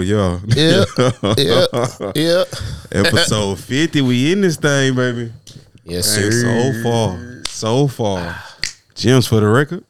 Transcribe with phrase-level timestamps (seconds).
[0.00, 0.38] Yeah.
[0.46, 0.84] Yeah.
[1.36, 2.12] Yeah.
[2.14, 2.44] Yeah.
[2.92, 5.32] Episode 50, we in this thing, baby.
[5.84, 6.72] Yes, Hey, sir.
[6.72, 8.36] so far, so far.
[8.94, 9.84] JEMS for the record,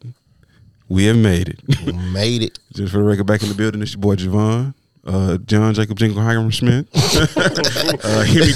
[0.89, 1.85] we have made it.
[2.11, 2.59] Made it.
[2.73, 4.73] Just for the record, back in the building, it's your boy Javon.
[5.07, 6.87] Uh, John Jacob Jingle Hiram Schmidt.
[6.95, 8.51] uh, Hemi,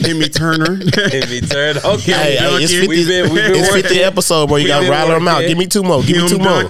[0.00, 0.78] Hemi Turner.
[0.80, 3.98] If he okay, Hey, hey, it's 50, We've been, we've been it's 50 working.
[4.04, 4.56] episode, bro.
[4.56, 5.40] You got to rattle them out.
[5.42, 6.02] Give me two more.
[6.02, 6.62] Give me Kim two more.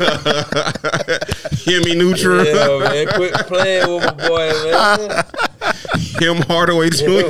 [0.00, 1.18] Duncan.
[1.66, 2.44] We, Hemi Neutral.
[2.44, 5.24] yeah, man, quit playing with my boy, man.
[6.20, 7.04] Him Hardaway Jr.
[7.06, 7.28] Yo,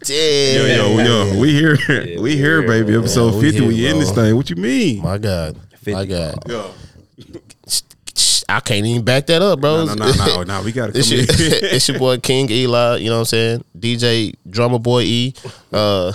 [0.00, 0.68] Damn.
[0.68, 2.90] yo, yo, we here, Yeah, we we here, here, baby.
[2.92, 3.00] man.
[3.00, 4.34] Episode Yeah, fifty, we, here, in this thing.
[4.36, 5.02] What you mean?
[5.02, 5.56] My God.
[5.56, 6.06] My 50.
[6.06, 6.34] God.
[6.48, 6.70] Yo,
[8.50, 9.84] I can't even back that up, bro.
[9.84, 10.62] no, no, no, no, no.
[10.62, 11.26] We gotta come It's your, in.
[11.30, 13.64] it's your boy King Eli, you know what I'm saying?
[13.78, 15.34] DJ Drummer Boy E,
[15.72, 16.12] uh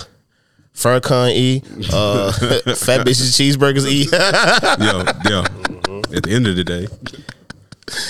[0.74, 2.32] Furcon E, uh
[2.74, 4.04] Fat Bitches Cheeseburgers E.
[4.84, 5.44] yo, yo.
[6.16, 6.86] At the end of the day,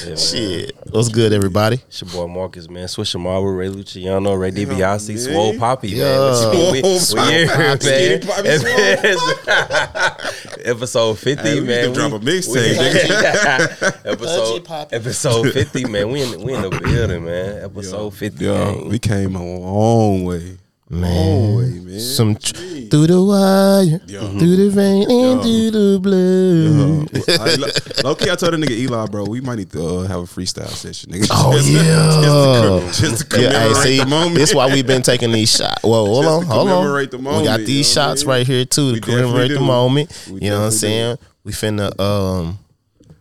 [0.06, 0.14] Yeah.
[0.16, 0.72] Shit.
[0.90, 1.76] What's good, everybody?
[1.88, 2.86] It's your boy Marcus, man.
[2.86, 5.18] Swisher Marble, Ray Luciano, Ray DiBiase, man.
[5.18, 5.98] Swole Poppy, man.
[5.98, 6.18] Yeah.
[6.20, 6.72] What you mean?
[6.72, 7.86] We, we Swole here, Poppy.
[7.86, 8.20] man.
[9.44, 11.88] Poppy, Episode 50, Hey, we man.
[11.88, 14.06] need to drop a mixtape, nigga.
[14.06, 14.96] Episode, Poppy.
[14.96, 16.08] episode 50, man.
[16.10, 17.62] We in, we in the building, man.
[17.64, 18.88] Episode 50, yo, gang.
[18.88, 20.56] we came a long way,
[20.90, 22.00] long way, man.
[22.00, 23.98] Some tr- through the wire,
[24.38, 27.40] through the rain, and through the blood.
[27.40, 27.68] I, lo-
[28.10, 30.22] low key, I told the nigga Eli, bro, we might need to uh, have a
[30.24, 31.28] freestyle session, nigga.
[31.30, 32.92] Oh Just- yeah.
[32.92, 34.34] just to Yeah, hey, commemorate see, the moment.
[34.36, 35.82] this why we've been taking these shots.
[35.82, 37.08] Well, hold on, hold on.
[37.10, 38.28] the we moment, got you these know what I shots mean?
[38.30, 40.28] right here too We to commemorate the moment.
[40.30, 41.18] We you know what I'm saying?
[41.44, 42.58] We finna um,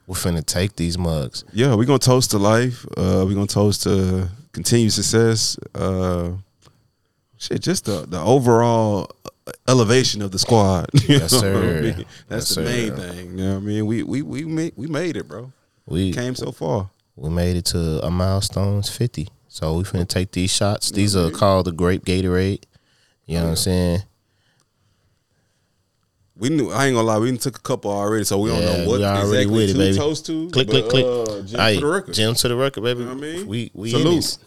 [0.08, 1.44] we finna take these mugs.
[1.54, 2.86] yeah, we're gonna toast to life.
[2.98, 5.58] Uh, we're gonna toast to continued success.
[5.74, 6.32] Uh,
[7.44, 9.10] shit, just the the overall
[9.68, 10.90] elevation of the squad.
[10.94, 11.82] You Yes, what I sir.
[11.82, 12.06] mean?
[12.30, 13.38] That's Yes, the main thing.
[13.38, 13.86] You know what I mean?
[13.86, 15.52] We we we made we made it, bro.
[15.86, 16.90] We Came so far.
[17.16, 19.28] we made it to a milestone's fifty.
[19.48, 20.92] So we finna take these shots.
[20.92, 22.64] These are called the Grape Gatorade.
[23.26, 24.04] You know what I'm saying?
[26.36, 26.72] We knew.
[26.72, 27.20] I ain't gonna lie.
[27.20, 29.98] We took a couple already, so we don't know what exactly with it, to baby.
[29.98, 30.50] toast to.
[30.50, 31.06] Click, but, click, click.
[31.06, 32.14] Uh, Jim Aight, for the record.
[32.16, 33.00] Jim to the record, baby.
[33.02, 33.48] You know what I mean?
[33.48, 34.38] We we Salute.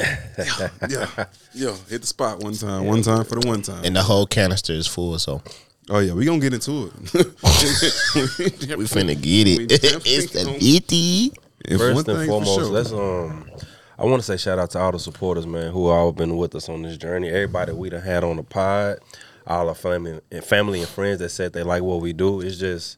[0.00, 1.24] In yeah,
[1.54, 1.76] yeah.
[1.88, 2.86] Hit the spot one time.
[2.86, 3.84] One time for the one time.
[3.84, 5.42] And the whole canister is full, so
[5.88, 6.94] oh yeah, we gonna get into it.
[7.14, 9.70] we finna get it.
[9.72, 11.32] it's the gonna- fifty.
[11.64, 12.64] If one First thing and foremost, sure.
[12.64, 13.50] let's um
[13.98, 16.54] I want to say shout out to all the supporters, man, who all been with
[16.54, 17.28] us on this journey.
[17.28, 18.98] Everybody we done had on the pod,
[19.46, 22.40] all our family and family and friends that said they like what we do.
[22.40, 22.96] It's just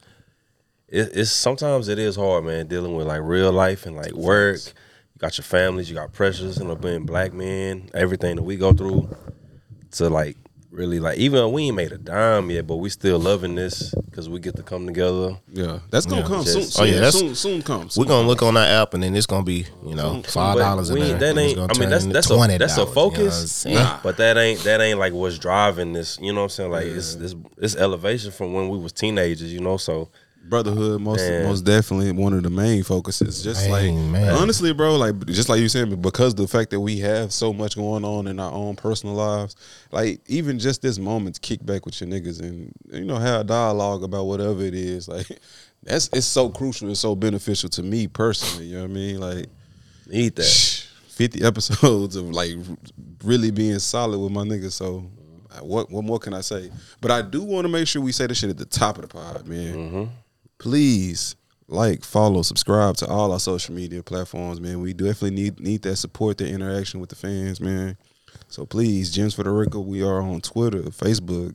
[0.87, 4.59] it, it's sometimes it is hard, man, dealing with like real life and like work.
[5.15, 8.73] You got your families, you got pressures, and being black men, everything that we go
[8.73, 9.15] through
[9.91, 10.37] to like
[10.71, 14.27] really like even we ain't made a dime yet, but we still loving this because
[14.27, 15.37] we get to come together.
[15.53, 16.81] yeah, that's gonna Yeah, come just- soon.
[16.83, 17.35] Oh, yeah, that's- soon.
[17.35, 17.95] Soon comes.
[17.95, 20.89] We're gonna look on that app and then it's gonna be, you know, five dollars
[20.89, 21.19] in we there.
[21.19, 21.59] That ain't.
[21.59, 23.51] I mean, that's that's a $20, that's a you know focus.
[23.51, 23.87] saying?
[24.01, 26.17] But that ain't that ain't like what's driving this.
[26.19, 26.71] You know what I'm saying?
[26.71, 29.53] Like it's it's it's elevation from when we was teenagers.
[29.53, 30.09] You know, so
[30.43, 31.43] brotherhood most Man.
[31.47, 34.33] most definitely one of the main focuses just like man.
[34.33, 37.75] honestly bro like just like you said because the fact that we have so much
[37.75, 39.55] going on in our own personal lives
[39.91, 43.41] like even just this moment to kick back with your niggas and you know have
[43.41, 45.27] a dialogue about whatever it is like
[45.83, 49.19] that's it's so crucial and so beneficial to me personally you know what i mean
[49.19, 49.45] like
[50.11, 50.83] eat that.
[51.13, 52.51] 50 episodes of like
[53.23, 54.73] really being solid with my niggas.
[54.73, 55.05] So
[55.61, 56.71] what what more can I say?
[57.01, 59.03] But I do want to make sure we say this shit at the top of
[59.03, 59.75] the pod, man.
[59.75, 60.03] Mm-hmm.
[60.63, 61.35] Please
[61.67, 64.79] like, follow, subscribe to all our social media platforms, man.
[64.79, 67.97] We definitely need need that support, that interaction with the fans, man.
[68.47, 71.53] So please, JEMS for the Record, we are on Twitter, Facebook,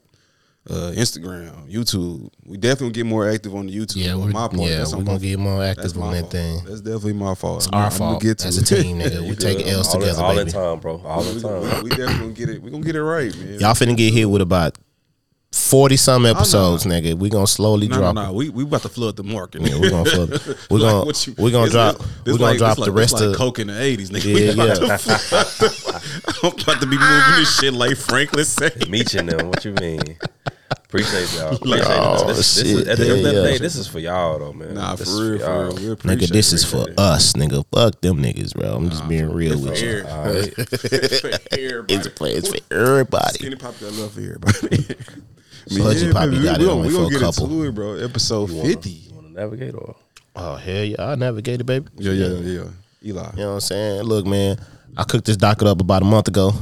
[0.68, 2.28] uh, Instagram, YouTube.
[2.44, 3.96] We definitely get more active on the YouTube.
[4.04, 4.54] Yeah, we're, my part.
[4.60, 6.32] yeah, That's we're on gonna my get more active my on that fault.
[6.32, 6.64] thing.
[6.66, 7.56] That's definitely my fault.
[7.64, 8.22] It's I'm- our I'm gonna fault.
[8.22, 9.20] get to As a team, nigga.
[9.22, 9.66] We You take.
[9.66, 10.50] L's all the, together, all baby.
[10.50, 11.00] the time, bro.
[11.02, 11.82] All the We, time.
[11.84, 12.62] we definitely gonna get it.
[12.62, 13.58] We gonna get it right, man.
[13.58, 14.76] Y'all finna get hit with about
[15.52, 17.14] forty some oh, episodes, nigga.
[17.14, 18.14] We gonna slowly no, drop.
[18.14, 18.32] no, no.
[18.32, 19.62] We we about to flood the market.
[19.62, 20.30] Yeah, we're gonna flood.
[20.70, 22.00] We're gonna what you- we're gonna drop.
[22.26, 23.36] We're gonna like- drop the like- rest it's like of.
[23.36, 24.24] coke in the eighties, nigga.
[24.24, 24.96] Yeah, We about yeah.
[24.96, 28.88] to- I'm about to be moving this shit like Franklin said.
[28.88, 29.48] Meeching them.
[29.48, 30.00] What you mean?
[30.70, 31.50] Appreciate y'all.
[31.62, 33.58] Like, Appreciate oh, this, this, this shit, is, at the end of the yeah, day,
[33.58, 34.74] this is for y'all though, man.
[34.74, 35.74] Nah, for This is real, for real.
[35.74, 37.64] We Nigga, this it, is for appreciate us, nigga.
[37.74, 38.74] Fuck them niggas, bro.
[38.74, 39.60] I'm just being real it.
[39.68, 39.98] with For you.
[39.98, 40.54] every- All right.
[40.58, 41.94] it's for everybody.
[41.94, 43.34] It's for, it's for everybody.
[43.34, 44.96] Skinny Pop got love for everybody.
[45.66, 47.44] Pudgy Poppy baby, got we it gonna- only we for gonna a get couple.
[47.44, 47.94] into it, bro.
[47.96, 48.90] Episode You wanna- fifty.
[48.90, 49.94] You want to navigate or?
[50.36, 51.86] Oh hell yeah, I navigated, baby.
[51.96, 52.62] Yeah, yeah, yeah.
[53.04, 53.04] Eli.
[53.04, 54.02] You know what I'm saying?
[54.02, 54.58] Look, man,
[54.96, 56.50] I cooked this docket up about a month ago.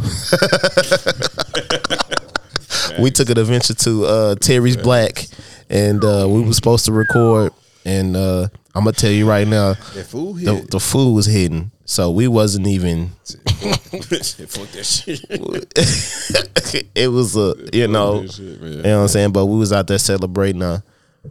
[2.99, 5.27] we took an adventure to uh, Terry's Black,
[5.71, 7.53] and uh, we were supposed to record.
[7.87, 11.71] And uh, I'm gonna tell you right now, That food the, the food was hidden,
[11.85, 13.11] so we wasn't even.
[13.27, 15.21] Fuck that shit.
[16.97, 19.31] it was a you know, shit, you know what I'm saying.
[19.31, 20.81] But we was out there celebrating uh,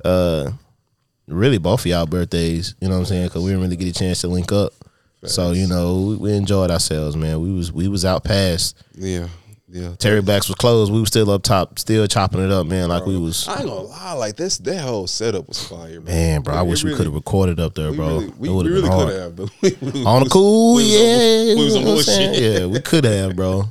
[0.05, 0.51] uh,
[1.27, 2.73] really both of y'all birthdays.
[2.79, 3.27] You know what I'm saying?
[3.27, 4.71] Because we didn't really get a chance to link up.
[5.25, 7.41] So you know, we, we enjoyed ourselves, man.
[7.41, 9.27] We was we was out past Yeah,
[9.75, 9.95] yeah.
[9.99, 10.91] Terry Black's was closed.
[10.93, 12.87] We were still up top, still chopping it up, man.
[12.89, 16.03] Like we was, I ain't gonna lie, like this, that whole setup was fire, man.
[16.05, 16.55] man, bro.
[16.55, 18.07] I wish we could have recorded up there, bro.
[18.19, 19.09] really, we, it would we have really hard.
[19.09, 21.51] could have, but we, we On the cool, we yeah.
[21.51, 22.41] on- we was on know what I'm bullshit.
[22.61, 23.63] Yeah, we could have, bro.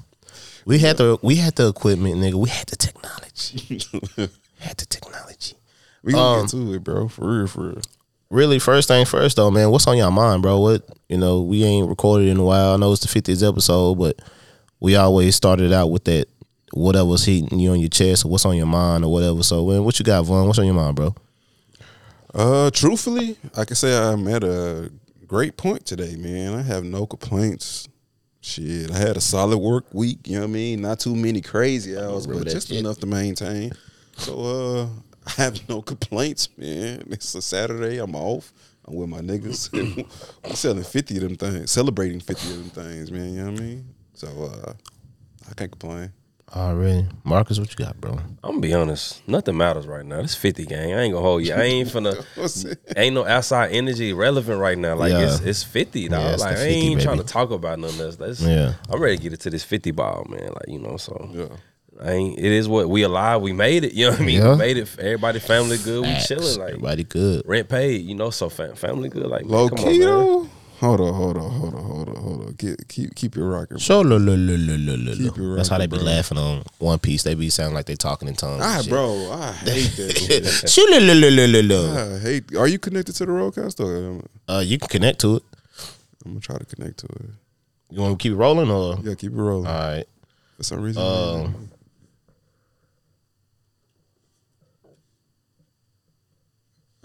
[0.67, 2.35] We had the we had the equipment, nigga.
[2.35, 3.81] We had the technology.
[4.59, 5.57] had the technology.
[6.03, 7.09] We gonna Um, get to it, bro.
[7.09, 7.83] For real, for real.
[8.31, 9.71] Really, first thing first, though, man.
[9.71, 10.59] What's on your mind, bro?
[10.59, 11.43] What you know?
[11.43, 12.73] We ain't recorded in a while.
[12.75, 14.19] I know it's the 50th episode, but
[14.85, 16.29] we always started out with that
[16.75, 19.43] whatever's hitting you on your chest or what's on your mind or whatever.
[19.43, 20.47] So, man, what you got, Vaughn?
[20.47, 21.15] What's on your mind, bro?
[22.35, 24.93] Uh, truthfully, I can say I'm at a
[25.27, 26.53] great point today, man.
[26.53, 27.89] I have no complaints.
[28.43, 30.29] Shit, I had a solid work week.
[30.29, 30.83] You know what I mean?
[30.83, 32.79] Not too many crazy hours, but just shit.
[32.79, 33.73] enough to maintain.
[34.19, 34.87] So, uh,
[35.27, 37.05] I have no complaints, man.
[37.11, 37.97] It's a Saturday.
[37.97, 38.53] I'm off.
[38.85, 39.73] I'm with my niggas.
[40.45, 43.33] I'm selling fifty of them things, celebrating fifty of them things, man.
[43.33, 43.94] You know what I mean?
[44.15, 44.73] So, uh,
[45.51, 46.13] I can't complain.
[46.55, 48.13] Already, Marcus, what you got, bro?
[48.13, 49.27] I'm gonna be honest.
[49.27, 50.21] Nothing matters right now.
[50.21, 50.93] It's 50 gang.
[50.95, 51.53] I ain't gonna hold you.
[51.53, 52.25] I ain't finna.
[52.37, 52.65] What's
[52.97, 54.95] ain't no outside energy relevant right now.
[54.95, 55.25] Like Yeah.
[55.35, 56.21] it's it's 50, dog.
[56.21, 58.17] Yeah, it's like 50, I ain't trying to talk about none of this.
[58.17, 58.75] That's, Yeah.
[58.89, 60.49] I'm ready to get into this 50 ball, man.
[60.49, 61.47] Like you know, so Yeah.
[62.07, 62.39] I ain't.
[62.39, 63.41] It is what we alive.
[63.41, 63.93] We made it.
[63.95, 64.41] You know what I mean?
[64.41, 64.53] Yeah.
[64.53, 64.97] We made it.
[64.99, 66.03] Everybody, family good.
[66.03, 66.59] We chilling.
[66.61, 67.43] Like Everybody good.
[67.47, 68.03] rent paid.
[68.03, 69.27] You know, so fam- family good.
[69.27, 70.01] Like man, Low come key on, man.
[70.09, 70.49] though.
[70.85, 72.53] Hold on, hold on, hold on, hold on, hold on.
[72.59, 73.77] Get, keep keep it rocking.
[73.77, 73.79] bro.
[73.79, 75.57] Show lo, lo, lo, lo, lo, lo, Keep lo.
[75.57, 76.05] That's how they be bro.
[76.07, 77.23] laughing on One Piece.
[77.23, 78.63] They be sounding like they talking in tongues.
[78.65, 80.65] Ah, bro, I hate that.
[80.69, 82.15] Shoo, lo, lo, lo, lo, lo, lo.
[82.17, 82.55] I hate.
[82.57, 83.81] Are you connected to the roadcast?
[83.81, 85.43] Or Uh, you can connect to it.
[86.25, 87.31] I'm gonna try to connect to it.
[87.91, 88.99] You want to keep it rolling or?
[89.03, 89.67] Yeah, keep it rolling.
[89.67, 90.07] All right.
[90.57, 91.69] For some reason, Um,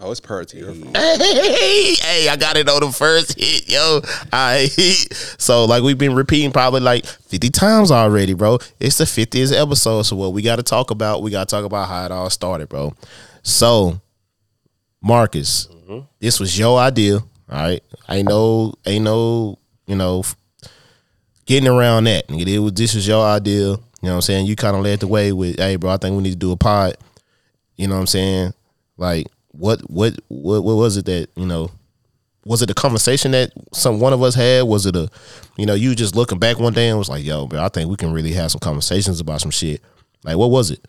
[0.00, 0.58] oh, it's party.
[0.58, 4.00] Hey, hey, I got it on the first hit, yo.
[4.32, 4.66] I
[5.38, 8.58] so like we've been repeating probably like fifty times already, bro.
[8.78, 11.22] It's the fiftieth episode, so what we got to talk about?
[11.22, 12.94] We got to talk about how it all started, bro.
[13.42, 14.00] So,
[15.02, 15.68] Marcus,
[16.18, 17.82] this was your idea, all right?
[18.08, 20.24] Ain't no, ain't no, you know,
[21.46, 22.24] getting around that.
[22.28, 23.76] It was this was your idea.
[24.02, 24.46] You know what I'm saying?
[24.46, 26.52] You kind of led the way with, hey, bro, I think we need to do
[26.52, 26.96] a pod.
[27.76, 28.54] You know what I'm saying?
[28.96, 31.70] Like, what, what, what, what was it that you know?
[32.46, 34.62] Was it a conversation that some one of us had?
[34.62, 35.10] Was it a,
[35.58, 37.90] you know, you just looking back one day and was like, yo, bro, I think
[37.90, 39.82] we can really have some conversations about some shit.
[40.24, 40.86] Like, what was it?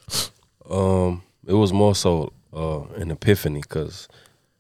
[0.70, 4.08] Um, it was more so uh, an epiphany because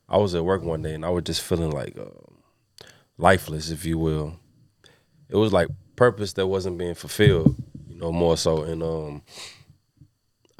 [0.09, 2.85] I was at work one day and I was just feeling like uh,
[3.17, 4.37] lifeless, if you will.
[5.29, 7.55] It was like purpose that wasn't being fulfilled,
[7.87, 8.63] you know, more so.
[8.63, 9.21] And um,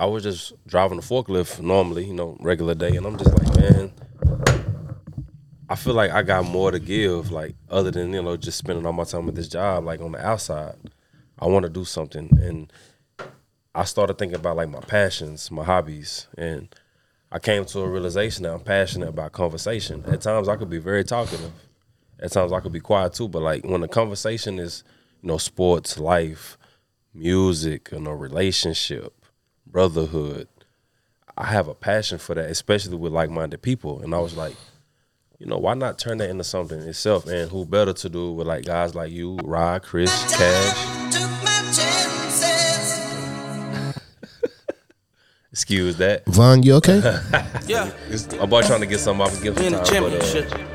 [0.01, 3.55] I was just driving a forklift normally, you know, regular day, and I'm just like,
[3.55, 3.93] man,
[5.69, 8.83] I feel like I got more to give, like other than you know just spending
[8.87, 10.75] all my time at this job, like on the outside.
[11.37, 12.73] I want to do something, and
[13.75, 16.73] I started thinking about like my passions, my hobbies, and
[17.31, 20.03] I came to a realization that I'm passionate about conversation.
[20.07, 21.51] At times I could be very talkative.
[22.19, 24.83] At times I could be quiet too, but like when the conversation is,
[25.21, 26.57] you know, sports, life,
[27.13, 29.13] music, you know, relationship,
[29.71, 30.47] brotherhood,
[31.37, 34.01] I have a passion for that, especially with like-minded people.
[34.01, 34.55] And I was like,
[35.39, 37.25] you know, why not turn that into something itself?
[37.27, 41.13] And who better to do it with like guys like you, Rod, Chris, Cash.
[41.13, 42.51] Took my chances.
[45.51, 46.25] Excuse that.
[46.27, 46.99] Von, you okay?
[47.67, 47.89] Yeah,
[48.39, 50.19] My boy trying to get something off and give we some the time, but uh,
[50.19, 50.67] championship.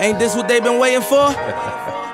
[0.00, 1.28] Ain't this what they've been waiting for?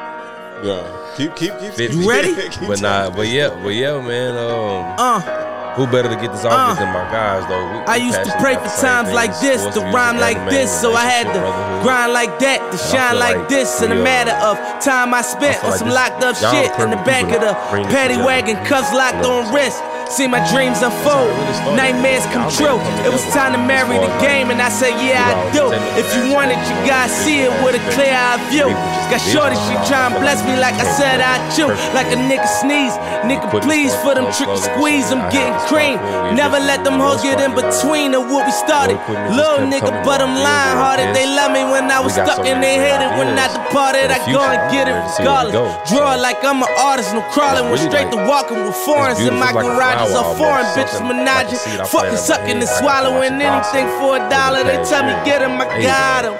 [0.64, 0.80] Yeah,
[1.16, 1.72] keep keep keep.
[1.74, 1.96] 50.
[1.96, 2.34] You ready?
[2.50, 4.36] Keep but nah, but yeah, but yeah, man.
[4.36, 5.44] Um, Uh,
[5.74, 7.58] who better to get this off with than my guys, though?
[7.58, 10.94] We, I used to pray for times things, like this, to rhyme like this, so
[10.94, 11.40] I had to
[11.82, 13.82] grind like that, to shine like like this.
[13.82, 16.36] In a uh, matter of time I spent I on like some this- locked up
[16.38, 19.42] shit in the back of the to bring this paddy wagon, cuffs locked You know
[19.42, 19.82] what on wrist.
[20.08, 21.32] See my dreams unfold,
[21.74, 22.78] nightmares come true.
[23.02, 25.72] It was time to marry the game, and I said, Yeah, I do.
[25.98, 28.70] If you want it, you gotta see it with a clear eye view.
[29.10, 31.68] Got shorty, she tryin' bless me like I said I chew.
[31.92, 32.94] Like a nigga sneeze,
[33.26, 35.10] nigga please for them trick squeeze.
[35.10, 35.98] I'm getting cream.
[36.36, 38.96] Never let them hoes get in between of what we started.
[39.34, 41.08] Little nigga, but I'm lying hearted.
[41.16, 44.08] They love me when I was stuck and they hated when I departed.
[44.14, 45.90] I go and get it regardless.
[45.90, 47.68] Draw like I'm an artist, no crawling.
[47.68, 49.52] Went straight to walking with foreigns in my
[49.94, 51.86] garages are foreign bitches menaging.
[51.86, 54.64] Fucking sucking and swallowing anything for a dollar.
[54.64, 56.34] They tell me get him, I got him.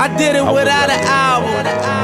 [0.00, 2.03] I did it without an album.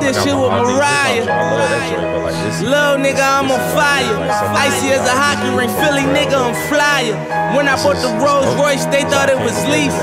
[0.00, 1.24] This shit with Mariah.
[1.28, 2.60] I love that joint, but like this.
[2.64, 4.16] Little nigga, I'm on fire.
[4.56, 7.14] Icy as a hockey ring, Philly nigga, I'm flyer.
[7.56, 9.94] When I bought the Rolls Royce, they thought it was lease.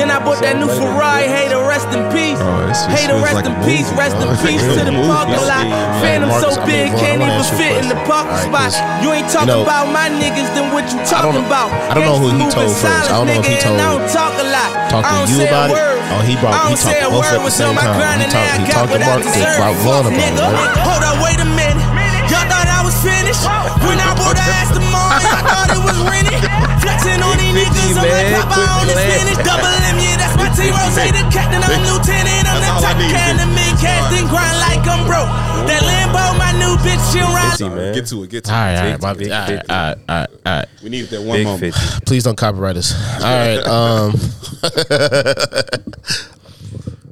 [0.00, 2.40] Then I bought that new Ferrari, hey to rest in peace.
[2.40, 5.68] Bro, this shit Hey to rest in peace, rest in peace to the parking lot.
[6.00, 8.72] Phantom so big, can't even ask you a fit in the parking spot.
[9.04, 11.70] You ain't talking about my niggas, then what you talking about?
[11.92, 13.12] I don't know who he told first.
[13.12, 14.70] I don't know if he told- I don't talk a lot.
[14.90, 15.76] talk to you say about a it?
[15.76, 15.98] word.
[16.12, 17.82] Oh, he brought- I he don't say talked a both word at the same my
[17.84, 18.20] time.
[18.20, 19.56] He talked- now I he got talked what I about- deserve.
[19.60, 20.46] about Fuck, one of them, nigga.
[20.52, 20.76] right?
[20.82, 21.84] Hold up, wait a minute.
[22.32, 23.44] Y'all thought I was finished?
[23.84, 26.40] When I bought the Aston Martin, I thought it was rented.
[26.80, 28.40] Flexing on these niggas, I'm like man.
[28.40, 29.40] Papa on the Quick spinach.
[29.44, 30.72] Double M, yeah, that's my team.
[30.72, 32.46] Ross, the captain, I'm lieutenant.
[32.48, 33.12] I'm That's the all top need.
[33.12, 35.28] can, the mid casting, grind like I'm broke.
[35.68, 37.58] That Lambo, my new bitch, she ride.
[37.94, 38.30] Get to it.
[38.30, 38.50] Get to it.
[38.50, 39.70] all right, Big- my- big all right, 50.
[39.70, 40.68] all right, all right, all right.
[40.82, 41.74] We needed that one moment.
[42.06, 42.94] Please don't copyright us.
[43.20, 43.60] All right.
[43.72, 44.14] Um.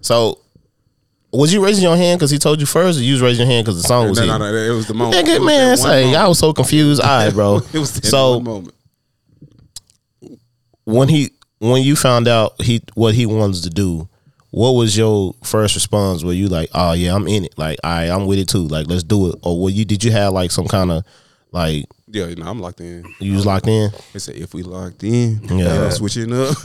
[0.03, 0.39] so,
[1.33, 3.53] was you raising your hand because he told you first, or you was raising your
[3.55, 4.39] hand because the song was No, here?
[4.39, 5.27] no, no, it was the moment.
[5.27, 6.17] Nigga, man, say moment.
[6.17, 7.01] I was so confused.
[7.01, 7.57] All right, bro.
[7.73, 8.75] It was so moment.
[10.85, 14.09] when he when you found out he what he wanted to do,
[14.51, 16.25] what was your first response?
[16.25, 17.55] Were you like, oh yeah, I'm in it.
[17.59, 18.67] Like, all right, I'm with it too.
[18.67, 19.39] Like, let's do it.
[19.43, 21.05] Or were you did you have like some kind of
[21.53, 23.05] like Yeah, you know, I'm locked in.
[23.21, 23.91] you was locked in?
[24.13, 25.57] They say if we locked in, Yeah.
[25.59, 26.57] yeah, switching up.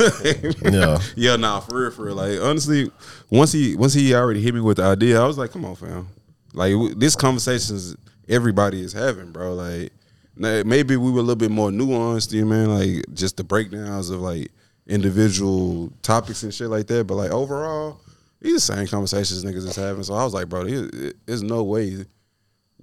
[0.64, 1.00] Yeah.
[1.16, 2.16] yeah, nah, for real, for real.
[2.16, 2.92] Like honestly,
[3.30, 5.76] once he once he already hit me with the idea, I was like, come on,
[5.76, 6.08] fam.
[6.54, 7.96] Like w- this conversations
[8.28, 9.54] everybody is having, bro.
[9.54, 9.92] Like
[10.36, 12.70] maybe we were a little bit more nuanced, you know, man.
[12.78, 14.52] Like just the breakdowns of like
[14.88, 17.06] individual topics and shit like that.
[17.06, 18.00] But like overall,
[18.42, 20.04] these the same conversations niggas is having.
[20.04, 22.06] So I was like, bro, there's no way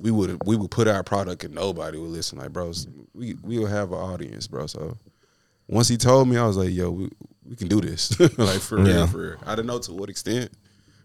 [0.03, 2.39] we would we would put our product and nobody would listen.
[2.39, 2.73] Like, bro,
[3.15, 4.67] we we will have an audience, bro.
[4.67, 4.99] So
[5.69, 7.09] once he told me, I was like, yo, we,
[7.49, 8.19] we can do this.
[8.39, 8.95] like for Yeah.
[8.95, 9.37] real, for real.
[9.47, 10.51] I don't know to what extent.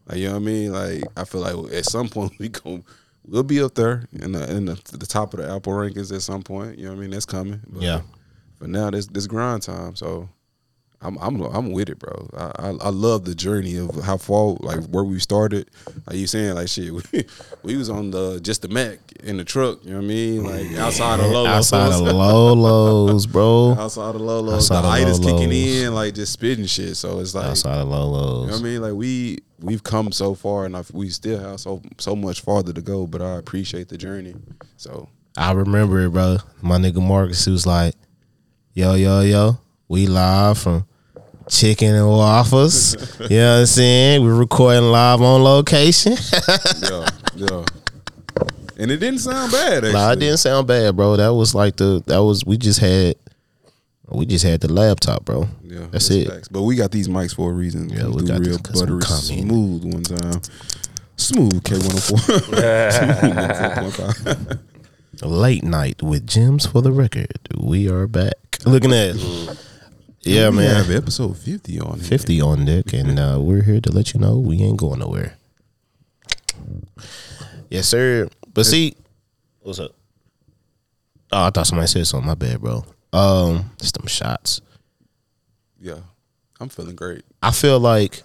[0.07, 0.71] Like, you know what I mean?
[0.71, 2.83] Like, I feel like at some point we go
[3.25, 6.21] we'll be up there in the in the, the top of the Apple rankings at
[6.23, 6.77] some point.
[6.79, 7.11] You know what I mean?
[7.11, 7.61] That's coming.
[7.67, 8.01] But Yeah.
[8.59, 9.95] But now this this grind time.
[9.95, 10.27] So
[10.99, 12.27] I'm I'm I'm with it, bro.
[12.35, 15.69] I, I I love the journey of how far like where we started.
[16.07, 17.25] Like you saying, like shit, we,
[17.61, 19.83] we was on the just the Mac in the truck.
[19.83, 20.43] You know what I mean?
[20.43, 23.75] Like outside of Lolo, Outside of Lolos, bro.
[23.77, 26.97] outside of Lolo, Outside the itis kicking in, like just spitting shit.
[26.97, 28.45] So it's like Outside of Lolo's.
[28.45, 28.81] you know what I mean?
[28.81, 32.73] Like we we've come so far, and I, we still have so so much farther
[32.73, 33.05] to go.
[33.05, 34.33] But I appreciate the journey.
[34.77, 36.37] So I remember it, bro.
[36.63, 37.93] My nigga Marcus, he was like,
[38.73, 40.85] yo, yo, yo, we live from
[41.49, 42.93] Chicken and Waffles.
[43.29, 44.23] you know what I'm saying?
[44.23, 46.13] We're recording live on location.
[46.83, 47.65] yeah, yeah.
[48.79, 49.77] And it didn't sound bad.
[49.77, 49.93] Actually.
[49.93, 51.15] nah, it didn't sound bad, bro.
[51.15, 53.15] That was like the, that was, we just had,
[54.09, 55.47] we just had the laptop, bro.
[55.63, 56.27] Yeah, That's it.
[56.29, 56.47] facts.
[56.47, 57.89] But we got these mics for a reason.
[57.89, 60.41] Yeah, we through got real this buttery smooth one time.
[61.15, 62.17] Smooth K one hundred four.
[62.19, 64.59] Smooth 104.5.
[65.23, 67.39] Late night with JEMS for the record.
[67.57, 68.35] We are back.
[68.67, 69.15] Looking at,
[70.27, 70.75] yeah, We man.
[70.75, 71.99] have episode fifty on.
[71.99, 75.37] 50 on deck, and uh, we're here to let you know we ain't going nowhere.
[77.69, 78.29] Yes, sir.
[78.53, 78.95] But see,
[79.59, 79.91] what's up?
[81.31, 82.27] Oh, I thought somebody said something.
[82.27, 82.85] My bad, bro.
[83.13, 84.61] Um, just them shots.
[85.79, 85.99] Yeah,
[86.59, 87.23] I'm feeling great.
[87.43, 88.23] I feel like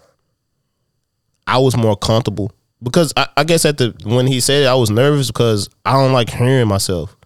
[1.46, 4.74] I was more comfortable because I, I guess at the when he said it, I
[4.74, 7.16] was nervous because I don't like hearing myself.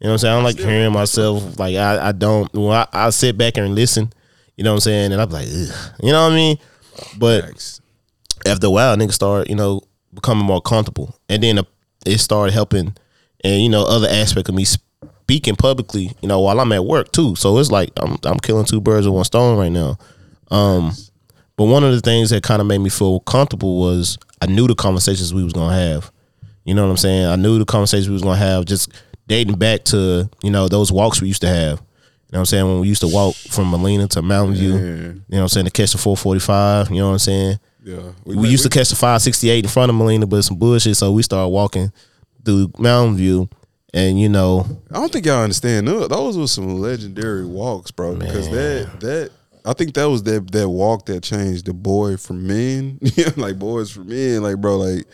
[0.00, 0.32] You know what I'm saying?
[0.32, 1.58] I don't like hearing myself.
[1.58, 2.52] Like I, I don't.
[2.54, 4.12] Well, I, I sit back and listen.
[4.58, 5.12] You know what I'm saying?
[5.12, 5.92] And I'm like, Ugh.
[6.02, 6.58] you know what I mean?
[7.16, 7.80] But
[8.44, 11.62] after a while, niggas start, you know, becoming more comfortable, and then uh,
[12.04, 12.96] it started helping,
[13.44, 17.12] and you know, other aspect of me speaking publicly, you know, while I'm at work
[17.12, 17.36] too.
[17.36, 19.96] So it's like I'm I'm killing two birds with one stone right now.
[20.50, 20.92] Um,
[21.56, 24.66] but one of the things that kind of made me feel comfortable was I knew
[24.66, 26.10] the conversations we was gonna have.
[26.64, 27.26] You know what I'm saying?
[27.26, 28.90] I knew the conversations we was gonna have just
[29.28, 31.80] dating back to you know those walks we used to have.
[32.30, 32.66] You know what I'm saying?
[32.66, 34.72] When we used to walk from Molina to Mountain View.
[34.74, 34.78] Yeah.
[34.80, 35.64] You know what I'm saying?
[35.66, 36.90] To catch the 445.
[36.90, 37.58] You know what I'm saying?
[37.82, 40.94] Yeah, We, used to catch the 568 in front of Molina, but it's some bullshit.
[40.96, 41.90] So we started walking
[42.44, 43.48] through Mountain View,
[43.94, 45.88] and you know, I don't think y'all understand.
[45.88, 48.10] Tho- Those were some legendary walks, bro.
[48.14, 48.28] Man.
[48.28, 49.30] Because that that
[49.64, 52.98] I think that was that that walk that changed the boy from men.
[53.38, 54.42] Like boys from men.
[54.42, 55.06] Like bro, like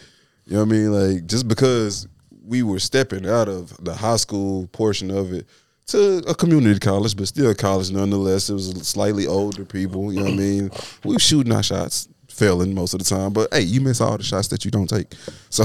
[0.46, 0.92] you know what I mean.
[0.92, 2.08] Like just because
[2.44, 5.46] we were stepping out of the high school portion of it
[5.86, 8.48] to a community college, but still a college nonetheless.
[8.48, 10.12] It was slightly older people.
[10.12, 10.70] You know what I mean.
[11.04, 12.08] We were shooting our shots.
[12.28, 14.88] Failing most of the time, but hey, you miss all the shots that you don't
[14.88, 15.06] take.
[15.50, 15.62] So,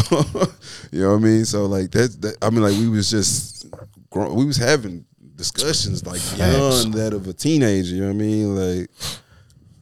[0.91, 1.43] you know what I mean.
[1.43, 3.65] So like that, that I mean, like we was just,
[4.11, 5.03] grown, we was having
[5.35, 7.95] discussions like beyond that of a teenager.
[7.95, 8.55] You know what I mean?
[8.55, 8.89] Like,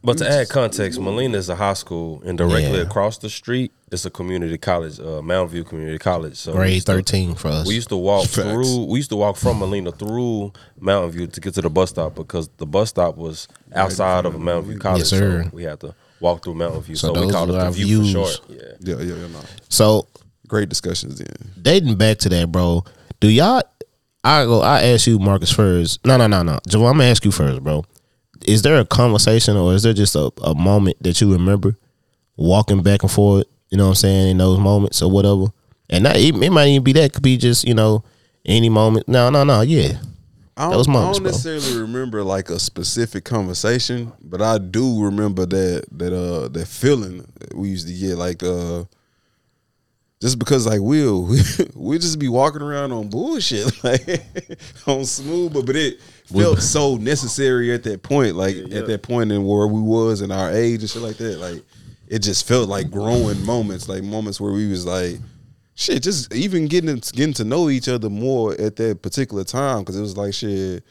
[0.02, 2.82] But to add context, Molina is a high school, and directly Yeah.
[2.84, 6.36] across the street is a community college, uh, Mountain View Community College.
[6.36, 7.66] So we grade used to- thirteen for us.
[7.66, 8.34] We used to walk Facts.
[8.48, 8.84] through.
[8.84, 12.14] We used to walk from Molina through Mountain View to get to the bus stop
[12.14, 14.98] because the bus stop was outside of Mountain View College.
[15.00, 15.42] Yes, sir.
[15.44, 16.94] So we had to walk through Mountain View.
[16.94, 18.12] So So, we those called it were the our view views.
[18.12, 18.40] for short.
[18.48, 18.56] Yeah.
[18.80, 19.40] yeah, yeah, yeah, no.
[19.68, 20.06] so
[20.46, 21.50] Great discussions then.
[21.60, 22.84] dating back to that, bro.
[23.20, 23.62] Do y'all?
[24.24, 24.60] I go.
[24.60, 26.04] I ask you, Marcus first.
[26.06, 26.58] No, no, no, no.
[26.68, 27.84] Javon, I'm gonna ask you first, bro.
[28.48, 31.76] Is there a conversation or is there just a, a moment that you remember
[32.36, 33.44] walking back and forth?
[33.70, 35.46] You know what I'm saying in those moments or whatever.
[35.90, 37.04] And not it, it might even be that.
[37.04, 38.02] It could be just you know
[38.44, 39.08] any moment.
[39.08, 39.60] No, no, no.
[39.60, 39.98] Yeah,
[40.56, 41.30] I don't, Those moments, I don't bro.
[41.30, 47.26] necessarily remember like a specific conversation, but I do remember that that uh that feeling
[47.54, 48.84] we used to get like uh
[50.20, 51.40] just because like we'll we
[51.74, 54.22] we just be walking around on bullshit like
[54.86, 56.00] on smooth, but but it
[56.32, 60.30] felt so necessary at that point, like at that point in where we was in
[60.30, 61.38] our age and shit like that.
[61.38, 61.62] Like
[62.06, 65.16] it just felt like growing moments, like moments where we was like
[65.74, 69.96] shit, just even getting getting to know each other more at that particular time because
[69.96, 70.84] it was like shit.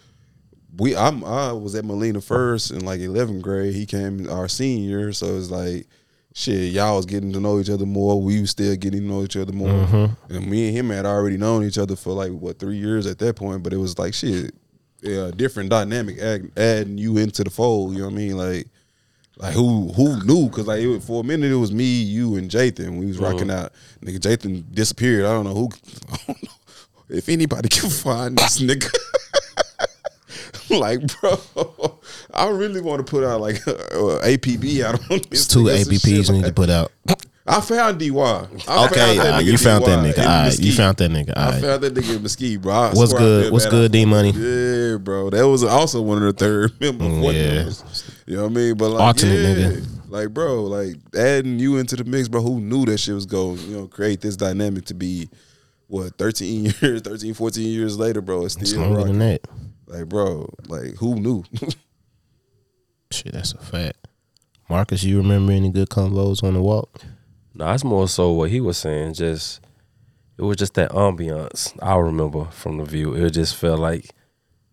[0.77, 3.73] We I'm I was at Molina first in like 11th grade.
[3.73, 5.87] He came our senior, so it was like
[6.33, 6.71] shit.
[6.71, 8.21] Y'all was getting to know each other more.
[8.21, 9.69] We was still getting to know each other more.
[9.69, 10.33] Mm-hmm.
[10.33, 13.19] And me and him had already known each other for like what three years at
[13.19, 13.63] that point.
[13.63, 14.53] But it was like shit,
[15.07, 17.93] yeah, different dynamic add, adding you into the fold.
[17.93, 18.37] You know what I mean?
[18.37, 18.67] Like
[19.39, 20.47] like who who knew?
[20.49, 22.97] Because like it, for a minute it was me, you, and Jathan.
[22.97, 23.71] We was rocking out.
[24.01, 25.25] Nigga, Jathan disappeared.
[25.25, 25.69] I don't know who.
[26.11, 26.51] I don't know
[27.09, 28.91] if anybody can find this nigga.
[30.69, 31.99] like, bro,
[32.33, 35.45] I really want to put out like uh, APB out on this.
[35.45, 36.91] it's two APBs you need to put out.
[37.49, 38.09] I found DY.
[38.09, 40.19] I Okay, found you found that nigga.
[40.19, 41.33] All right, you found that nigga.
[41.37, 42.73] All I found that nigga in Mesquite, bro.
[42.73, 43.51] I What's good?
[43.53, 44.31] What's good, D Money?
[44.31, 45.29] Yeah, bro.
[45.29, 47.05] That was also one of the third member.
[47.05, 47.55] Mm, yeah.
[47.55, 48.11] members.
[48.25, 48.75] You know what I mean?
[48.75, 50.09] But like, Alternate yeah, nigga.
[50.09, 52.41] like, bro, like adding you into the mix, bro.
[52.41, 55.29] Who knew that shit was going, you know, create this dynamic to be
[55.87, 58.43] what 13 years, 13, 14 years later, bro.
[58.45, 59.19] It's It's still longer rocking.
[59.19, 59.47] than that.
[59.87, 61.45] Like, bro, like who knew?
[63.11, 64.05] Shit, that's a fact.
[64.69, 66.99] Marcus, you remember any good convos on the walk?
[67.57, 69.15] No, it's more so what he was saying.
[69.15, 69.61] Just
[70.37, 71.75] it was just that ambiance.
[71.81, 73.15] I remember from the view.
[73.15, 74.11] It just felt like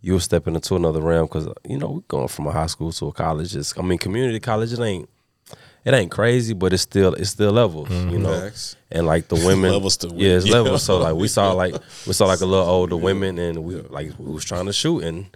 [0.03, 2.93] you were stepping into another realm because you know we're going from a high school
[2.93, 3.57] to a college.
[3.57, 4.75] It's, I mean, community college.
[4.75, 5.09] It ain't
[5.87, 7.89] it ain't crazy, but it's still it's still levels.
[7.89, 8.23] You mm-hmm.
[8.23, 8.77] know, Facts.
[8.93, 10.55] and like the women Levels to yeah, it's yeah.
[10.55, 10.83] levels.
[10.83, 11.75] So like we saw like
[12.07, 15.05] we saw like a little older women, and we like we was trying to shoot
[15.05, 15.27] and.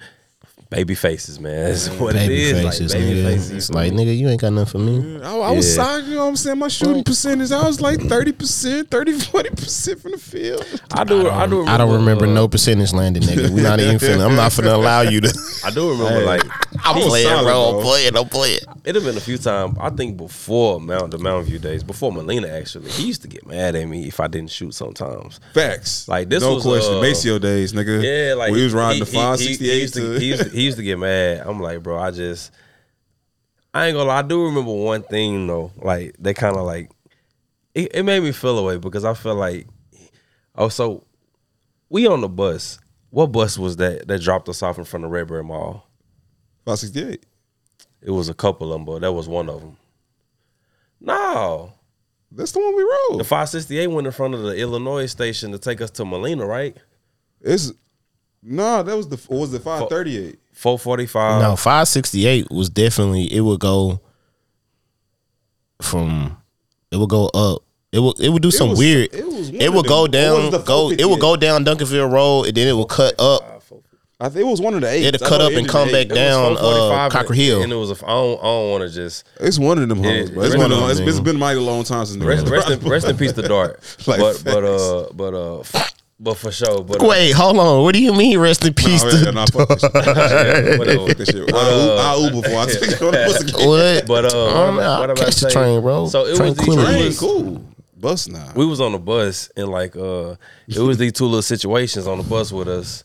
[0.71, 1.65] Baby faces, man.
[1.65, 2.53] That's what Baby is.
[2.63, 3.25] faces, like, baby nigga.
[3.25, 3.51] faces.
[3.53, 5.19] It's like, nigga, you ain't got nothing for me.
[5.23, 5.83] I, I was Yeah.
[5.83, 6.59] signed, you know what I'm saying?
[6.59, 10.67] My shooting percentage, I was like 30%, 30, 40% from the field.
[10.93, 11.31] I do.
[11.31, 11.61] I, do.
[11.61, 13.49] Remember, I don't remember uh, no percentage landing, nigga.
[13.49, 14.29] We not even finna.
[14.29, 15.39] I'm not finna allow you to.
[15.65, 16.43] I do remember like
[16.85, 17.71] I'm was playing, solid, bro.
[17.71, 17.79] bro.
[17.79, 18.17] I'm playing.
[18.17, 18.59] I'm playing.
[18.85, 19.77] It have been a few times.
[19.81, 23.47] I think before Mount the Mountain View days, before Molina actually, he used to get
[23.47, 25.41] mad at me if I didn't shoot sometimes.
[25.55, 26.07] Facts.
[26.09, 26.95] Like, this no was, question.
[26.95, 28.03] uh, Maceo days, nigga.
[28.03, 30.27] Yeah, like we was riding he- the he- he- 568 He, used to, to, he,
[30.27, 31.43] used to, he used to get mad.
[31.47, 32.53] I'm like, bro, I just
[33.73, 34.19] I ain't gonna lie.
[34.19, 35.73] I do remember one thing though.
[35.77, 36.91] Like they kind of like
[37.75, 39.67] it, it made me feel away because I felt like
[40.55, 41.05] oh so
[41.89, 42.79] we on the bus.
[43.11, 45.87] What bus was that that dropped us off in front of Redbird Mall?
[46.67, 47.25] 568.
[48.03, 49.77] It was a couple of them, but that was one of them.
[51.01, 51.73] No,
[52.33, 53.21] That's the one we rode.
[53.21, 56.77] the 568 went in front of the Illinois station to take us to Molina, right?
[57.41, 57.73] It's
[58.43, 60.39] no, that was the was the 538.
[60.59, 61.41] 445.
[61.43, 63.33] No, 568 was definitely.
[63.33, 64.01] It would go
[65.81, 66.37] from.
[66.91, 67.63] It would go up.
[67.93, 68.21] It would.
[68.21, 69.15] It would do some was- weird.
[69.15, 70.51] it was It would go Or down.
[70.65, 70.91] Go.
[70.91, 73.55] It would go down Duncanville Road, and then it would cut up.
[74.21, 75.05] I think it was one of the eight.
[75.05, 77.63] It'd cut up and come back down uh, 445, Cockrell Hill.
[77.63, 77.93] and it was.
[77.93, 78.39] A, I don't.
[78.41, 80.43] I don't want to just It's one of them Yeah, hoes, bro.
[80.43, 81.25] It's rest been, of a, it's, them, it's man.
[81.25, 83.79] been a mighty long time since rest, the rest, in, rest in peace, the dart.
[84.09, 86.83] Like but but uh but uh f- but for sure.
[86.85, 87.83] But uh, Wait, hold on.
[87.83, 88.39] What do you mean?
[88.39, 89.03] Rest in peace.
[89.03, 89.81] To nah, fuck that
[90.69, 90.79] shit.
[90.79, 91.07] whatever.
[91.15, 91.55] Fuck shit.
[91.55, 94.07] I, I Uber before I take it on the what?
[94.07, 96.07] But uh, Um, what, I'll what catch the train, bro.
[96.09, 97.65] So it was the Train, was, cool.
[97.97, 98.53] Bus now.
[98.55, 100.37] we was on the bus and like uh
[100.69, 103.03] it was these two little situations on the bus with us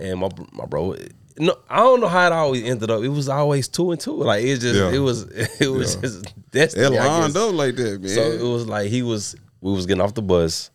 [0.00, 0.96] and my my bro
[1.38, 4.14] no I don't know how it always ended up it was always two and two
[4.16, 4.90] like it just Yeah.
[4.90, 5.22] it was
[5.60, 6.00] it was Yeah.
[6.00, 8.08] just destiny It lined up like that, man.
[8.10, 10.70] so it was like he was we was getting off the bus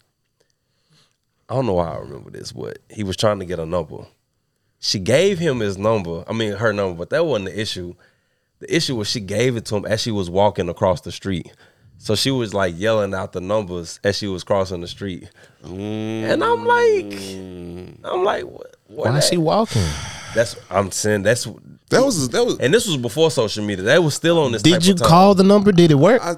[1.52, 4.06] I don't know why I remember this but he was trying to get a number
[4.80, 7.94] she gave him his number I mean her number but that wasn't the issue
[8.62, 11.52] the issue was she gave it to him as she was walking across the street.
[11.98, 15.30] So she was like yelling out the numbers as she was crossing the street.
[15.64, 17.96] And I'm like, mm.
[18.04, 18.76] I'm like, what?
[18.88, 19.84] what Why is she walking?
[20.36, 21.46] That's I'm saying that's
[21.90, 22.60] that was that was.
[22.60, 23.84] and this was before social media.
[23.86, 24.62] That was still on this.
[24.62, 25.72] type Did you of call the number?
[25.72, 26.22] Did it work?
[26.24, 26.36] I,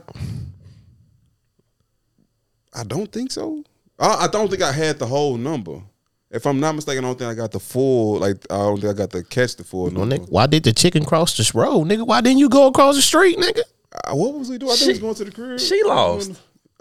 [2.74, 3.64] I don't think so.
[4.04, 5.82] I, I don't think I had the whole number.
[6.30, 8.18] If I'm not mistaken, I don't think I got the full.
[8.20, 10.18] Like I don't think I got to catch the full Well, number.
[10.18, 12.06] nigga, why did the chicken cross this road, nigga?
[12.06, 13.62] Why didn't you go across the street, nigga?
[14.06, 14.72] Uh, what was he doing?
[14.72, 15.60] I think She- he was going to the crib.
[15.60, 16.32] she lost.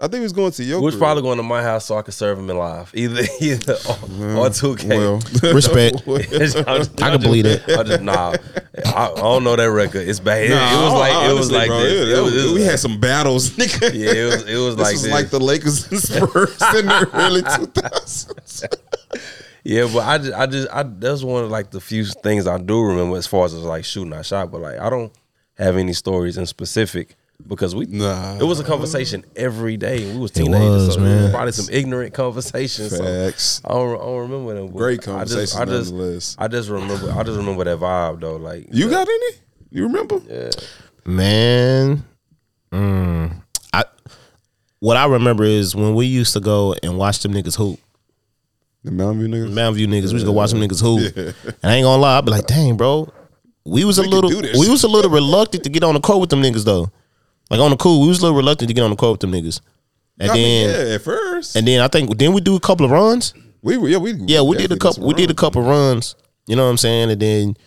[0.03, 0.79] I think he was going to your.
[0.79, 0.99] We was crib.
[0.99, 2.91] probably going to my house so I could serve him in live.
[2.95, 4.37] Either either or, mm-hmm.
[4.37, 4.89] or 2K.
[4.89, 7.01] Well, Respect.
[7.01, 7.63] I can believe it.
[7.69, 8.35] I just nah.
[8.85, 10.05] I, I don't know that record.
[10.05, 10.43] It's bad.
[10.43, 12.09] It, Nah, it was like it was like bro, this.
[12.09, 13.93] yeah, It was- it was- we had some battles, nigga.
[13.93, 15.11] Yeah, it was- it was this like was this.
[15.13, 18.65] like the Lakers and Spurs in the early 2000s.
[19.63, 22.57] Yeah, but I just, I just, I that's one of like the few things I
[22.57, 24.51] do remember as far as like shooting I shot.
[24.51, 25.13] But like, I don't
[25.57, 27.15] have any stories in specific
[27.47, 28.37] because we, Nah.
[28.39, 30.11] it was a conversation every day.
[30.13, 31.31] We was teenagers, was, so man.
[31.31, 32.95] probably some ignorant conversations.
[32.95, 33.61] so Facts.
[33.65, 34.67] I don't, I don't remember them.
[34.67, 36.35] but Great I just, conversations I just, nonetheless.
[36.39, 38.37] I just remember, I just remember that vibe though.
[38.37, 39.31] Like You the- got any?
[39.71, 40.21] You remember?
[40.29, 40.49] Yeah.
[41.05, 42.05] Man,
[42.71, 43.41] mm,
[43.73, 43.83] I
[44.79, 47.79] what I remember is when we used to go and watch them niggas hoop.
[48.83, 49.51] The Mountain View niggas.
[49.53, 51.15] Mountain View niggas, we used to go watch them niggas hoop.
[51.17, 53.11] And I ain't gonna lie, I'd be like, dang, bro,
[53.65, 55.99] we was a We could little, we was a little reluctant to get on the
[56.01, 56.89] court with them niggas though.
[57.53, 59.19] Like on the cool, we was a little reluctant to get on the court with
[59.21, 59.61] them niggas.
[60.19, 61.55] And I mean, then, yeah, at first.
[61.55, 63.33] and then I think then we do a couple of runs.
[63.61, 65.05] we yeah, we Yeah, we did a couple.
[65.05, 66.15] We did a couple runs.
[66.47, 67.11] You know what I'm saying?
[67.11, 67.57] And then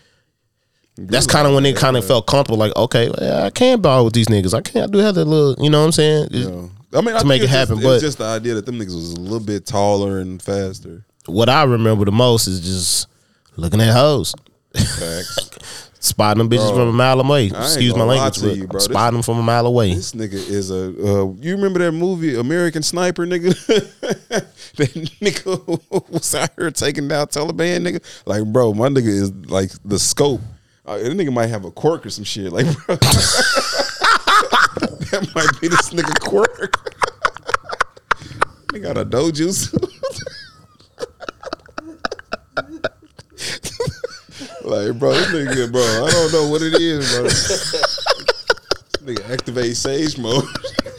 [0.97, 2.59] that's kind of when they kind of felt comfortable.
[2.59, 4.55] Like, okay, well, I can ball with these niggas.
[4.55, 4.83] I can.
[4.83, 5.63] I do have that little.
[5.63, 6.29] You know what I'm saying?
[6.31, 6.67] Yeah.
[6.93, 8.67] I mean, I to think make it happen, Just, but- it's just the idea that
[8.67, 11.05] them niggas was a little bit taller and faster.
[11.27, 13.07] What I remember the most is just
[13.57, 14.35] looking at hoes,
[14.75, 15.86] Facts.
[16.01, 17.47] spotting them bitches Bro, from a mile away.
[17.47, 18.79] Excuse my language, but you, bro.
[18.79, 19.95] This- spotting them from a mile away.
[19.95, 20.89] this nigga is a.
[20.89, 23.55] Uh, you remember that movie American Sniper, nigga?
[24.77, 28.03] that nigga was out here taking down Taliban, nigga.
[28.27, 30.41] Like, bro, my nigga is like the scope.
[30.85, 32.53] Uh, that nigga might have a quirk or some shit.
[32.53, 32.97] Like, bro,
[35.11, 36.75] that might be this nigga quirk.
[38.73, 39.83] they got a dojutsu.
[44.67, 47.27] Like, bro, this nigga, bro, I don't know what it is, bro.
[49.07, 50.43] Nigga activate sage mode.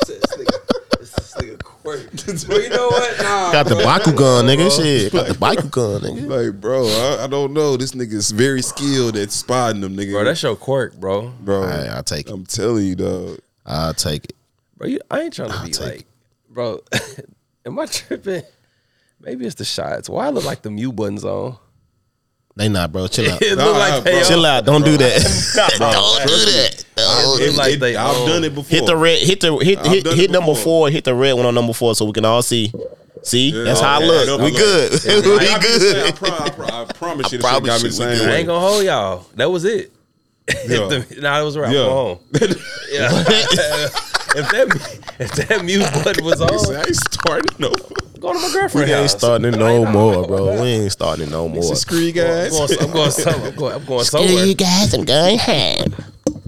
[0.08, 2.10] This nigga quirk.
[2.47, 3.17] Well, you know what?
[3.17, 3.84] Nah, Got the bro.
[3.86, 4.75] Byakugan, nigga.
[4.75, 6.45] Shit, got the Byakugan, nigga.
[6.45, 7.75] Like, bro, I, I don't know.
[7.75, 10.12] This nigga is very skilled at spotting them, nigga.
[10.13, 11.34] bro, that's your quirk, bro.
[11.41, 11.63] bro.
[11.63, 12.34] Alright, I'll take it.
[12.34, 13.39] I'm telling you, dog.
[13.65, 14.36] I'll take it.
[14.77, 16.06] Bro, you, I ain't trying to be take like,
[16.49, 16.80] bro.
[17.65, 18.43] am I tripping?
[19.19, 20.10] Maybe it's the shots.
[20.10, 21.58] Why I look like the mute buttons on?
[22.58, 23.08] They not, bro.
[23.08, 23.41] Chill out.
[23.41, 24.24] It Nah, like they bro.
[24.24, 24.65] Chill out.
[24.65, 25.22] Don't do that.
[25.78, 26.86] Don't do that.
[26.96, 28.28] Don't It do like It- they I've own.
[28.30, 28.76] done it before.
[28.78, 29.20] Hit the red.
[29.20, 30.63] Hit the hit I've hit, done it hit number before.
[30.88, 30.89] four.
[30.89, 32.74] Hit the red one on number four, so we can all see.
[33.24, 34.39] See, that's how I oh, yeah, look.
[34.39, 34.91] yeah, we good.
[35.06, 35.60] I we be saying, I,
[36.12, 36.15] good.
[36.15, 38.17] pro- I, pro- I promise you, this shit promise got me you the we same
[38.20, 38.22] good.
[38.28, 38.38] I way.
[38.38, 39.26] ain't gonna hold y'all.
[39.36, 39.91] That was it.
[40.48, 40.54] Yeah.
[40.91, 41.74] If the, nah, it was right.
[41.74, 41.82] Yeah.
[41.82, 42.20] I'm home.
[42.34, 43.10] Yeah.
[44.36, 47.72] if that if that mute button was on, I ain't starting no.
[48.17, 49.12] Go to my We ain't house.
[49.17, 50.62] starting it no more, bro.
[50.62, 51.60] We ain't starting it no more.
[51.60, 52.51] It's a scree I'm guys.
[52.51, 53.49] going, I'm going somewhere.
[53.49, 54.53] I'm going, I'm going somewhere.
[54.53, 55.95] guys, I'm going ham.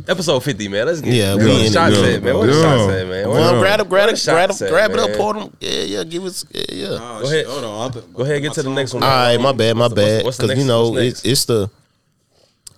[0.08, 0.88] Episode 50, man.
[0.88, 2.15] Let's get Yeah, where we the in shots it.
[2.15, 2.38] at, man.
[2.38, 2.62] Where the Yeah.
[2.63, 3.29] shots at, man?
[3.29, 5.17] Well, grab it, grab it, grab it, grab it up, man?
[5.17, 5.53] pour them.
[5.60, 6.88] Yeah, yeah, give us, yeah, yeah.
[6.99, 7.45] Oh, Go ahead.
[7.45, 7.82] Hold on.
[7.82, 9.03] I'll th- Go ahead, and get to the next one.
[9.03, 10.25] All right, my bad, my bad.
[10.25, 11.32] Because you know, what's it's next?
[11.32, 11.69] it's the,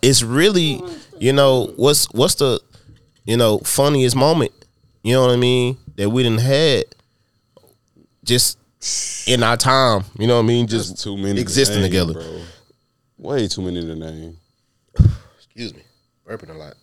[0.02, 0.84] it's really,
[1.20, 2.60] you know, what's what's the,
[3.24, 4.52] you know, funniest moment.
[5.04, 5.78] You know what I mean?
[5.96, 6.84] That we didn't had,
[8.26, 8.58] just
[9.28, 10.04] in our time.
[10.18, 10.68] You know what I mean?
[10.68, 12.14] Just That's too many to existing name, together.
[12.14, 12.42] bro.
[13.18, 14.38] Way too many to name.
[15.38, 15.82] Excuse me,
[16.28, 16.74] burping a lot.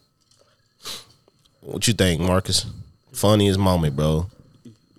[1.60, 2.66] What you think, Marcus?
[3.12, 4.26] Funniest moment, bro.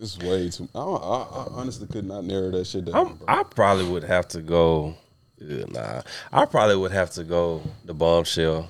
[0.02, 0.68] It's way too.
[0.76, 2.96] I, I, I honestly could not narrow that shit down.
[2.96, 3.26] I'm, bro.
[3.28, 4.96] I probably would have to go.
[5.40, 8.70] yeah, nah, I probably would have to go the bombshell.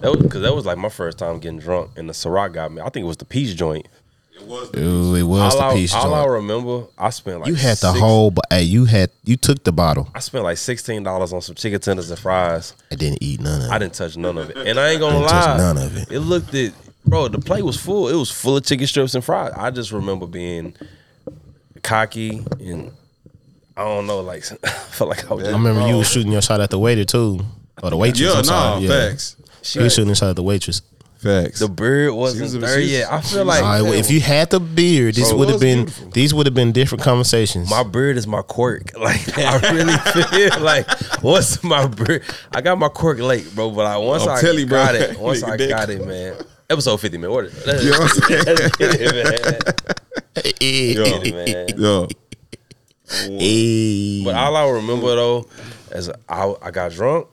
[0.00, 2.70] That was because that was like my first time getting drunk, and the Ciroc got
[2.72, 2.80] me.
[2.80, 3.88] I think it was the peach joint.
[4.42, 5.94] Ooh, it was all the I, piece.
[5.94, 9.10] all I remember, I spent like You had the six- whole, but hey, you had
[9.24, 10.08] you took the bottle.
[10.14, 12.74] I spent like sixteen dollars on some chicken tenders and fries.
[12.90, 13.72] I didn't eat none of it.
[13.72, 15.96] I didn't touch none of it, and I ain't gonna Didn't touch lie, none of
[15.96, 16.10] it.
[16.12, 16.72] It looked it
[17.06, 18.08] bro, the plate was full.
[18.08, 19.52] It was full of chicken strips and fries.
[19.56, 20.74] I just remember being
[21.82, 22.92] cocky and
[23.76, 25.46] I don't know, like I felt like I was.
[25.48, 27.40] I remember you was shooting your shot at the waiter too,
[27.82, 28.20] or the waitress.
[28.20, 28.82] Yeah, I'm no, sorry.
[28.84, 29.08] Yeah.
[29.10, 29.36] facts.
[29.74, 30.82] You was shooting a shot at the waitress.
[31.18, 31.58] Facts.
[31.58, 33.12] The beard wasn't was there she's- yet.
[33.12, 35.86] I feel like All right, well, if you had the beard, this would have been
[35.86, 36.10] beautiful.
[36.10, 37.68] these would have been different conversations.
[37.68, 38.92] my beard is my quirk.
[38.98, 40.88] Like I really feel like
[41.22, 42.22] what's my beard?
[42.52, 43.70] I got my quirk late, bro.
[43.70, 44.78] But I once I'm I telling you, bro.
[44.84, 45.70] got it, once I dick.
[45.70, 46.36] got it, man.
[46.70, 47.30] Episode fifty, man.
[47.32, 48.44] What is let's, You know what I'm saying?
[48.46, 50.44] let's get it, man.
[50.60, 51.78] Yo, Get it, man.
[51.80, 52.08] yo.
[53.10, 54.22] Hey.
[54.24, 55.46] But all I remember though,
[55.92, 57.26] is I, I got drunk.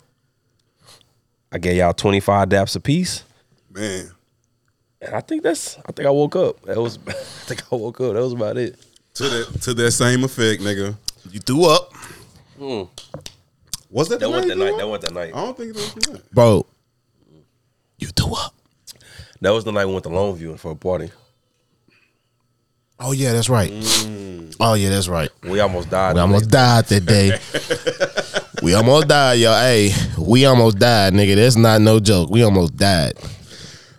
[1.52, 3.24] I gave y'all twenty five daps a piece,
[3.76, 4.10] Man.
[5.02, 5.78] and I think that's.
[5.86, 6.62] I think I woke up.
[6.64, 6.98] That was.
[7.08, 8.14] I think I woke up.
[8.14, 8.78] That was about it.
[9.16, 10.96] To that to that same effect, nigga.
[11.32, 11.94] you threw up,
[12.58, 12.84] hmm.
[13.90, 14.56] Was that That was the night?
[14.56, 14.66] that night.
[14.66, 14.90] you That know?
[14.90, 15.32] went that night.
[15.34, 16.22] I don't think it was the night.
[16.34, 16.66] bro.
[17.98, 18.54] You threw up.
[19.42, 21.12] That was the night we went to Longview for a party.
[23.00, 23.72] Oh yeah, that's right.
[23.72, 24.56] Mm.
[24.60, 25.30] Oh yeah, that's right.
[25.44, 26.16] We almost died.
[26.16, 27.38] We almost died that day.
[28.64, 29.60] we almost died, y'all.
[29.60, 31.36] Hey, we almost died, nigga.
[31.36, 32.30] That's not no joke.
[32.30, 33.14] We almost died.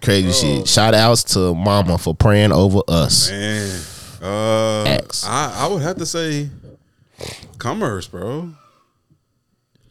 [0.06, 0.68] Crazy shit.
[0.68, 3.28] Shout outs to mama for praying over us.
[3.28, 3.80] Man.
[4.22, 6.48] Uh I would have to say
[7.58, 8.52] commerce, bro.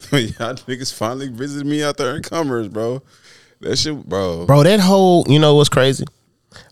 [0.12, 3.02] Y'all niggas finally visited me out there in commerce, bro.
[3.60, 4.46] That shit, bro.
[4.46, 6.06] Bro, that whole, you know what's crazy?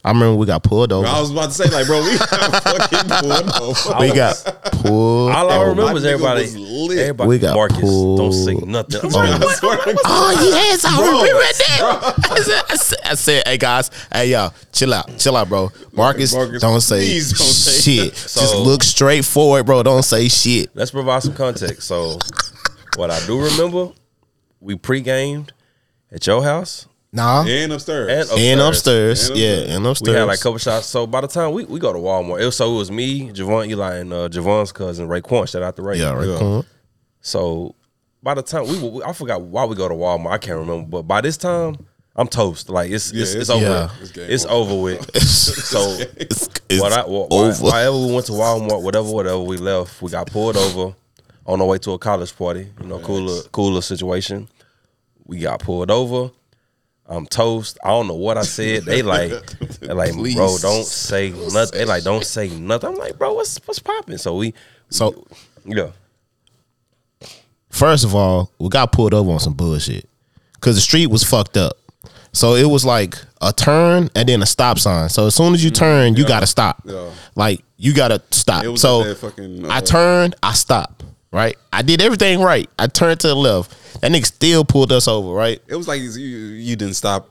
[0.05, 1.07] I remember we got pulled over.
[1.07, 3.97] I was about to say, like, bro, we got fucking pulled over.
[4.01, 5.71] we got pulled All I over.
[5.71, 6.43] remember is everybody.
[6.43, 6.99] was lit.
[6.99, 7.29] Everybody.
[7.29, 9.01] We got Marcus, pulled don't say nothing.
[9.15, 10.01] Oh, I'm I like, swear to God.
[10.05, 12.71] Oh yes, I remember that.
[12.71, 15.71] I said, I said, hey guys, hey y'all, chill out, chill out, bro.
[15.93, 18.13] Marcus, Marcus, don't say don't shit.
[18.13, 18.15] that.
[18.15, 19.83] Just So- look straight forward, bro.
[19.83, 20.71] Don't say shit.
[20.75, 21.83] Let's provide some context.
[21.89, 22.19] So,
[22.97, 23.93] what I do remember,
[24.61, 25.53] we pre-gamed
[26.13, 28.09] at your house Nah, And upstairs.
[28.11, 28.41] and upstairs.
[28.41, 29.77] and upstairs, And yeah, upstairs.
[29.77, 30.15] and upstairs.
[30.15, 30.87] We had like a couple shots.
[30.89, 33.31] So by the time we, we go to Walmart, it was, so it was me,
[33.31, 35.49] Javon, Eli, and uh, Javon's cousin Raekwon.
[35.49, 35.99] Shout out to Ray.
[36.01, 36.27] yeah, right.
[36.27, 36.63] Yeah.
[37.21, 37.75] So
[38.23, 40.33] by the time we, we, I forgot why we go to Walmart.
[40.33, 40.89] I can't remember.
[40.89, 42.69] But by this time, I'm toast.
[42.69, 43.65] Like it's it's, Yeah, it's, it's- over.
[43.65, 44.01] yeah.
[44.01, 44.17] with.
[44.19, 44.73] It's It's over.
[44.73, 45.17] over with.
[45.23, 45.79] so
[46.17, 47.65] It's, it's what I, wh- why- over.
[47.65, 50.03] Whenever we went to Walmart, whatever, whatever, we left.
[50.03, 50.95] We got pulled over
[51.47, 52.69] on our way to a college party.
[52.81, 54.49] You know, cooler, cooler situation.
[55.27, 56.31] We got pulled over.
[57.07, 57.79] I'm toast.
[57.85, 58.85] I don't know what I said.
[58.85, 59.31] They like,
[59.81, 61.79] they like, bro, don't say nothing.
[61.79, 62.91] They like, don't say nothing.
[62.91, 64.17] I'm like, bro, what's what's popping?
[64.17, 64.55] So we,
[64.89, 65.27] So
[65.67, 65.91] yeah,
[67.69, 70.09] first of all, we got pulled over on some bullshit
[70.55, 71.77] because the street was fucked up.
[72.33, 75.09] So it was like a turn and then a stop sign.
[75.09, 76.83] So as soon as you turn, you gotta stop.
[76.85, 77.11] Yeah.
[77.37, 78.65] Like you gotta stop.
[78.65, 81.05] It was so like that fucking, I uh, turned, I stopped.
[81.35, 82.71] Right, I did everything right.
[82.79, 84.01] I turned to the left.
[84.01, 85.31] That nigga still pulled us over.
[85.33, 87.29] Right, It was like you, you didn't stop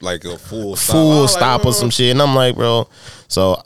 [0.00, 0.94] like a full stop.
[0.94, 2.12] Full was like, stop or some shit.
[2.12, 2.88] And I'm like, bro.
[3.28, 3.62] So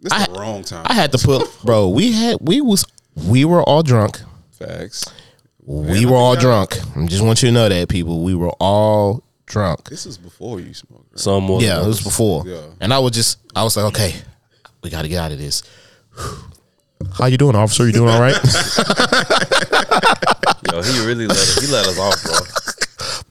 [0.00, 0.86] This I- the wrong time.
[0.88, 1.88] I had to put, bro.
[1.90, 4.18] We had, we was, we were all drunk.
[4.52, 5.04] Facts.
[5.66, 6.78] We were all drunk.
[6.96, 8.24] I just want you to know that, people.
[8.24, 9.90] We were all drunk.
[9.90, 11.12] This is before you smoked.
[11.12, 11.18] Right?
[11.20, 11.60] some more.
[11.60, 12.46] Yeah, it was before.
[12.46, 12.62] Yeah.
[12.80, 14.14] And I was just, I was like, okay,
[14.82, 15.62] we got to get out of this.
[17.18, 17.86] How you doing, officer?
[17.86, 18.34] You doing all right?
[20.72, 22.22] Yo, he really let us, he let us off,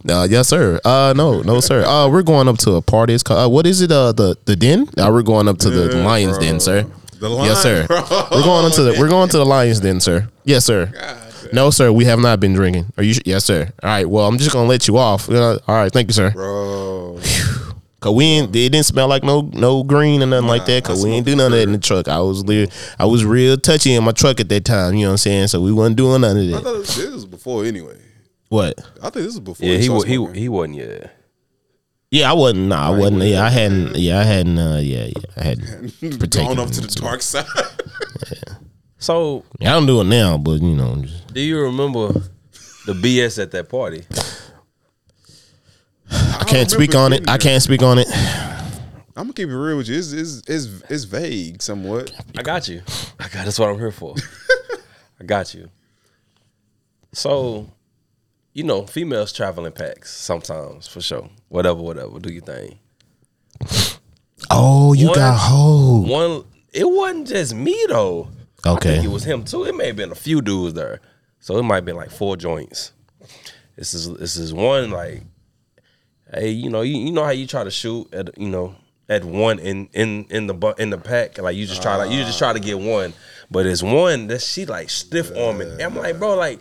[0.05, 0.15] bro.
[0.21, 0.79] uh, yes, sir.
[0.83, 1.83] Uh, no, no, sir.
[1.85, 3.13] Uh, we're going up to a party.
[3.13, 3.91] It's called, uh, what is it?
[3.91, 4.87] Uh, the the den.
[4.97, 6.47] Uh, we're going up to the Yeah, Lions bro.
[6.47, 6.85] Den, sir.
[7.19, 7.87] The yes, sir.
[7.87, 8.03] Bro.
[8.31, 10.29] We're going into the we're going to the Lions Den, sir.
[10.43, 10.91] Yes, sir.
[11.51, 11.91] No, sir.
[11.91, 12.91] We have not been drinking.
[12.97, 13.15] Are you?
[13.25, 13.71] Yes, sir.
[13.81, 14.07] All right.
[14.07, 15.29] Well, I'm just gonna let you off.
[15.29, 15.91] Uh, all right.
[15.91, 16.31] Thank you, sir.
[16.31, 17.19] Bro.
[18.07, 20.83] Cause we ain't, it didn't smell like no no green or nothing like that.
[20.83, 22.07] Cause I we ain't smoked do none of that in the truck.
[22.07, 24.93] I was li- I was real touchy in my truck at that time.
[24.95, 25.47] You know what I'm saying?
[25.47, 26.55] So we wasn't doing none of that.
[26.57, 27.97] I thought it was, this was before anyway.
[28.49, 28.79] What?
[28.99, 29.65] I think this was before.
[29.67, 31.13] Yeah, you he started he he wasn't yet.
[32.09, 32.67] Yeah, I wasn't.
[32.69, 33.23] Nah, I wasn't.
[33.23, 33.95] Yeah, I hadn't.
[33.97, 34.57] Yeah, I hadn't.
[34.57, 35.99] Uh, yeah, yeah, I hadn't.
[36.19, 36.95] partaken Going up to the it.
[36.95, 37.45] dark side.
[38.31, 38.55] yeah.
[38.99, 42.13] So Yeah, I don't do it now, but you know, just, do you remember
[42.87, 44.05] the BS at that party?
[46.39, 47.29] I can't speak on it.
[47.29, 48.07] I can't speak on it.
[48.11, 49.97] I'm gonna keep it real with you.
[49.97, 52.11] It's it's it's, it's vague somewhat.
[52.37, 52.81] I got you.
[53.19, 53.45] I got.
[53.45, 54.15] That's what I'm here for.
[55.19, 55.69] I got you.
[57.13, 57.67] So,
[58.53, 61.29] you know, females travel in packs sometimes for sure.
[61.49, 62.19] Whatever, whatever.
[62.19, 62.77] Do your thing.
[64.51, 66.07] Oh, you One- got hold.
[66.07, 68.29] One, it wasn't just me though.
[68.65, 68.93] I Okay.
[68.95, 69.63] think it was him too.
[69.65, 70.99] It may have been a few dudes there,
[71.39, 72.91] so it might have been like four joints.
[73.75, 75.23] This is this is one like,
[76.33, 78.75] hey, you know, you, you know how you try to shoot at you know
[79.09, 82.11] at one in in in the bu- in the pack, like you just try like
[82.11, 83.13] you just try to get one,
[83.49, 85.71] But it's one that she like stiff arming.
[85.71, 86.59] And I'm like, bro, like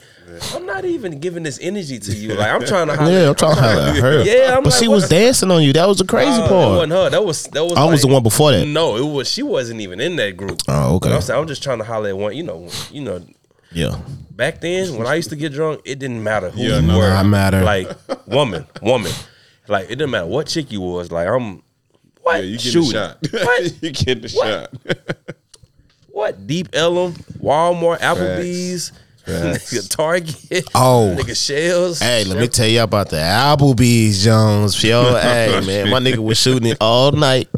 [0.54, 2.34] I'm not even giving this energy to you.
[2.34, 2.96] Like I'm trying to.
[2.96, 4.22] holler- Yeah, I'm trying to holler at her.
[4.24, 5.72] Yeah, I'm but like, she was the- dancing on you.
[5.72, 6.70] That was the crazy Uh, That part.
[6.70, 7.10] wasn't her.
[7.10, 7.72] That was that was.
[7.72, 8.64] I was like- the one before that.
[8.66, 9.28] No, it was.
[9.28, 10.60] She wasn't even in that group.
[10.68, 11.08] Oh, okay.
[11.08, 12.36] But I'm saying I'm just trying to holler at one.
[12.36, 13.20] You know, you know.
[13.72, 13.98] Yeah.
[14.30, 16.98] Back then, when I used to get drunk, it didn't matter who Yeah, you no,
[16.98, 17.08] were.
[17.08, 17.62] not matter.
[17.64, 17.88] Like
[18.26, 19.10] woman, woman.
[19.68, 21.10] Like it didn't matter what chick you was.
[21.10, 21.62] Like I'm.
[22.22, 22.92] What Yeah, you getting shooting?
[22.92, 23.44] the shot.
[23.46, 23.72] What?
[23.82, 24.70] you getting the shot.
[26.10, 26.46] What?
[26.46, 28.90] Deep Ellum, Walmart, Applebee's,
[29.26, 30.64] nigga Target.
[30.74, 31.14] Oh.
[31.18, 31.98] nigga Shells.
[32.00, 34.82] Hey, let me tell you about the Applebee's Jones.
[34.82, 37.48] Yo, hey man, my nigga was shooting it all night.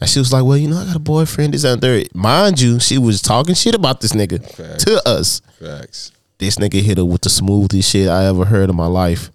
[0.00, 2.08] And she was like, Well, you know, I got a boyfriend, this and third.
[2.14, 4.84] Mind you, she was talking shit about this nigga Facts.
[4.84, 5.40] to us.
[5.60, 6.12] Facts.
[6.38, 9.30] This nigga hit her with the smoothest shit I ever heard in my life.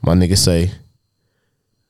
[0.00, 0.70] My nigga say,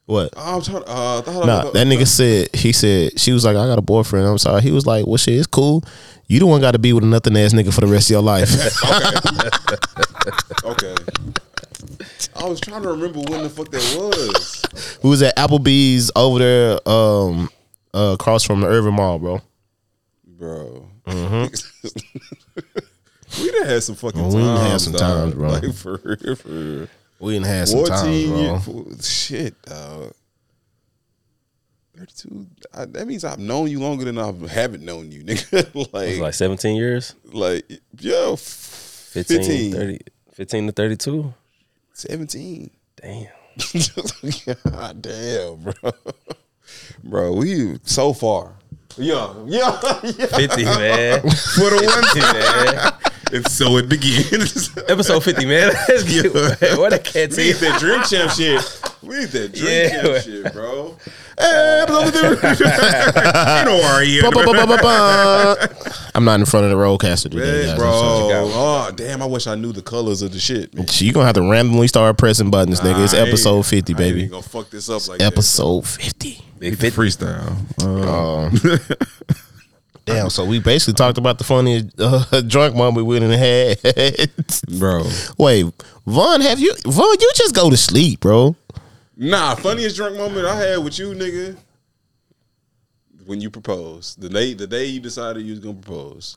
[0.07, 0.35] What?
[0.37, 0.85] Oh, I'm trying.
[0.87, 3.83] Uh, I thought, Nah, that nigga said he said she was like, I got a
[3.83, 4.27] boyfriend.
[4.27, 4.61] I'm sorry.
[4.61, 5.83] He was like, Well, shit, it's cool.
[6.27, 8.13] You the one got to be with a nothing ass nigga for the rest of
[8.13, 8.51] your life.
[10.65, 10.95] Okay.
[10.95, 10.95] okay.
[12.37, 14.99] I was trying to remember when the fuck that was.
[15.03, 17.51] Who was at Applebee's over there, um,
[17.93, 19.43] uh, across from the Irving Mall, bro.
[20.27, 20.89] Bro.
[21.07, 22.63] Mm-hmm.
[23.43, 25.51] we done had some fucking We done had some times, bro.
[25.51, 26.89] Like for real, for real.
[27.25, 28.41] We didn't have some 14 time, bro.
[28.41, 28.65] years.
[28.65, 30.13] fo- Shit, dog.
[31.97, 32.47] 32.
[32.75, 35.93] I, that means I've known you longer than I haven't known you, nigga.
[35.93, 37.15] Like, like 17 years.
[37.33, 37.65] like,
[38.01, 39.73] yo, f- 15, 15.
[39.73, 39.99] 30,
[40.33, 41.35] 15 to 32.
[41.93, 42.71] 17.
[43.01, 43.27] Damn.
[44.73, 45.93] God damn, bro.
[47.05, 48.55] Bro, we so far.
[48.97, 50.27] Yeah, yeah, yeah.
[50.27, 51.21] 50, man.
[51.21, 52.93] For the one 50, man.
[53.35, 54.71] And so it begins.
[54.89, 55.73] Episode 50, man.
[55.89, 56.33] Let's get
[56.79, 58.81] What a cat We need that drink champ shit.
[59.03, 60.03] We need that drink Yeah.
[60.03, 60.97] champ shit, bro.
[61.37, 61.85] Hey.
[66.15, 67.77] I'm not in front of the RODECaster today, Hey, guys.
[67.79, 67.89] bro.
[67.91, 68.33] I'm sorry.
[68.33, 69.21] got Oh, damn.
[69.21, 70.73] I wish I knew the colors of the shit.
[70.75, 70.87] Man.
[70.91, 73.03] You gonna have to randomly start pressing buttons, nigga.
[73.03, 74.19] It's episode 50, I baby.
[74.21, 76.41] even gonna fuck this up like Episode 50.
[76.61, 76.97] Big 50.
[76.97, 77.57] Freestyle.
[77.83, 79.39] Uh,
[80.05, 83.79] Damn, so we basically talked about the funniest uh, drunk moment we done had.
[84.79, 85.05] bro.
[85.39, 85.67] Wait,
[86.07, 88.55] Vaughn, have you Vaughn, you just go to sleep, bro.
[89.17, 91.57] Nah, funniest drunk moment I had with you, nigga.
[93.27, 94.21] When you proposed.
[94.21, 96.37] The day the day you decided you was gonna propose.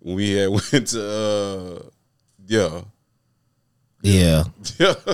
[0.00, 1.88] When we had went to uh
[2.46, 2.82] yeah.
[4.04, 4.44] Yeah.
[4.80, 4.94] Yeah.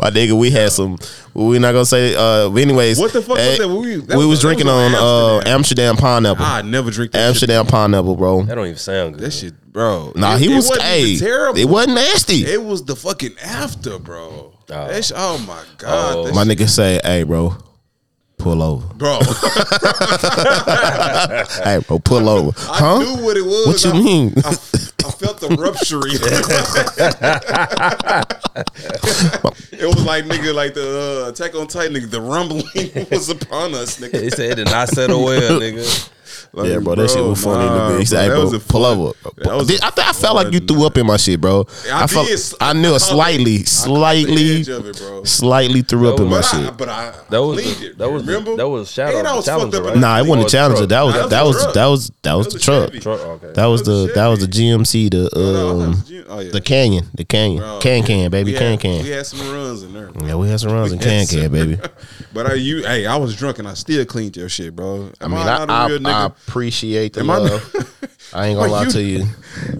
[0.00, 0.98] My nigga, we had some
[1.32, 2.98] we're not gonna say uh anyways.
[2.98, 3.68] What the fuck was eh, that?
[3.68, 6.44] We- that we was- was drinking was on on uh Amsterdam pineapple.
[6.44, 7.28] I never drink that shit.
[7.28, 8.42] Amsterdam pineapple, bro.
[8.42, 9.22] That don't even sound good.
[9.24, 10.12] That shit, bro.
[10.16, 11.58] Nah, It- he it was wasn't hey, terrible.
[11.58, 12.44] It wasn't nasty.
[12.44, 14.52] It was the fucking after, bro.
[14.52, 14.58] Oh.
[14.66, 16.32] That shit, oh my god, Oh.
[16.34, 17.56] My shit- nigga say, hey bro,
[18.38, 18.86] pull over.
[18.94, 19.18] bro.
[21.64, 22.52] hey bro, pull over.
[22.70, 22.98] I Huh?
[22.98, 23.66] knew what it was.
[23.66, 24.34] What you I- mean?
[24.44, 24.56] I,
[25.04, 26.14] I felt the rupturing.
[29.72, 32.10] it was like nigga, like the uh, Attack on Titan, nigga.
[32.10, 34.22] The rumbling was upon us, nigga.
[34.22, 36.10] He said it did not settle well, nigga.
[36.52, 38.00] Like, yeah, bro, that shit was funny nah, to me.
[38.00, 40.06] He said, bro, "Hey, that bro, was a pull fun- over." that was Did- th-
[40.08, 41.66] I felt like you threw up in my shit, bro.
[41.92, 42.40] I felt, did.
[42.60, 45.24] I knew I it slightly, the slightly, it, bro.
[45.24, 46.76] slightly threw up in my shit.
[46.76, 47.98] but I That was cleaned the- it.
[47.98, 49.94] that was remember that was shout and out I was the fucked Challenger, up.
[49.94, 49.98] right?
[49.98, 50.86] Nah, it wasn't a challenger.
[50.86, 52.88] That was That was that was that was that was That the truck.
[52.90, 53.00] Chevy.
[53.00, 53.52] Truck, okay.
[53.54, 57.24] That was the that was the GMC, the No, no, um, oh, the Canyon, the
[57.24, 59.02] Canyon, Can Can, baby, we Can had- Can.
[59.02, 60.10] We had some runs in there.
[60.24, 61.78] Yeah, we had some runs in Can Can, baby.
[62.34, 65.08] But I, you, hey, I was drunk and I still cleaned your shit, bro.
[65.20, 68.00] I Am mean, not I, a real I, I appreciate the Am I love.
[68.32, 69.24] I ain't gonna Are lie you- to you.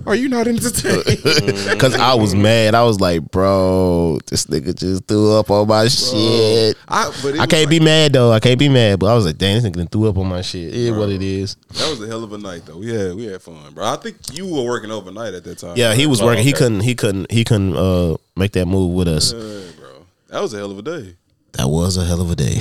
[0.07, 1.05] Are you not entertained?
[1.81, 2.75] Cause I was mad.
[2.77, 6.77] I was like, bro, this nigga just threw up on my shit.
[6.87, 8.31] I, but it I was can't be mad though.
[8.31, 9.01] I can't be mad.
[9.01, 10.69] But I was like, dang, this nigga done threw up on my shit.
[10.69, 11.57] It is what it is.
[11.73, 12.77] That was a hell of a night, though.
[12.79, 13.85] We had we had fun, bro.
[13.87, 15.77] I think you were working overnight at that time.
[15.77, 16.45] Yeah, he was Oh, working.
[16.45, 16.59] He okay.
[16.59, 16.81] couldn't.
[16.83, 17.33] He couldn't.
[17.33, 19.33] He couldn't uh, make that move with us.
[19.33, 20.07] Yeah, bro.
[20.29, 21.17] That was a hell of a day.
[21.53, 22.59] That was a hell of a day.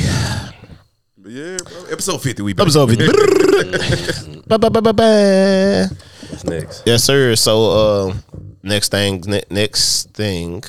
[1.23, 1.85] But yeah, bro.
[1.89, 2.63] Episode fifty, we back.
[2.63, 4.41] Episode 50.
[4.47, 5.87] Ba, ba, ba, ba, ba.
[6.27, 6.83] What's next?
[6.85, 7.33] Yes, sir.
[7.37, 8.13] So, uh,
[8.61, 10.63] next thing, ne- next thing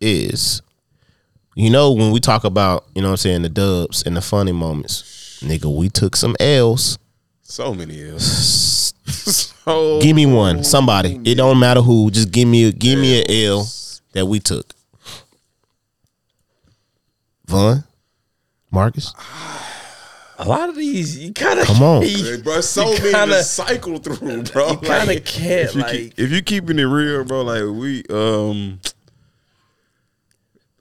[0.00, 0.62] is,
[1.54, 4.22] you know, when we talk about, you know, what I'm saying the dubs and the
[4.22, 6.98] funny moments, nigga, we took some L's.
[7.42, 8.94] So many L's.
[9.04, 11.20] so Give me one, somebody.
[11.22, 12.10] It don't matter who.
[12.10, 13.68] Just give me a give me an a L
[14.12, 14.72] that we took.
[17.46, 17.84] Vaughn,
[18.70, 19.12] Marcus,
[20.38, 22.02] A lot of these, you kind of Come on.
[22.06, 24.70] Hey, bro, so many kinda- to cycle through, bro.
[24.72, 27.42] you kinda Like, can't, if you like- keep, if you keeping it real, bro.
[27.42, 28.80] Like we, um,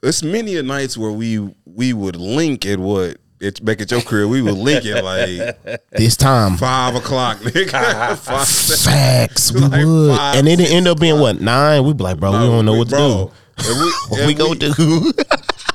[0.04, 4.02] it's many a nights where we we would link at what it, back at your
[4.02, 8.16] crib, we would link linking like This time, five o'clock, nigga.
[8.18, 11.84] Five, facts we Like would, five, and it end up being what nine.
[11.84, 13.70] We be like, bro, we don't know what to Bro, do.
[13.70, 15.14] And we, What and we gonna do?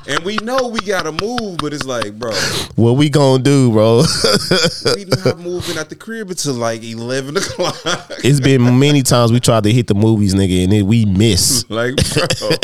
[0.07, 2.31] And we know we gotta move, but it's like, bro,
[2.75, 4.03] what we gonna do, bro?
[4.95, 7.75] we not moving at the crib until like eleven o'clock.
[8.23, 11.65] it's been many times we tried to hit the movies, nigga, and then we miss.
[11.69, 12.49] like, bro.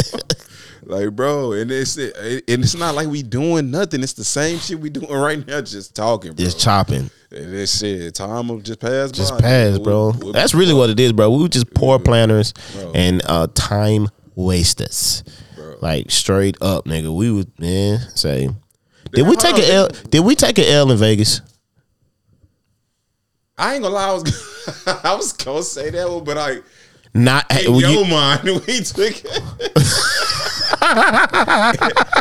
[0.90, 2.16] Like, bro, and it's it,
[2.48, 4.02] and it's not like we doing nothing.
[4.04, 6.46] It's the same shit we doing right now, just talking, bro.
[6.46, 9.42] Just chopping, And this shit, time will just pass just by.
[9.42, 10.14] pass, bro.
[10.14, 11.30] That's really what it is, bro.
[11.30, 12.94] We were just poor planners Bro.
[12.96, 15.26] and uh time wasters.
[15.80, 15.90] Bro.
[15.90, 17.16] Like straight up, nigga.
[17.16, 18.50] We would man say.
[19.14, 19.88] Did we take on, an L?
[20.10, 21.42] Did we take an L in Vegas?
[23.58, 26.58] I ain't gonna lie, I was I was gonna say that one, but I
[27.14, 29.42] Not in well, your you- mind we took it.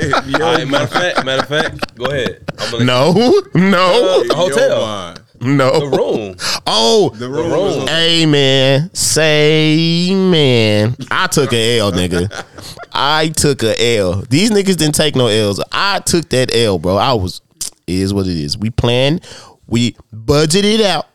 [0.03, 2.43] In your All right, matter of fact, matter of fact, go ahead.
[2.59, 3.13] I'm gonna no,
[3.55, 5.17] no, Uh, hotel.
[5.41, 5.59] Your mind.
[5.59, 5.81] no.
[5.91, 6.37] the room.
[6.69, 7.51] Oh, The room.
[7.53, 7.81] room.
[7.81, 12.45] was- Hey man, say man, I took an L, nigga.
[12.93, 14.23] I took a L.
[14.29, 15.63] These niggas didn't take no L's.
[15.73, 16.97] I took that L, bro.
[16.97, 17.41] I was
[17.87, 18.59] it is what it is.
[18.59, 19.25] We planned,
[19.69, 21.07] we budgeted out.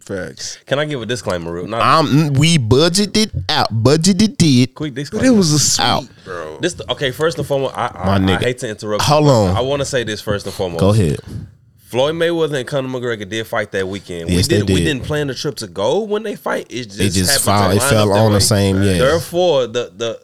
[0.00, 0.58] Facts.
[0.66, 1.66] Can I give a disclaimer, real?
[1.66, 4.74] Not Um, we budgeted out, budgeted it.
[4.74, 5.26] quick disclaimer.
[5.26, 6.04] It was a sweet, Out.
[6.24, 6.58] bro.
[6.60, 7.10] This okay.
[7.12, 8.42] First and foremost, I, I, My I nigga.
[8.44, 9.02] hate to interrupt.
[9.04, 9.56] Hold you, on.
[9.56, 10.80] I want to say this first and foremost.
[10.80, 11.18] Go ahead.
[11.88, 14.28] Floyd Mayweather and Conor McGregor did fight that weekend.
[14.28, 14.84] Yes, we they did, We did.
[14.84, 16.66] didn't plan the trip to go when they fight.
[16.70, 17.70] It just It just fell.
[17.70, 18.76] It fell on the same.
[18.82, 18.98] Yeah.
[18.98, 20.20] Therefore, the the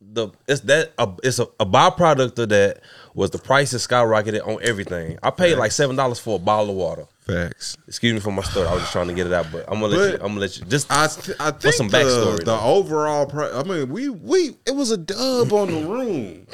[0.00, 2.80] the it's that uh, it's a, a byproduct of that
[3.14, 5.18] was the prices skyrocketed on everything.
[5.22, 7.06] I paid like seven dollars for a bottle of water.
[7.26, 7.76] Facts.
[7.88, 8.68] Excuse me for my story.
[8.68, 10.14] I was just trying to get it out, but I'm gonna let you.
[10.20, 10.90] I'm gonna let you just.
[10.90, 12.60] I th- I think some the, backstory, The though?
[12.60, 13.52] overall price.
[13.52, 16.46] I mean, we we it was a dub on the room,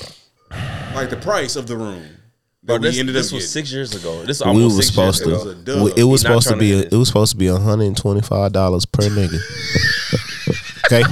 [0.95, 2.05] like the price of the room.
[2.65, 3.49] Bro, That we this, ended this up was getting.
[3.49, 4.23] six years ago.
[4.25, 5.31] This We almost was six years supposed ago.
[5.71, 6.01] It was a to.
[6.01, 6.73] It was supposed to be.
[6.73, 9.39] A, it was supposed to be 125 dollars per nigga.
[10.87, 11.03] okay,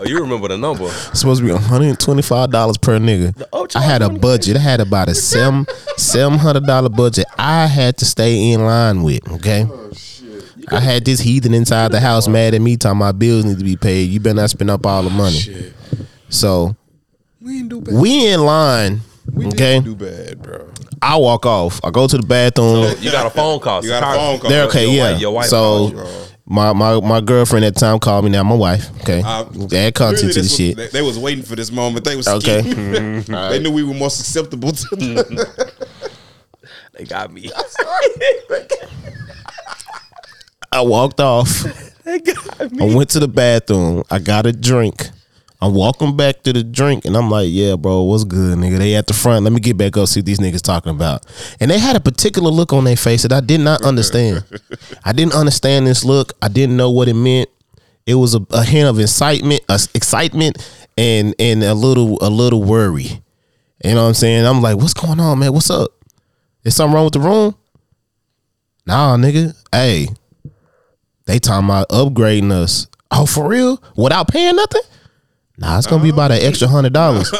[0.00, 0.84] Oh, you remember the number?
[0.86, 3.34] it's supposed to be 125 dollars per nigga.
[3.76, 4.56] I had a budget.
[4.56, 7.26] I had about a seven seven hundred dollar budget.
[7.36, 9.26] I had to stay in line with.
[9.28, 9.66] Okay.
[9.68, 9.90] Oh,
[10.70, 13.64] I had this heathen inside the house mad at me, talking my bills need to
[13.64, 14.10] be paid.
[14.10, 15.36] You better not spend up all the money.
[15.38, 15.72] Shit.
[16.28, 16.76] So
[17.40, 19.00] We didn't do we in line.
[19.32, 20.70] We okay, didn't do bad, bro.
[21.02, 21.80] I walk off.
[21.84, 22.94] I go to the bathroom.
[23.00, 23.82] You got a phone call.
[23.84, 24.50] You got a phone call.
[24.50, 25.10] They're okay, Your yeah.
[25.12, 25.58] wife- your wife so
[25.90, 26.06] called you.
[26.46, 28.90] my, my my girlfriend at the time called me now, my wife.
[29.02, 29.22] Okay.
[29.24, 30.76] Uh, Add content clearly to the was- shit.
[30.76, 32.04] They, they was waiting for this moment.
[32.04, 32.62] They was Okay.
[32.62, 33.22] scheming.
[33.28, 35.68] They knew we were more susceptible to the
[36.94, 37.50] They got me.
[40.72, 41.48] I walked off.
[42.04, 44.02] they got I went to the bathroom.
[44.10, 45.08] I got a drink.
[45.60, 48.94] I'm walking back to the drink, and I'm like, "Yeah, bro, what's good, nigga?" They
[48.94, 49.42] at the front.
[49.42, 51.26] Let me get back up see what these niggas talking about.
[51.58, 54.44] And they had a particular look on their face that I did not understand.
[55.04, 56.32] I didn't understand this look.
[56.40, 57.48] I didn't know what it meant.
[58.06, 60.58] It was a, a hint of excitement, uh, excitement,
[60.96, 63.20] and and a little a little worry.
[63.84, 64.46] You know what I'm saying?
[64.46, 65.52] I'm like, "What's going on, man?
[65.52, 65.90] What's up?
[66.62, 67.56] Is something wrong with the room?"
[68.86, 69.54] Nah, nigga.
[69.72, 70.08] Hey,
[71.26, 72.86] they talking about upgrading us.
[73.10, 73.82] Oh, for real?
[73.96, 74.82] Without paying nothing?
[75.58, 77.28] Nah, it's gonna be about an extra hundred dollars.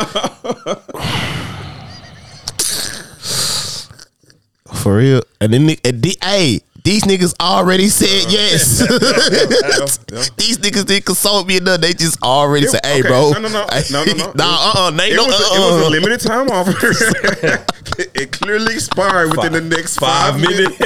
[4.75, 5.23] for real.
[5.41, 8.79] And then the- the- hey, these niggas already said yes.
[10.37, 11.81] these niggas didn't consult me enough.
[11.81, 13.67] They just already said, "Hey, bro, No, no, no.
[13.91, 14.33] No, no, no.
[14.35, 15.89] nah, uh, uh, It no, was, a, it was a uh.
[15.91, 16.71] limited time offer.
[18.15, 20.79] it clearly expired within the next five, minutes.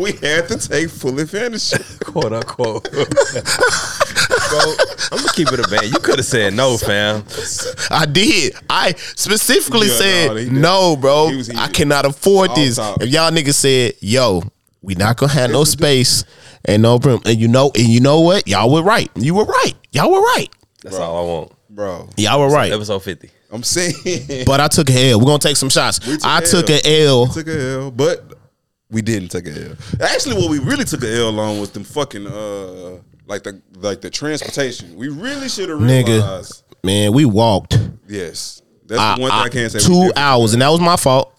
[0.00, 1.72] We had to take full advantage.
[2.04, 2.90] quote unquote.
[2.90, 3.00] Bro,
[5.12, 5.86] I'm gonna keep it a band.
[5.92, 7.24] You could have said no, fam.
[7.90, 8.54] I did.
[8.68, 11.30] I specifically said no, bro.
[11.56, 12.78] I cannot afford this.
[12.78, 14.42] If y'all niggas said, "Yo,
[14.82, 16.24] we not gonna have no space
[16.64, 19.10] and no room," and you know, and you know what, y'all were right.
[19.16, 19.74] You were right.
[19.92, 20.48] Y'all were right.
[20.82, 21.52] That's all I want.
[21.70, 22.70] Bro, Y'all were right.
[22.72, 23.30] Episode 50.
[23.50, 25.18] I'm saying But I took a L.
[25.20, 26.06] We're gonna take some shots.
[26.06, 26.80] We took I a took L.
[26.84, 27.26] a L.
[27.28, 28.34] took a L, but
[28.90, 29.76] we didn't take a L.
[30.00, 34.00] Actually, what we really took a L on was them fucking uh like the like
[34.02, 34.96] the transportation.
[34.96, 36.06] We really should have Nigga.
[36.08, 36.62] realized.
[36.84, 37.78] Man, we walked
[38.08, 39.78] Yes, that's I- the one thing I, I- can't say.
[39.78, 41.32] two hours, and that was my fault.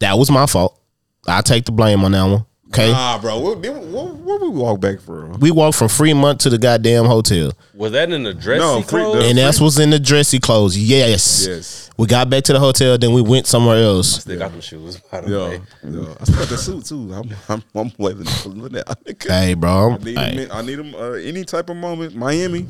[0.00, 0.80] That was my fault.
[1.28, 2.46] I take the blame on that one.
[2.72, 2.92] Okay.
[2.92, 5.32] Nah, bro, what, did- what, where we walk back from?
[5.40, 7.52] we walked from Fremont to the goddamn hotel.
[7.74, 9.22] Was that in the dressy No, free- clothes?
[9.24, 10.78] the- And that's what's in the dressy clothes.
[10.78, 11.46] Yes.
[11.48, 11.90] Yes.
[11.96, 14.20] We got back to the hotel, then we went somewhere else.
[14.22, 15.60] Still got them shoes, by the Yo, way.
[15.84, 17.12] yo, I still got the suit too.
[17.12, 19.22] I'm, I'm, I'm waving it.
[19.26, 19.92] Hey, bro.
[19.92, 20.30] I need Hey.
[20.44, 20.48] him.
[20.52, 20.94] I need him.
[20.94, 22.14] Uh, any type of moment.
[22.14, 22.66] Miami,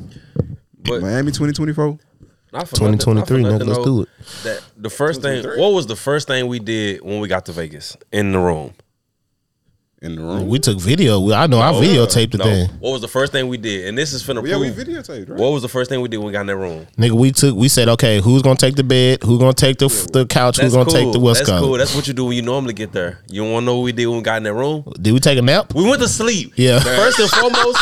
[0.83, 1.99] But Miami 2024.
[2.53, 4.09] Not for nothing- not for 2023, nigga, nothing, let's though, do it.
[4.43, 5.45] That the first thing.
[5.45, 8.73] What was the first thing we did when we got to Vegas in the room?
[10.01, 10.47] In the room.
[10.47, 11.31] We took video.
[11.31, 12.43] I know I videotaped the No.
[12.45, 12.69] thing.
[12.79, 13.87] What was the first thing we did?
[13.87, 14.87] And this is finna yeah, we prove.
[14.87, 15.39] videotaped, right?
[15.39, 16.87] What was the first thing we did when we got in that room?
[16.97, 17.55] Nigga, we took.
[17.55, 19.19] We said, okay, who's gonna take the bed?
[19.23, 20.57] Who's gonna take the the couch?
[20.59, 21.63] Who's gonna take the what's That's called?
[21.63, 21.77] cool.
[21.77, 23.19] That's what you do when you normally get there.
[23.29, 24.91] You want to know what we did when we got in that room?
[24.99, 25.73] Did we take a nap?
[25.75, 26.53] We went to sleep.
[26.55, 26.79] Yeah.
[26.79, 27.77] First and foremost,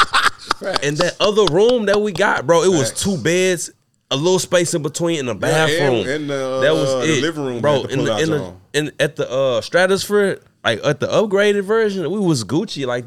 [0.84, 3.02] in that other room that we got, bro, it was Facts.
[3.04, 3.72] two beds,
[4.12, 6.02] a little space in between, and a bathroom.
[6.02, 7.84] and- and the, that was uh, the it, living room bro.
[7.84, 12.20] in the in the in at the uh, Stratosphere, like at the upgraded version, we
[12.20, 12.86] was Gucci.
[12.86, 13.06] Like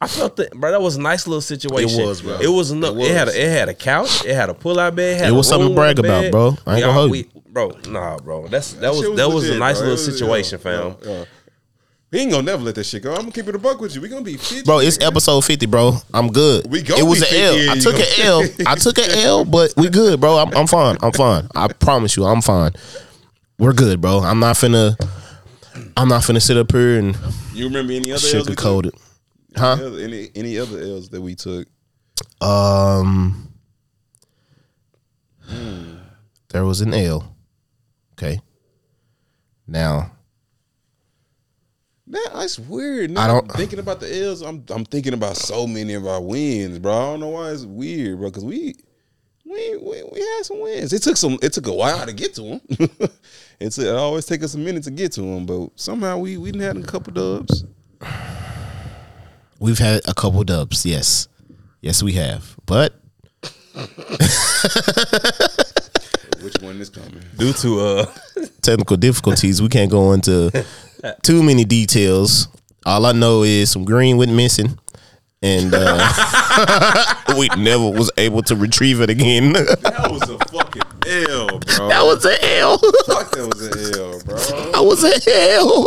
[0.00, 0.70] I felt that, bro.
[0.70, 2.00] That was a nice little situation.
[2.00, 2.38] It was, bro.
[2.40, 2.96] It was enough.
[2.96, 4.24] It, It had a, it had a couch.
[4.24, 5.20] It had a pull out bed.
[5.20, 6.56] Had It was something to brag about, bro.
[6.66, 7.42] I ain't gonna hold we- you.
[7.48, 7.70] bro.
[7.88, 8.46] Nah, bro.
[8.48, 9.88] That's that, That was shit that was a nice bro.
[9.88, 10.96] little situation, yeah, fam.
[11.02, 11.24] yeah, yeah.
[12.12, 13.10] He ain't gonna never let that shit go.
[13.12, 14.00] I'm gonna keep it a buck with you.
[14.00, 14.62] We gonna be 50.
[14.62, 15.96] Bro, it's episode 50, bro.
[16.12, 16.70] I'm good.
[16.70, 17.54] We gon' It was be an L.
[17.54, 18.42] 50, I you took an L.
[18.68, 20.36] I took an L, but we good, bro.
[20.38, 20.96] I'm, I'm fine.
[21.02, 21.48] I'm fine.
[21.56, 22.70] I promise you, I'm fine.
[23.58, 24.20] We're good, bro.
[24.20, 24.94] I'm not finna.
[25.96, 27.16] I'm not finna sit up here and
[27.52, 28.94] You remember any other sugarcoat it,
[29.56, 29.72] huh?
[29.78, 31.66] Any other, any, any other L's that we took?
[32.40, 33.52] Um,
[36.48, 37.34] there was an L.
[38.12, 38.40] Okay.
[39.66, 40.12] Now
[42.06, 43.16] That, that's weird.
[43.16, 44.42] I I don't- don't thinking about the L's.
[44.42, 46.92] I'm I'm thinking about so many of our wins, bro.
[46.92, 48.28] I don't know why it's weird, bro.
[48.30, 48.74] Because we
[49.44, 50.92] we, we we had some wins.
[50.92, 51.38] It took some.
[51.42, 52.60] It took a while to get to them.
[53.60, 56.50] it's it always take us a minute to get to them, but somehow we we
[56.52, 57.64] didn't have a couple dubs.
[59.60, 60.84] we've had a couple dubs.
[60.86, 61.28] Yes,
[61.80, 62.56] yes, we have.
[62.66, 62.94] But
[66.42, 67.22] Which one is coming?
[67.38, 68.06] Due to uh,
[68.62, 70.64] technical difficulties, we can't go into
[71.22, 72.48] too many details.
[72.86, 74.78] All I know is some green went missing,
[75.44, 79.52] and uh, we never was able to retrieve it again.
[79.52, 80.82] That was a fucking
[81.28, 81.88] L, bro.
[81.88, 82.78] that was an L.
[82.78, 84.36] Fuck, that was an L, bro.
[84.72, 85.86] That was an L.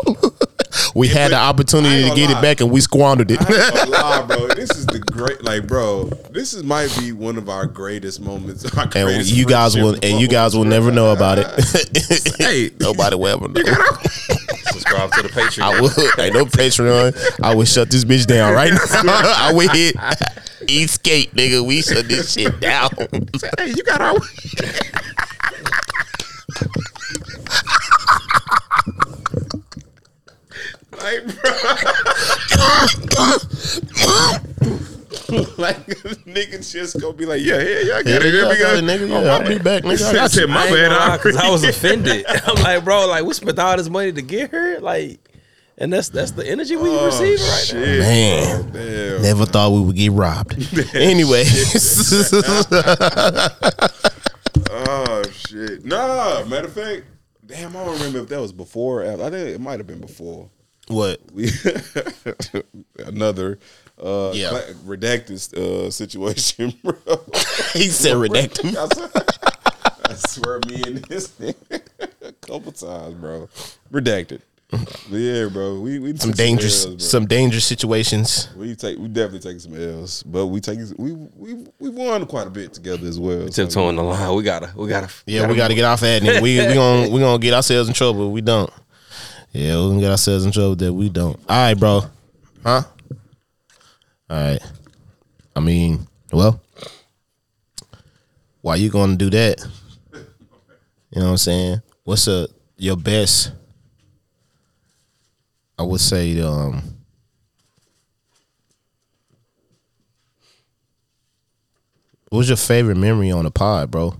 [0.95, 2.39] We had the opportunity to get lie.
[2.39, 3.39] it back, and we squandered it.
[3.41, 4.47] I ain't gonna lie, bro.
[4.49, 6.05] This is the great, like, bro.
[6.31, 8.65] This is might be one of our greatest moments.
[8.77, 11.47] Our And you guys will, friendship and you guys will never know about it.
[12.37, 13.61] Hey, Nobody will ever know.
[14.71, 15.61] subscribe to the Patreon.
[15.61, 16.19] I would.
[16.19, 17.39] Ain't no Patreon.
[17.43, 18.79] I would shut this bitch down right now.
[18.93, 19.95] I would hit
[20.69, 21.65] escape, nigga.
[21.65, 22.89] We shut this shit down.
[23.57, 24.15] hey, you got our.
[31.07, 31.51] Like, bro.
[35.57, 35.85] like,
[36.25, 38.33] nigga just gonna be like, yeah, yeah, yeah, I got it.
[38.33, 38.77] Here I we got go.
[38.77, 39.09] it, nigga.
[39.11, 40.05] Oh, Yeah, my I'll be back, nigga.
[40.09, 40.89] I got Said my I ain't bad.
[40.89, 42.25] gonna lie, I 'cause I was offended.
[42.27, 45.19] I'm like, bro, like we spent all this money to get her, like,
[45.77, 47.99] and that's that's the energy we Oh, receiving right now.
[47.99, 48.71] Man.
[48.71, 48.81] bro.
[48.81, 49.21] Damn.
[49.21, 50.53] Never thought we would get robbed.
[50.95, 51.43] anyway,
[54.69, 55.85] Oh shit!
[55.85, 57.03] Nah, matter of fact,
[57.45, 59.01] damn, I don't remember if that was before.
[59.01, 59.23] Or after.
[59.25, 60.49] I think it might have been before.
[60.87, 61.19] What?
[61.33, 61.49] We
[63.05, 63.59] another
[64.01, 64.49] uh, Yeah.
[64.49, 66.93] cla- redacted uh, situation, bro.
[67.73, 68.75] He said redacted.
[68.75, 69.23] I swear,
[70.05, 71.81] I swear, me and this nigga
[72.21, 73.49] a couple times, bro.
[73.91, 74.41] Redacted.
[74.69, 75.79] But yeah, bro.
[75.79, 76.99] We we Some took dangerous, L's, bro.
[76.99, 78.49] some dangerous situations.
[78.55, 82.47] We take we definitely take some L's, but we take we we we won quite
[82.47, 83.47] a bit together as well.
[83.47, 84.35] Tiptoeing the line.
[84.35, 85.09] We gotta, we gotta.
[85.25, 86.21] Yeah, we got to get off that.
[86.21, 86.41] Nigga.
[86.41, 88.29] We we gonna we gonna get ourselves in trouble.
[88.33, 88.69] We don't.
[89.57, 91.35] Yeah, we gonna get ourselves in trouble that we don't.
[91.49, 92.01] All right, bro.
[92.61, 92.83] Huh?
[94.29, 94.59] All right.
[95.55, 96.61] I mean, well,
[98.61, 99.59] why you gonna do that?
[100.13, 101.81] You know what I'm saying?
[102.03, 102.47] What's a
[102.77, 103.51] your best?
[105.79, 106.83] I would say um.
[112.29, 114.13] What was your favorite memory on the pod, bro?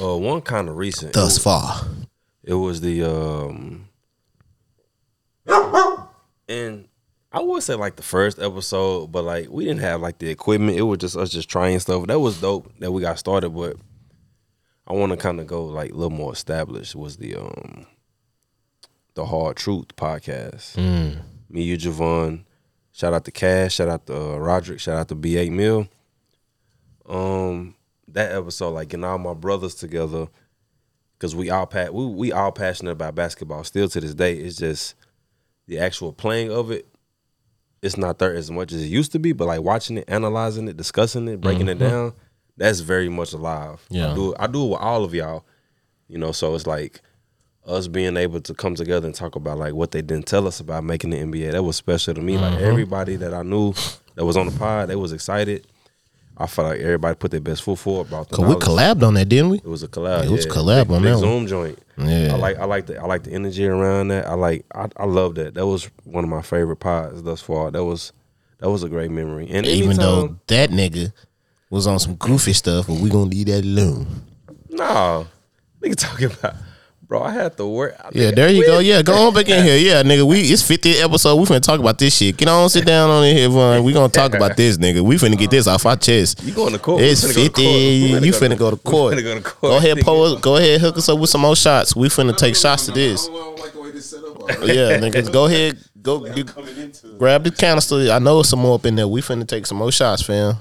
[0.00, 1.12] Uh, one kind of recent.
[1.12, 1.80] Thus far.
[2.44, 3.88] It was the um
[6.48, 6.88] and
[7.30, 10.78] I would say like the first episode, but like we didn't have like the equipment.
[10.78, 12.06] It was just us just trying stuff.
[12.06, 13.76] That was dope that we got started, but
[14.86, 16.94] I want to kind of go like a little more established.
[16.94, 17.86] Was the um
[19.14, 20.76] the Hard Truth podcast?
[21.50, 22.44] Me, you, Javon.
[22.92, 23.74] Shout out to Cash.
[23.74, 24.80] Shout out to uh, Roderick.
[24.80, 25.88] Shout out to B8 Mill.
[27.06, 27.74] Um,
[28.12, 30.28] that episode, like getting all my brothers together
[31.18, 34.34] because we all pa- we we all passionate about basketball still to this day.
[34.34, 34.94] It's just
[35.66, 36.86] the actual playing of it.
[37.82, 40.68] It's not there as much as it used to be, but like watching it, analyzing
[40.68, 41.88] it, discussing it, breaking it mm-hmm.
[41.88, 42.12] down,
[42.56, 43.84] that's very much alive.
[43.88, 44.10] Yeah.
[44.10, 45.44] I do it, I do it with all of y'all,
[46.08, 46.32] you know.
[46.32, 47.00] So it's like
[47.64, 50.58] us being able to come together and talk about like what they didn't tell us
[50.58, 51.52] about making the NBA.
[51.52, 52.36] That was special to me.
[52.36, 52.64] Like mm-hmm.
[52.64, 53.74] everybody that I knew
[54.16, 55.66] that was on the pod, they was excited.
[56.40, 58.64] I felt like everybody put their best foot forward about the Cause we knowledge.
[58.98, 59.56] collabed on that, didn't we?
[59.58, 60.24] It was a collab.
[60.24, 60.52] It was yeah.
[60.52, 61.20] collab Big- on big that one.
[61.20, 61.78] Zoom joint.
[61.98, 62.32] Yeah.
[62.32, 64.26] I like I like the I like the energy around that.
[64.26, 65.54] I like I, I love that.
[65.54, 67.70] That was one of my favorite pods thus far.
[67.72, 68.12] That was
[68.58, 69.48] that was a great memory.
[69.50, 71.12] And Even anytime, though that nigga
[71.70, 74.06] was on some goofy stuff, but we gonna leave that alone.
[74.70, 75.26] no,
[75.82, 76.54] nigga talking about,
[77.08, 77.22] bro.
[77.22, 77.96] I had to work.
[77.98, 78.78] I Yeah, there you go.
[78.78, 79.76] Yeah, go on back in here.
[79.78, 81.36] Yeah, nigga, we it's 50th episode.
[81.36, 82.36] We finna talk about this shit.
[82.36, 83.82] Get on, sit down on in here, Vaughn.
[83.82, 85.00] We gonna talk about this, nigga.
[85.00, 86.42] We finna get this off our chest.
[86.44, 87.02] You going to court?
[87.02, 87.62] It's We finna go 50.
[87.62, 88.20] court.
[88.22, 89.14] We You finna go to court.
[89.14, 89.70] finna go to court.
[89.72, 90.02] Go ahead, nigga.
[90.04, 91.96] pull, go ahead, hook us up with some more shots.
[91.96, 93.28] We finna take shots to this.
[93.28, 94.38] I don't like the way this set up.
[94.66, 96.44] Yeah, niggas, go ahead, go you,
[97.18, 98.10] grab the canister.
[98.12, 99.08] I know it's some more up in there.
[99.08, 100.56] We finna take some more shots, fam.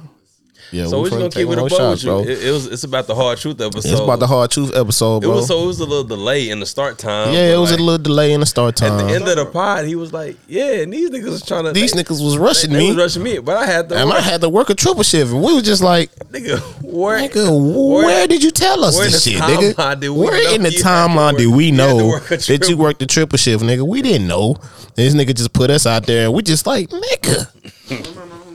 [0.72, 2.10] Yeah, So we we're just gonna keep it a bow with you.
[2.10, 2.20] bro.
[2.24, 3.90] It, it was it's about the hard truth episode.
[3.92, 5.36] It's about the hard truth episode, It bro.
[5.38, 7.34] was so it was a little delay in the start time.
[7.34, 9.00] yeah, it was like, a little delay in the start time.
[9.00, 11.64] At the end of the pod, he was like, "Yeah, and these niggas was trying
[11.66, 11.72] to.
[11.72, 12.88] These they, niggas was rushing they me.
[12.90, 13.98] was rushing me, but I had to.
[13.98, 17.20] And I had to work a triple shift, and we was just like, nigga, where,
[17.20, 20.16] "Nigga, where, did you tell us this shit, nigga?
[20.16, 22.78] Where in the you had to timeline did we you had to know that you
[22.78, 23.88] worked the triple shift, nigga?
[23.88, 24.58] We didn't know.
[24.96, 27.48] This nigga just put us out there, and we just like, nigga,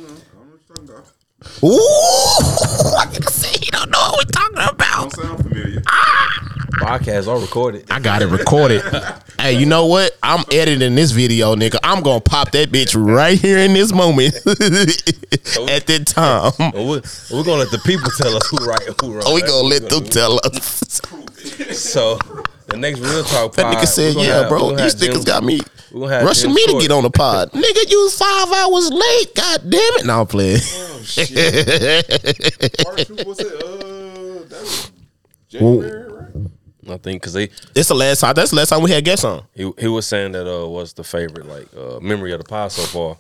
[1.64, 1.68] ooh,
[2.98, 5.12] I can say he don't know what we're talking about.
[5.12, 5.82] Don't Sound familiar?
[5.86, 6.38] Ah.
[6.72, 7.84] podcast are recorded?
[7.90, 8.82] I got it recorded.
[9.40, 10.16] hey, you know what?
[10.22, 11.78] I'm editing this video, nigga.
[11.82, 16.52] I'm gonna pop that bitch right here in this moment at that time.
[16.58, 19.22] And we're, we're gonna let the people tell us who right and who wrong.
[19.26, 21.00] Oh, we gonna let we're them tell us.
[21.76, 22.18] So
[22.66, 25.44] the next real talk That pod, nigga said, "Yeah, have- bro, gonna these niggas got
[25.44, 25.60] me
[25.92, 27.50] we gonna have rushing Jim me to get on the pod.
[27.52, 29.34] Nigga, you five hours late.
[29.34, 30.06] God damn it!
[30.06, 30.58] Now I'm playing.
[30.58, 31.06] Hard
[33.06, 33.62] truth was it?
[33.62, 34.92] Uh, that was
[35.48, 36.50] January, right?
[36.88, 38.34] I think because they It's the last time.
[38.34, 39.42] That's the last time we had guests on.
[39.54, 42.72] he he was saying that uh was the favorite like uh memory of the pod
[42.72, 43.18] so far,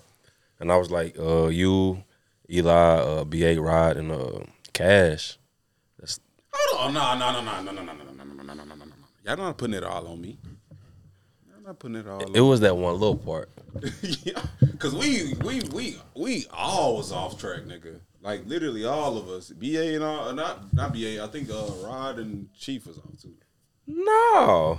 [0.58, 2.02] and I was like uh you,
[2.50, 4.40] Eli, uh B8 Rod, and uh
[4.72, 5.38] Cash.
[6.54, 8.01] No, no, no, no, no, no, no, no, no, no.
[9.24, 10.36] Y'all not putting it all on me.
[11.48, 12.24] Y'all not putting it all.
[12.24, 13.50] On it was that one little part.
[14.02, 14.42] yeah,
[14.78, 18.00] cause we we we we all was off track, nigga.
[18.20, 19.50] Like literally all of us.
[19.50, 21.22] BA and all, uh, not not BA.
[21.22, 23.34] I think uh, Rod and Chief was off too.
[23.86, 24.78] No,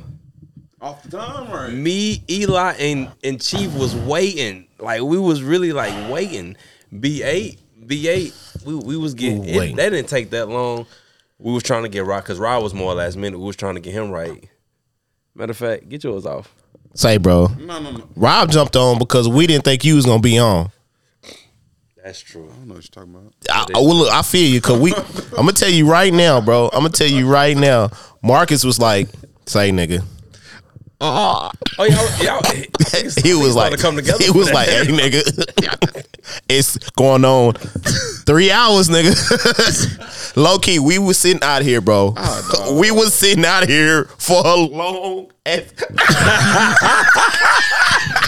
[0.81, 1.71] Off the time, right?
[1.73, 4.67] me, Eli, and and Chief was waiting.
[4.79, 6.57] Like we was really like waiting.
[6.93, 9.45] B8, B8, we we was getting.
[9.45, 10.85] It, that didn't take that long.
[11.43, 13.37] We was trying to get Rod because Rod was more last minute.
[13.37, 14.47] We was trying to get him right.
[15.35, 16.55] Matter of fact, get yours off.
[16.93, 17.47] Say, bro.
[17.59, 18.07] No, no, no.
[18.15, 20.71] Rob jumped on because we didn't think you was gonna be on.
[22.01, 22.45] That's true.
[22.45, 23.33] I don't know what you're talking about.
[23.49, 24.93] I, I- well, look, I feel you because we.
[25.37, 26.67] I'm gonna tell you right now, bro.
[26.71, 27.89] I'm gonna tell you right now.
[28.21, 29.09] Marcus was like,
[29.45, 30.03] "Say, nigga."
[31.05, 32.41] Oh, y'all, y'all
[33.23, 34.23] he was like, to come together.
[34.23, 36.05] he was like, hey, nigga,
[36.49, 37.53] it's going on
[38.25, 40.35] three hours, nigga.
[40.37, 42.13] Low key, we was sitting out here, bro.
[42.15, 45.29] Oh, we was sitting out here for a long.
[45.45, 45.73] ass-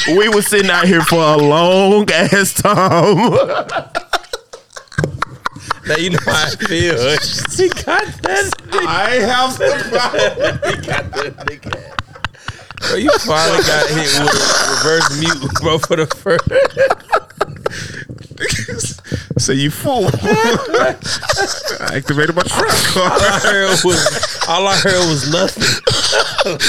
[0.10, 3.16] we was sitting out here for a long ass time.
[5.88, 6.98] now you know how I feel.
[7.56, 8.52] he got that.
[8.86, 10.82] I have the problem.
[10.82, 11.92] He got that nigga.
[12.82, 16.46] Bro, you finally got hit with a reverse mute, bro, for the first.
[19.38, 20.10] so you fool.
[20.14, 20.96] I
[21.96, 23.22] activated my trap All.
[23.22, 25.64] I heard was, all I heard was nothing.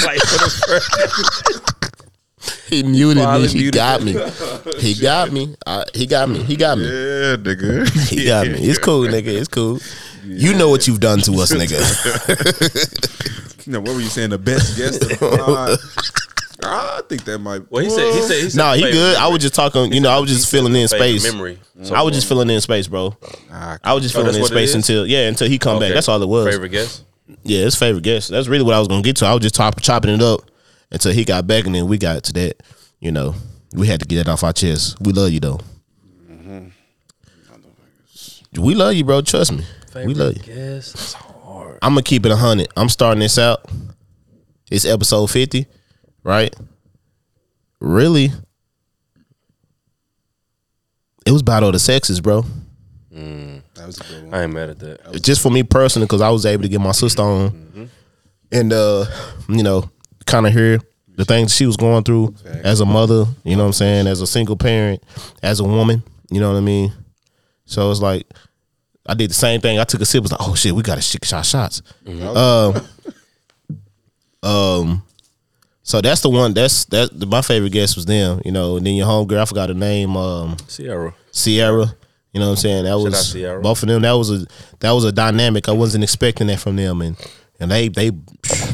[0.05, 1.73] like for the first.
[2.69, 3.23] He muted me.
[3.23, 4.13] Finally He got me.
[4.79, 5.55] He got me.
[5.65, 6.43] I, he got me.
[6.43, 6.85] He got me.
[6.85, 7.89] Yeah, nigga.
[8.09, 8.59] He got me.
[8.59, 9.27] It's cool, nigga.
[9.27, 9.79] It's cool.
[10.25, 11.79] You know what you've done to us, nigga.
[13.67, 14.29] You know, what were you saying?
[14.29, 15.77] The best guest of the pod?
[16.63, 17.69] I think that might.
[17.69, 19.17] Well, he said, he said, he said No, he favorite good.
[19.17, 19.91] I was just talking.
[19.93, 21.23] You know, I was just filling in space.
[21.31, 21.59] Memory.
[21.93, 23.15] I was just filling in space, bro.
[23.51, 25.93] I was just Oh, filling in space until yeah, until he come back.
[25.93, 26.47] That's all it was.
[26.49, 27.03] Favorite guest?
[27.43, 28.29] Yeah, his favorite guest.
[28.29, 29.25] That's really what I was gonna get to.
[29.25, 30.41] I was just top, chopping it up
[30.89, 32.63] until he got back, and then we got to that.
[33.01, 33.35] You know,
[33.73, 34.95] we had to get that off our chest.
[35.01, 35.59] We love you though.
[36.31, 36.67] Mm-hmm.
[38.61, 39.21] We love you, bro.
[39.21, 39.63] Trust me.
[39.93, 40.43] we love you.
[40.43, 41.17] Guest.
[41.57, 41.79] That's hard.
[41.81, 42.69] I'm gonna keep it hundred.
[42.75, 43.65] I'm starting this out.
[44.69, 45.67] It's episode fifty,
[46.23, 46.55] right?
[47.79, 48.31] Really,
[51.25, 52.43] it was Battle of the Sexes, bro.
[53.13, 53.63] Mm.
[53.73, 54.33] that was a good one.
[54.33, 55.23] I ain't mad at that.
[55.23, 56.93] Just for me personally, because I was able to get my mm-hmm.
[56.93, 57.85] sister on, mm-hmm.
[58.51, 59.05] and uh,
[59.49, 59.89] you know,
[60.25, 60.79] kind of hear
[61.15, 63.25] the things she was going through as a mother.
[63.43, 64.07] You know what I'm saying?
[64.07, 65.03] As a single parent,
[65.41, 66.03] as a woman.
[66.29, 66.93] You know what I mean?
[67.65, 68.27] So it's like
[69.07, 69.79] I did the same thing.
[69.79, 70.23] I took a sip.
[70.23, 71.81] Was like, oh shit, we got to shit shot shots.
[72.05, 72.75] Um,
[74.43, 75.03] um,
[75.83, 76.53] so that's the one.
[76.53, 77.27] That's that.
[77.27, 78.41] My favorite guest was them.
[78.43, 79.39] You know, and then your homegirl.
[79.39, 80.17] I forgot her name.
[80.17, 81.13] Um, Sierra.
[81.31, 81.93] Sierra.
[82.33, 82.83] You know what I'm saying?
[82.83, 83.61] That was Sierra.
[83.61, 84.01] both of them.
[84.01, 84.45] That was a
[84.79, 85.69] that was a dynamic.
[85.69, 87.15] I wasn't expecting that from them, and
[87.59, 88.11] and they they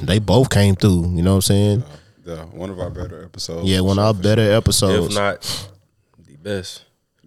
[0.01, 1.15] they both came through.
[1.15, 1.83] You know what I'm saying?
[2.25, 3.69] Yeah, one of our better episodes.
[3.69, 5.15] Yeah, one of our better episodes.
[5.15, 5.69] If not
[6.27, 6.83] the best.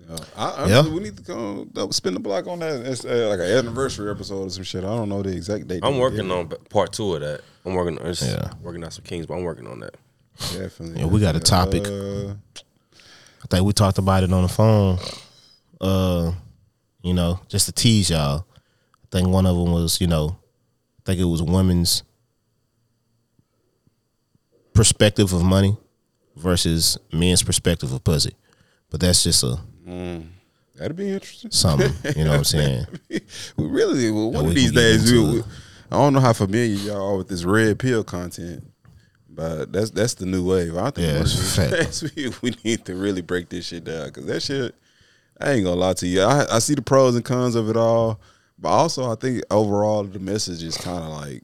[0.09, 0.17] Yeah.
[0.37, 0.89] I, I Yeah.
[0.89, 2.87] we need to go uh, spin the block on that.
[2.87, 4.85] It's uh, like an anniversary episode or some shit.
[4.85, 5.81] I don't know the exact date.
[5.83, 7.41] I'm working on part two of that.
[7.65, 8.51] I'm working on Yeah.
[8.63, 9.97] working out some Kings, but I'm working on that.
[10.53, 11.01] Definitely.
[11.01, 11.87] Yeah, we got a topic.
[11.87, 12.35] Uh,
[13.43, 14.99] I think we talked about it on the phone.
[15.81, 16.33] Uh,
[17.03, 18.47] you know, just to tease y'all.
[19.05, 20.37] I think one of them was, you know,
[20.99, 22.03] I think it was women's
[24.73, 25.77] perspective of money
[26.37, 28.35] versus men's perspective of pussy.
[28.91, 30.27] But that's just a Mm.
[30.75, 31.51] that'd be interesting.
[31.51, 31.93] something.
[32.17, 32.87] You know what I'm saying?
[33.09, 35.11] we really well, one of these days.
[35.11, 35.45] into We, we,
[35.91, 38.65] I don't know how familiar y'all are with this red pill content,
[39.29, 40.77] but that's that's the new wave.
[40.77, 41.71] I think Yeah, one of it's a these fact.
[41.73, 42.13] days
[42.43, 44.75] we, we need to really break this shit down because that shit.
[45.39, 46.23] I ain't gonna lie to you.
[46.23, 48.19] I, I see the pros and cons of it all,
[48.59, 51.43] but also I think overall the message is kind of like,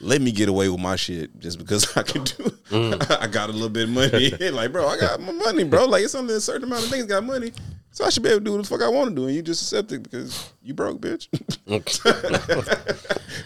[0.00, 2.44] let me get away with my shit just because I can do.
[2.70, 3.20] Mm.
[3.20, 4.30] I got a little bit of money.
[4.50, 5.86] like, bro, I got my money, bro.
[5.86, 7.52] Like, it's only a certain amount of things got money,
[7.90, 9.34] so I should be able to do what the fuck I want to do, and
[9.34, 11.28] you just accept it because you broke, bitch.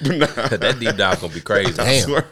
[0.02, 0.26] nah,
[0.56, 1.72] that deep dive gonna be crazy.
[1.72, 2.22] Damn.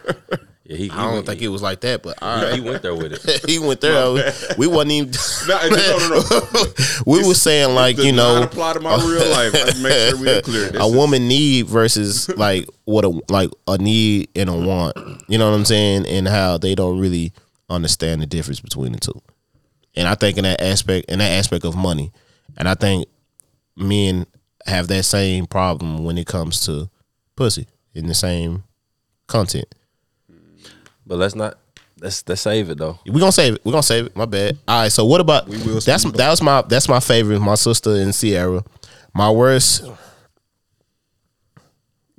[0.63, 2.61] Yeah, he, he I don't went, think it was like that, but all he, he
[2.61, 3.45] went there with it.
[3.49, 4.31] he went there.
[4.57, 5.11] We wasn't even.
[5.47, 6.21] Nah, no, no,
[6.53, 6.63] no.
[7.07, 9.53] we were saying like you know apply to my real life.
[9.55, 10.69] I make sure we're clear.
[10.69, 14.95] This a is- woman need versus like what a like a need and a want.
[15.27, 16.05] You know what I'm saying?
[16.05, 17.33] And how they don't really
[17.69, 19.19] understand the difference between the two.
[19.95, 22.11] And I think in that aspect, in that aspect of money,
[22.55, 23.07] and I think
[23.75, 24.25] men
[24.67, 26.89] have that same problem when it comes to
[27.35, 28.63] pussy in the same
[29.27, 29.65] content.
[31.05, 31.57] But let's not
[31.99, 32.99] let's let's save it though.
[33.05, 33.61] We're gonna save it.
[33.65, 34.15] We're gonna save it.
[34.15, 34.57] My bad.
[34.67, 34.91] All right.
[34.91, 37.39] So what about We will that's speak that was my that's my favorite.
[37.39, 38.63] My sister and Sierra.
[39.13, 39.83] My worst.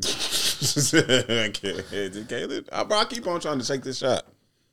[0.04, 2.68] okay, Caleb.
[2.72, 4.24] I, bro, I keep on trying to take this shot.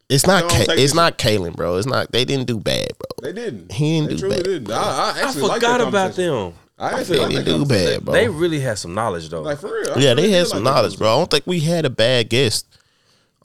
[0.10, 0.50] It's not.
[0.50, 1.78] Ka- it's not Kalen, bro.
[1.78, 2.12] It's not.
[2.12, 3.32] They didn't do bad, bro.
[3.32, 3.72] They didn't.
[3.72, 4.44] He didn't they do truly bad.
[4.46, 4.72] didn't.
[4.72, 6.54] I, I I forgot about them.
[6.80, 7.94] I actually They didn't that do conversation.
[8.00, 8.14] bad, bro.
[8.14, 9.42] They really had some knowledge though.
[9.42, 9.94] Like for real.
[9.94, 11.14] I yeah, really they had some that knowledge, bro.
[11.14, 12.66] I don't think we had a bad guest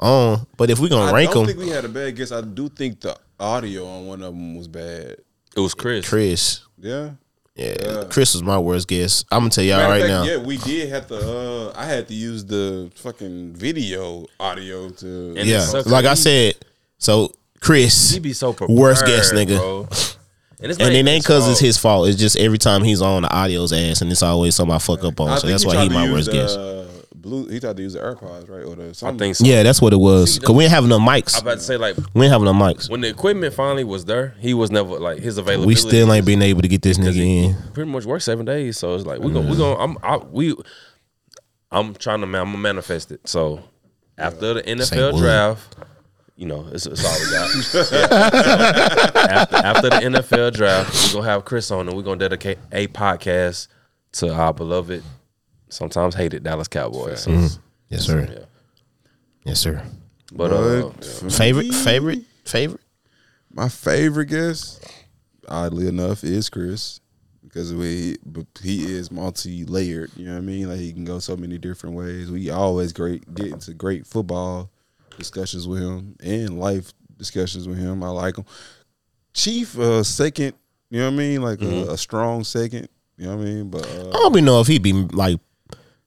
[0.01, 2.17] on, but if we're gonna rank them, I don't them, think we had a bad
[2.17, 2.33] guess.
[2.33, 5.17] I do think the audio on one of them was bad.
[5.57, 6.09] it was Chris.
[6.09, 6.61] Chris.
[6.79, 7.11] Yeah.
[7.57, 9.25] Yeah, Chris was my worst guess.
[9.31, 10.25] I'm gonna tell y'all Matter right fact, now.
[10.25, 11.15] Yeah, we did have to.
[11.15, 15.35] Uh, I had to use the fucking video audio to.
[15.39, 16.57] And Yeah, like I said.
[16.99, 17.31] So
[17.61, 19.59] Chris, He be so prepared, worst guess, nigga.
[19.59, 19.89] Bro.
[20.61, 22.09] And, it's and it ain't cause it's his fault.
[22.09, 25.05] It's just every time he's on the audio's ass, and it's always something I fuck
[25.05, 25.29] up on.
[25.29, 26.59] I So that's why he my worst the, guest.
[26.59, 26.84] uh,
[27.25, 27.47] Blue.
[27.47, 28.65] He tried to use the AirPods, right?
[28.65, 28.91] Or the.
[29.03, 29.45] I think so.
[29.45, 30.39] Yeah, that's what it was.
[30.39, 31.35] Cause we ain't have no mics.
[31.37, 32.89] I'm about to say like We ain't have no mics.
[32.91, 35.67] when the equipment finally was there, he was never like his availability.
[35.69, 37.73] We still ain't been able to get this nigga in.
[37.73, 38.79] pretty much worked seven days.
[38.79, 40.55] So it's like we gonna we gonna I'm I, we
[41.73, 43.27] I'm trying to man I'm gonna manifest it.
[43.27, 43.63] So
[44.19, 45.77] after the NFL draft,
[46.37, 47.51] you know, it's, it's all we got.
[47.75, 49.09] Yeah.
[49.09, 52.59] So after, after the NFL draft, we're gonna have Chris on and we're gonna dedicate
[52.71, 53.69] a podcast
[54.13, 55.03] to our beloved,
[55.75, 57.23] sometimes hated Dallas Cowboys.
[57.23, 57.33] So,
[57.89, 58.29] Yes, sir.
[58.31, 58.45] Yeah.
[59.45, 59.85] Yes, sir.
[60.33, 62.81] But uh, But for Favorite, favorite, favorite.
[63.53, 64.85] My favorite guest,
[65.49, 67.01] oddly enough, is Chris
[67.43, 70.11] because the way he, but he is multi-layered.
[70.17, 70.69] You know what I mean?
[70.69, 72.31] Like he can go so many different ways.
[72.31, 74.71] We always great get into great football
[75.17, 78.03] discussions with him and life discussions with him.
[78.03, 78.45] I like him.
[79.35, 80.55] Chief, uh, second.
[80.91, 81.43] You know what I mean?
[81.43, 82.89] Like a, a strong second.
[83.17, 83.71] You know what I mean?
[83.71, 85.39] But I uh, don't even know if he'd be like.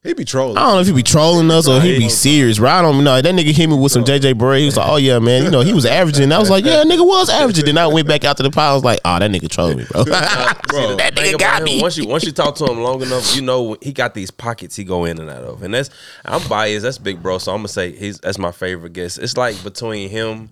[0.03, 0.57] He be trolling.
[0.57, 2.69] I don't know if he be trolling us or he be serious, bro.
[2.69, 3.19] I don't know.
[3.19, 4.59] That nigga hit me with some JJ Barea.
[4.59, 5.43] He was like, "Oh yeah, man.
[5.43, 8.07] You know he was averaging." I was like, "Yeah, nigga was averaging." Then I went
[8.07, 8.71] back out to the pile.
[8.71, 10.13] I was like, "Oh, that nigga trolled me, bro." bro,
[10.95, 11.65] that nigga got him.
[11.65, 11.81] me.
[11.81, 14.75] Once you once you talk to him long enough, you know he got these pockets
[14.75, 15.89] he go in and out of, and that's
[16.23, 16.83] I'm biased.
[16.83, 19.17] That's big bro, so I'm gonna say he's that's my favorite guest.
[19.17, 20.51] It's like between him,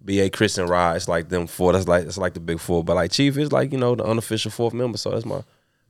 [0.00, 0.96] Ba Chris and Rod.
[0.96, 1.72] It's like them four.
[1.72, 2.82] That's like it's like the big four.
[2.82, 4.98] But like Chief is like you know the unofficial fourth member.
[4.98, 5.42] So that's my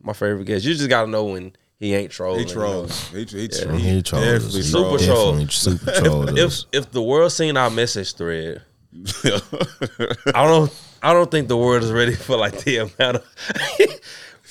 [0.03, 0.65] my favorite guest.
[0.67, 1.53] You just gotta know when
[1.83, 2.47] he ain't trolling.
[2.47, 2.61] he you know.
[2.63, 2.89] trolling.
[3.13, 4.43] He, he, he, He trolled us.
[4.43, 4.99] definitely He Super trolling.
[5.05, 5.33] troll.
[5.33, 6.67] Definitely super trolled If us.
[6.73, 8.63] if the world seen our message thread,
[9.25, 10.73] I don't
[11.03, 13.27] I don't think the world is ready for like the amount of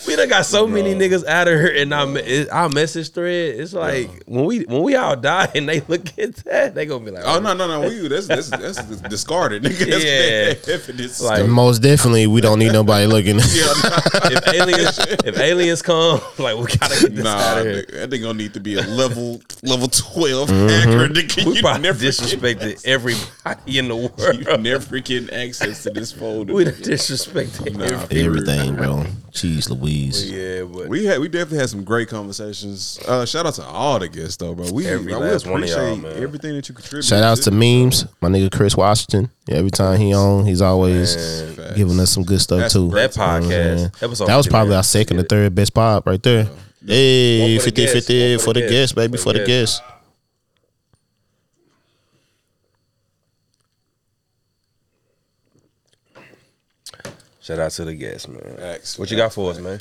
[0.08, 3.12] We done got so many niggas out of here, and our, me- it- our message
[3.12, 3.60] thread.
[3.60, 7.06] It's like when we when we all die and they look at that, they gonna
[7.06, 7.40] be like, Oh, oh.
[7.40, 7.82] no no no!
[7.88, 9.90] We that's that's, that's discarded, nigga.
[9.90, 10.04] That's
[10.68, 10.74] Yeah.
[10.74, 11.22] evidence.
[11.32, 13.38] Like- Most definitely, we don't need nobody looking.
[13.40, 17.84] if aliens if aliens come, like we gotta get this nah, out of here.
[17.84, 20.68] nigga, that thing gonna need to be a level level 12 mm-hmm.
[20.68, 21.14] hacker.
[21.14, 21.46] Nigga.
[21.46, 24.36] We You probably never disrespected everybody in the world.
[24.40, 24.62] you world.
[24.64, 26.54] never getting access to this folder.
[26.54, 27.86] We done disrespected Nah.
[27.86, 28.24] everybody.
[28.26, 29.06] Everything, bro.
[29.32, 30.32] Jeez, Louise.
[30.32, 33.00] Yeah, but We had we definitely had some great conversations.
[33.08, 34.72] Uh, shout out to all the guests though, bro.
[34.72, 36.24] We, Every I, we last one of appreciate y'all, man.
[36.24, 37.04] everything that you contribute.
[37.06, 39.30] Shout outs to memes, my nigga Chris Washington.
[39.48, 41.16] Yeah, every time he on, he's always
[41.58, 41.76] Man.
[41.76, 42.90] giving us some good stuff That's too.
[42.90, 43.12] great.
[43.12, 44.78] that podcast episode That was 50, probably man.
[44.78, 46.48] our second or third best pod right there.
[46.86, 49.82] Hey, One for the 50 guests, 50 one for the guests, baby, for the guests.
[57.42, 58.40] Shout out to the guests, man.
[58.58, 59.80] Facts, what you facts, got for us, man?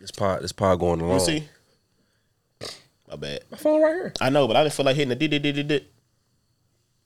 [0.00, 1.18] This pod, this pod going along.
[1.18, 2.68] Let me see.
[3.08, 3.40] My bad.
[3.50, 4.12] My phone right here.
[4.20, 5.84] I know, but I didn't feel like hitting the did did did did.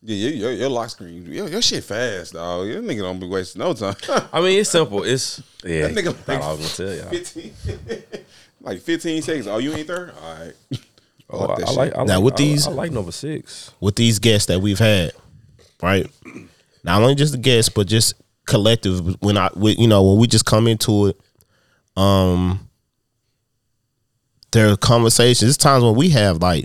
[0.00, 2.68] Yeah, your, your, your lock screen, your, your shit fast, dog.
[2.68, 3.96] Your nigga don't be wasting no time.
[4.32, 5.02] I mean, it's simple.
[5.02, 5.88] It's yeah.
[5.88, 7.10] That nigga thought I was gonna tell y'all.
[7.10, 7.52] 15,
[8.60, 9.46] like 15 seconds.
[9.48, 10.12] Oh, you ain't there?
[10.22, 10.54] All right.
[11.30, 11.98] Oh, Fuck I, that I like.
[11.98, 13.72] I Now, like, with I- these- I, like number six.
[13.80, 15.12] with these guests that we've had,
[15.82, 16.06] right?
[16.84, 18.14] Not only just the guests, but just
[18.48, 19.20] collective.
[19.22, 21.20] When I, you know, when we just come into it,
[21.96, 22.68] um,
[24.50, 25.40] there are conversations.
[25.40, 26.64] There's times when we have like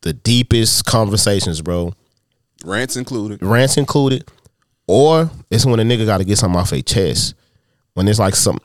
[0.00, 1.92] the deepest conversations, bro.
[2.64, 3.42] Rants included.
[3.42, 4.28] Rants included,
[4.88, 7.34] or it's when a nigga got to get something off their chest.
[7.94, 8.58] When it's like some,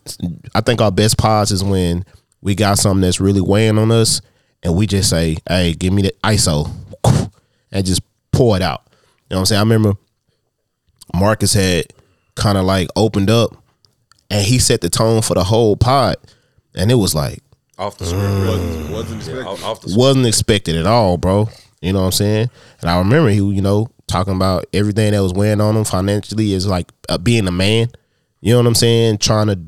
[0.55, 2.05] I think our best pods is when
[2.41, 4.21] we got something that's really weighing on us,
[4.63, 6.71] and we just say, "Hey, give me the ISO,"
[7.71, 8.01] and just
[8.31, 8.83] pour it out.
[8.85, 8.91] You
[9.31, 9.59] know what I'm saying?
[9.59, 9.93] I remember
[11.15, 11.87] Marcus had
[12.35, 13.55] kind of like opened up,
[14.29, 16.17] and he set the tone for the whole pod,
[16.75, 17.41] and it was like
[17.77, 18.23] Off the script.
[18.23, 18.47] Mm.
[18.47, 19.45] Wasn't, wasn't expected.
[19.45, 19.99] off, off the script.
[19.99, 21.49] wasn't expected at all, bro.
[21.81, 22.49] You know what I'm saying?
[22.81, 26.53] And I remember he, you know, talking about everything that was weighing on him financially
[26.53, 27.89] is like uh, being a man.
[28.41, 29.19] You know what I'm saying?
[29.19, 29.59] Trying to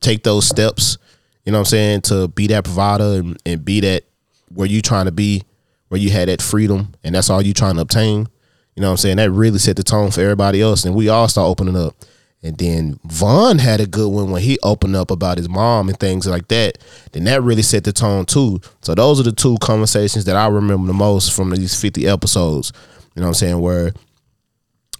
[0.00, 0.98] take those steps.
[1.44, 4.04] You know what I'm saying to be that provider and, and be that
[4.52, 5.44] where you trying to be,
[5.88, 8.28] where you had that freedom, and that's all you trying to obtain.
[8.74, 9.16] You know what I'm saying?
[9.16, 11.94] That really set the tone for everybody else, and we all start opening up.
[12.42, 16.00] And then Vaughn had a good one when he opened up about his mom and
[16.00, 16.78] things like that.
[17.12, 18.60] Then that really set the tone too.
[18.80, 22.72] So those are the two conversations that I remember the most from these 50 episodes.
[23.14, 23.60] You know what I'm saying?
[23.60, 23.92] Where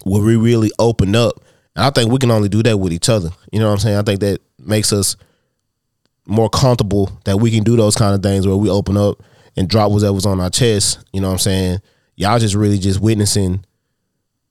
[0.04, 1.42] where we really opened up.
[1.76, 3.30] And I think we can only do that with each other.
[3.52, 3.96] You know what I'm saying?
[3.96, 5.16] I think that makes us
[6.26, 9.22] more comfortable that we can do those kind of things where we open up
[9.56, 11.00] and drop whatever's on our chest.
[11.12, 11.78] You know what I'm saying?
[12.20, 13.64] Y'all just really just witnessing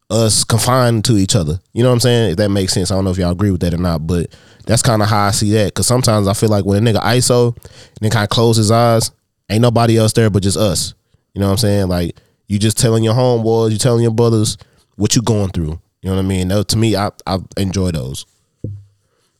[0.09, 1.59] us confined to each other.
[1.71, 2.31] You know what I'm saying?
[2.31, 2.89] If that makes sense.
[2.89, 5.27] I don't know if y'all agree with that or not, but that's kind of how
[5.27, 5.67] I see that.
[5.67, 8.71] Because sometimes I feel like when a nigga ISO and then kind of close his
[8.71, 9.11] eyes,
[9.51, 10.95] ain't nobody else there but just us.
[11.35, 11.89] You know what I'm saying?
[11.89, 12.15] Like
[12.47, 14.57] you just telling your homeboys, you telling your brothers
[14.95, 15.79] what you going through.
[16.01, 16.47] You know what I mean?
[16.47, 18.25] That, to me, I I enjoy those.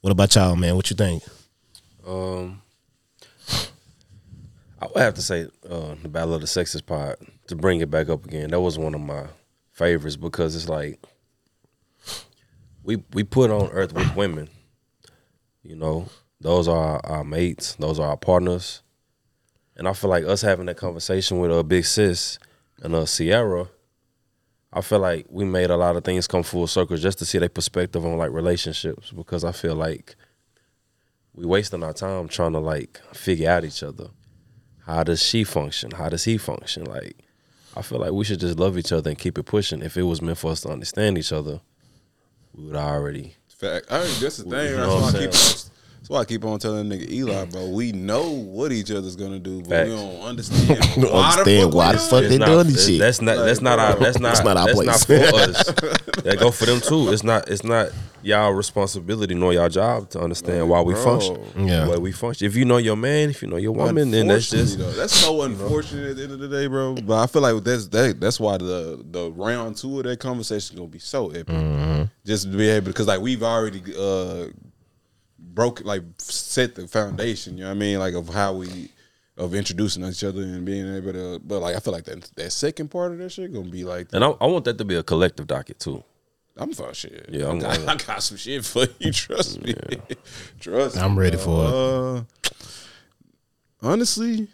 [0.02, 0.76] What about y'all, man?
[0.76, 1.24] What you think?
[2.06, 2.62] Um,
[4.80, 7.20] I would have to say uh, the Battle of the Sexes part
[7.50, 8.52] to bring it back up again.
[8.52, 9.26] That was one of my
[9.72, 11.00] favorites because it's like
[12.84, 14.50] we we put on Earth with women.
[15.64, 16.08] You know,
[16.39, 17.76] those are our, mates.
[17.76, 18.82] Those are our partners.
[19.76, 22.39] And I feel like us having that conversation with a big sis
[22.82, 23.68] and uh, Sierra,
[24.72, 27.38] I feel like we made a lot of things come full circle just to see
[27.38, 30.16] their perspective on like relationships because I feel like
[31.34, 34.08] we wasting our time trying to like figure out each other.
[34.86, 35.91] How does she function?
[35.91, 36.86] How does he function?
[36.86, 37.29] Like,
[37.80, 39.82] I feel like we should just love each other and keep it pushing.
[39.82, 41.62] If it was meant for us to understand each other,
[42.54, 43.36] we would already.
[43.58, 43.86] Fact.
[43.90, 44.70] I mean, that's the thing.
[44.70, 45.70] You That's why, I I'm keep, that's
[46.08, 47.70] why I keep on telling nigga Eli, bro.
[47.70, 49.90] We know what each other's gonna do, but Facts.
[49.90, 50.70] we don't understand.
[50.98, 53.00] We don't why understand the fuck why the fuck they doing this shit.
[53.00, 53.38] That's not.
[53.38, 53.96] That's not our.
[53.96, 54.30] That's not.
[54.36, 55.10] That's not our that's place.
[55.10, 55.64] not for us.
[56.24, 57.12] that go for them too.
[57.14, 57.50] It's not.
[57.50, 61.03] It's not y'all responsibility nor y'all job to understand why we bro.
[61.03, 61.67] function.
[61.67, 61.86] Yeah.
[61.86, 62.47] the way we function.
[62.47, 64.78] If you know your man, if you know your woman, then that's just.
[64.78, 66.95] Though, that's so unfortunate at the end of the day, bro.
[66.95, 70.78] But I feel like that's that, that's why the the round two of that conversation
[70.78, 71.47] gonna be so epic.
[71.47, 72.03] Mm-hmm.
[72.26, 74.47] Just to be able because like we've already uh
[75.38, 77.57] broke like set the foundation.
[77.57, 77.99] You know what I mean?
[77.99, 78.91] Like of how we
[79.38, 81.39] of introducing each other and being able to.
[81.39, 84.09] But like I feel like that that second part of that shit gonna be like
[84.13, 86.03] And I, I want that to be a collective docket too.
[86.60, 87.28] I'm for shit.
[87.32, 89.12] Yeah, I'm- I, got, I'm- got some shit for you.
[89.14, 89.74] Trust me.
[90.60, 91.01] Trust me.
[91.01, 91.74] I'm ready for it.
[91.74, 92.24] Uh,
[93.82, 94.47] honestly,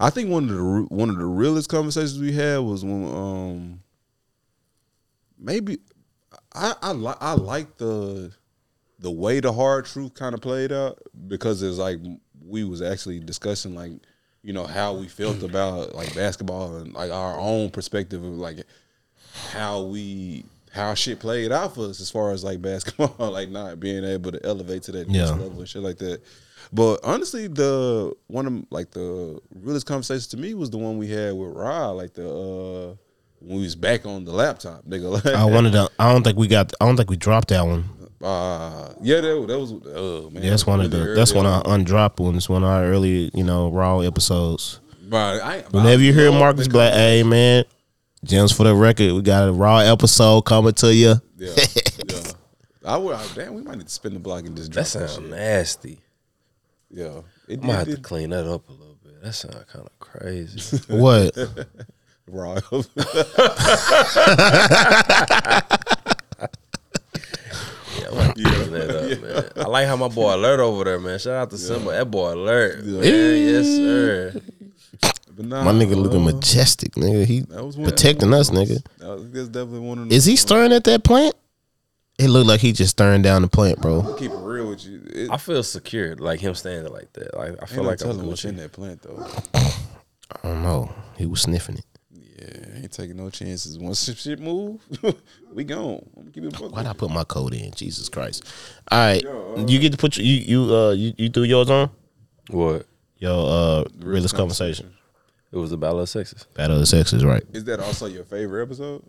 [0.00, 3.80] I think one of the one of the realest conversations we had was when um
[5.38, 5.78] maybe
[6.54, 8.32] I I like I like the
[8.98, 11.98] the way the hard truth kind of played out because it's like
[12.44, 13.92] we was actually discussing like
[14.42, 18.64] you know how we felt about like basketball and like our own perspective of like
[19.50, 23.80] how we how shit played out for us as far as like basketball, like not
[23.80, 25.36] being able to elevate to that next Yeah.
[25.36, 26.20] level and shit like that.
[26.72, 31.08] But honestly, the one of like the realest conversations to me was the one we
[31.08, 32.94] had with Rod, like the uh
[33.40, 35.10] when we was back on the laptop, nigga.
[35.24, 35.88] Like, I wanted to.
[35.98, 36.72] I don't think we got.
[36.80, 37.84] I don't think we dropped that one.
[38.20, 41.14] uh, yeah, that, that was oh man, Yeah, that's one of the.
[41.14, 42.48] That's one of our undropped ones.
[42.48, 44.80] One of our early, you know, raw episodes.
[45.08, 47.64] But I, Whenever I you hear Marcus Black, "Hey man,
[48.24, 51.54] JEMS for the record, we got a raw episode coming to you." Yeah,
[52.08, 52.32] yeah.
[52.84, 53.14] I would.
[53.14, 55.22] I, damn, we might need to spin the block and just drop That that, sounds
[55.26, 55.30] shit.
[55.30, 56.00] nasty.
[56.90, 59.22] Yeah, it I'm gonna have did, to clean that up a little bit.
[59.22, 60.78] That sounds kind of crazy.
[60.88, 61.36] What?
[62.26, 62.58] raw.
[67.98, 69.64] Yeah, I'm gonna have to clean that up, man.
[69.64, 71.18] I like how my boy Alert over there, man.
[71.18, 71.90] Shout out to Simba.
[71.92, 72.84] That boy Alert.
[72.84, 74.40] Man, yes, sir.
[75.38, 77.24] But nah, My nigga looking uh, majestic, nigga.
[77.24, 78.84] He was protecting us, nigga.
[79.00, 80.12] was- That's definitely one of.
[80.12, 81.34] Is he the- stirring at that plant?
[82.18, 84.16] It looked like he just stirring down the plant, bro.
[84.18, 85.00] Keep it real with you.
[85.14, 87.32] It, I feel secure, like him standing like that.
[87.36, 89.24] Like I ain't feel no like I'm what's in that plant though.
[89.54, 90.92] I don't know.
[91.16, 91.84] He was sniffing it.
[92.10, 93.78] Yeah, ain't taking no chances.
[93.78, 94.80] Once shit- shit move,
[95.54, 96.04] we gone.
[96.16, 96.72] I'm gonna keep it.
[96.72, 97.70] Why'd I put my code in?
[97.72, 98.44] Jesus Christ!
[98.90, 99.22] All right,
[99.68, 101.88] you get to put your, you you uh you, you threw yours on
[102.50, 102.84] What?
[103.18, 104.92] your uh realist conversation.
[105.50, 106.46] It was the Battle of Sexes.
[106.54, 107.42] Battle of the Sexes, right?
[107.52, 109.02] Is that also your favorite episode?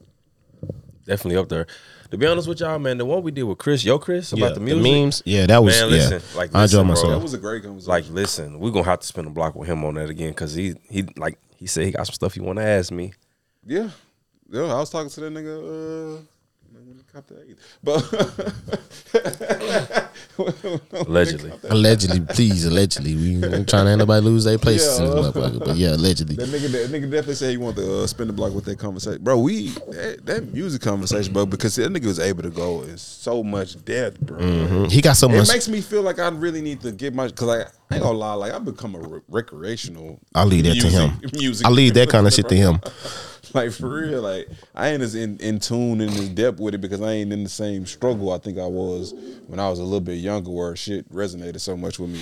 [1.05, 1.65] Definitely up there.
[2.11, 4.53] To be honest with y'all, man, the one we did with Chris, yo Chris, about
[4.53, 4.83] the music.
[4.83, 5.23] memes.
[5.25, 5.95] Yeah, that was Man, yeah.
[5.95, 7.01] listen, like, I listen, enjoyed bro.
[7.01, 7.23] That myself.
[7.23, 7.89] was a great conversation.
[7.89, 10.53] Like, listen, we're gonna have to spend a block with him on that again because
[10.53, 13.13] he he like he said he got some stuff he wanna ask me.
[13.65, 13.89] Yeah,
[14.49, 14.63] yeah.
[14.73, 16.17] I was talking to that nigga.
[16.17, 16.21] Uh,
[16.89, 17.57] when he copped the eight.
[17.83, 18.03] but
[21.07, 21.51] Allegedly.
[21.69, 23.15] Allegedly, please, allegedly.
[23.15, 25.21] We ain't trying to have nobody lose their places in this Yeah.
[25.31, 25.59] motherfucker.
[25.65, 26.35] But yeah, allegedly.
[26.35, 28.79] That nigga, that nigga definitely said he wanted to uh, spin the block with that
[28.79, 29.37] conversation, bro.
[29.39, 33.43] We that, that music conversation, bro, because that nigga was able to go in so
[33.43, 34.39] much depth, bro.
[34.39, 34.91] Mhm.
[34.91, 35.49] He got so It much.
[35.49, 37.61] It makes me feel like I really need to get my because I,
[37.91, 40.19] I ain't gonna lie, like I've become a re- recreational.
[40.33, 41.19] I'll leave that to him.
[41.33, 42.79] Music, I leave that kind of shit to him.
[43.54, 46.80] like for real, like I ain't as in, in tune and as depth with it
[46.82, 49.14] because I ain't in the same struggle I think I was
[49.47, 52.20] when I was a little bit younger, where shit resonated so much with me.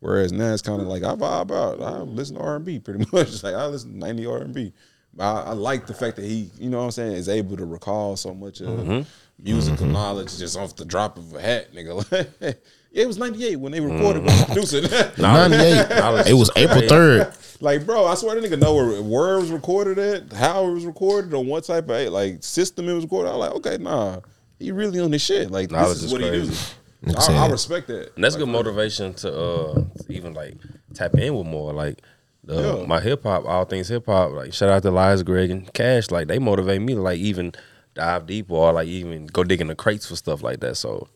[0.00, 1.80] Whereas now it's kind of like I vibe out.
[1.82, 3.42] I listen to R and B pretty much.
[3.42, 4.72] Like I listen to ninety R and B.
[5.18, 7.64] I, I like the fact that he, you know what I'm saying, is able to
[7.64, 9.08] recall so much of Mm-hmm.
[9.38, 12.56] musical knowledge just off the drop of a hat, nigga.
[12.94, 14.84] yeah, it was 98 when they recorded with producing.
[15.18, 16.26] 98.
[16.28, 17.60] It was April 3rd.
[17.60, 20.72] Like, bro, I swear the nigga know where, where it was recorded at, how it
[20.72, 23.30] was recorded, on what type of like system it was recorded.
[23.30, 24.20] I was like, okay, nah,
[24.58, 25.50] he really on this shit.
[25.50, 26.46] Like, Knowledge this is is what he do.
[26.46, 27.32] crazy.
[27.34, 28.14] I, I respect that.
[28.14, 30.54] And that's good motivation to uh to even like
[30.94, 31.72] tap in with more.
[31.72, 32.00] Like
[32.44, 32.86] the, Yeah.
[32.86, 34.32] my hip hop, all things hip hop.
[34.32, 36.10] Like shout out to Liza Greg and Cash.
[36.10, 37.52] Like they motivate me to like even
[37.94, 40.76] dive deeper or like even go dig in the crates for stuff like that.
[40.76, 41.08] So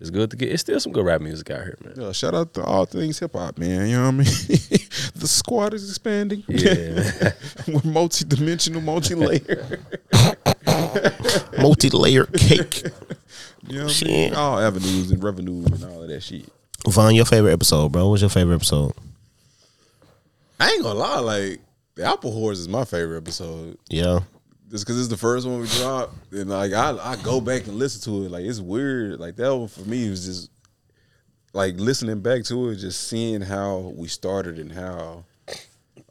[0.00, 0.50] it's good to get.
[0.50, 1.94] It's still some good rap music out here, man.
[1.96, 3.88] Yeah, shout out to all things hip hop, man.
[3.88, 4.24] You know what I mean?
[5.16, 6.44] the squad is expanding.
[6.48, 7.32] Yeah,
[7.68, 9.80] We're multi-dimensional, multi-layer.
[11.58, 12.82] Multi-layer cake.
[13.66, 14.08] You know what I Shit.
[14.08, 14.34] mean?
[14.34, 16.48] All avenues and revenue and all of that shit.
[16.86, 18.08] Vaughn, your favorite episode, bro?
[18.08, 18.92] What's your favorite episode?
[20.60, 21.60] I ain't gonna lie, like
[21.96, 23.76] the Apple Horse is my favorite episode.
[23.88, 24.20] Yeah.
[24.70, 27.76] Just because it's the first one we dropped, and like I, I go back and
[27.76, 28.30] listen to it.
[28.30, 29.18] Like it's weird.
[29.18, 30.50] Like that one for me was just
[31.52, 35.24] like listening back to it, just seeing how we started and how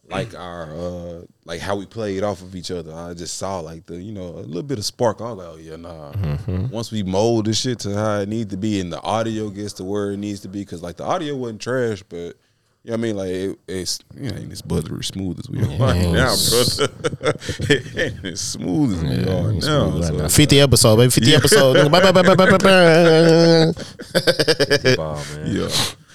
[0.10, 2.94] like our uh like how we played off of each other.
[2.94, 5.22] I just saw like the you know a little bit of spark.
[5.22, 6.14] I was like, oh yeah, nah.
[6.70, 9.74] Once we mold this shit to how it needs to be, and the audio gets
[9.74, 12.36] to where it needs to be, because like the audio wasn't trash, but.
[12.88, 13.18] You know what I mean?
[13.18, 16.88] Like it, it's you know, ain't as buttery smooth as we are right now, brother.
[17.70, 19.50] it ain't as smooth as we are now.
[19.50, 20.24] right so now.
[20.24, 21.10] it's 50 episode, baby.
[21.12, 21.76] 50 episode.
[21.76, 23.74] Nigga, bye, bye, bye, bye, bye, bye, bye.
[24.98, 25.22] Wow.
[25.46, 25.68] Yeah.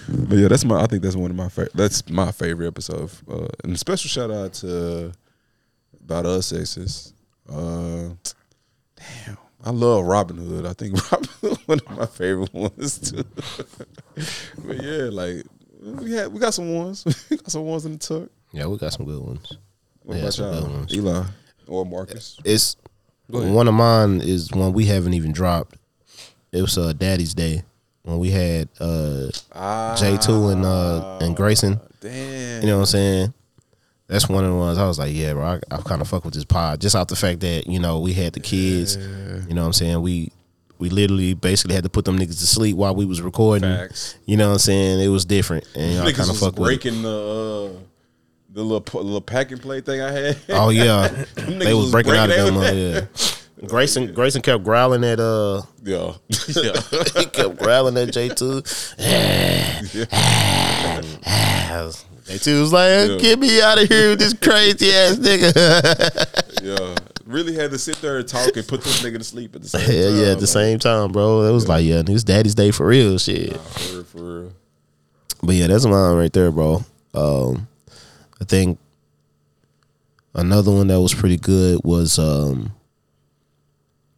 [0.08, 0.80] But yeah, that's my.
[0.82, 1.74] I think that's one of my favorite.
[1.74, 3.10] That's my favorite episode.
[3.30, 5.12] Uh, and a special shout out to
[6.02, 7.12] about us sexes.
[7.50, 8.14] Uh,
[8.96, 10.64] damn, I love Robin Hood.
[10.64, 13.24] I think Robin Hood one of my favorite ones too.
[14.64, 15.44] but yeah, like
[15.82, 17.04] we had we got some ones.
[17.30, 18.28] we got some ones in the tuck.
[18.52, 19.56] Yeah, we got some good ones.
[20.02, 20.72] What Yeah, about some good y'all?
[20.72, 20.94] ones.
[20.94, 21.24] Eli
[21.66, 22.38] or Marcus?
[22.44, 22.76] It's
[23.28, 25.76] one of mine is one we haven't even dropped.
[26.52, 27.62] It was uh, Daddy's Day
[28.02, 31.80] when we had uh, J2 and uh, and Grayson.
[32.00, 32.62] Damn.
[32.62, 33.34] You know what I'm saying?
[34.08, 36.24] That's one of the ones I was like, yeah, bro, I, I kind of fuck
[36.24, 38.96] with this pod just out the fact that you know we had the kids.
[38.96, 40.02] You know what I'm saying?
[40.02, 40.30] We
[40.82, 43.70] We literally basically had to put them niggas to sleep while we was recording.
[43.70, 44.16] Facts.
[44.26, 44.98] You know what I'm saying?
[44.98, 46.82] It was different, and y'all kind of was fuck with it.
[46.82, 47.78] breaking the uh,
[48.50, 50.38] the little little packing plate thing I had.
[50.48, 51.06] Oh yeah,
[51.36, 52.56] they niggas was breaking out of them.
[52.56, 53.06] breaking Uh,
[53.62, 53.68] yeah.
[53.68, 56.14] Grayson Grayson kept growling at uh yeah,
[56.48, 56.80] yeah.
[57.16, 58.62] he kept growling at J two.
[62.26, 63.16] J two was like, Yeah.
[63.18, 65.54] "Get me out of here with this crazy ass nigga."
[66.60, 66.94] yeah.
[67.26, 69.68] Really had to sit there and talk and put this nigga to sleep at the
[69.70, 70.18] same yeah, time.
[70.18, 70.32] yeah.
[70.32, 73.56] At the same time, bro, it was like, yeah, this daddy's day for real, shit.
[73.56, 74.52] For real, for real.
[75.42, 76.84] But yeah, that's mine right there, bro.
[77.14, 77.68] Um,
[78.40, 78.78] I think
[80.34, 82.72] another one that was pretty good was um,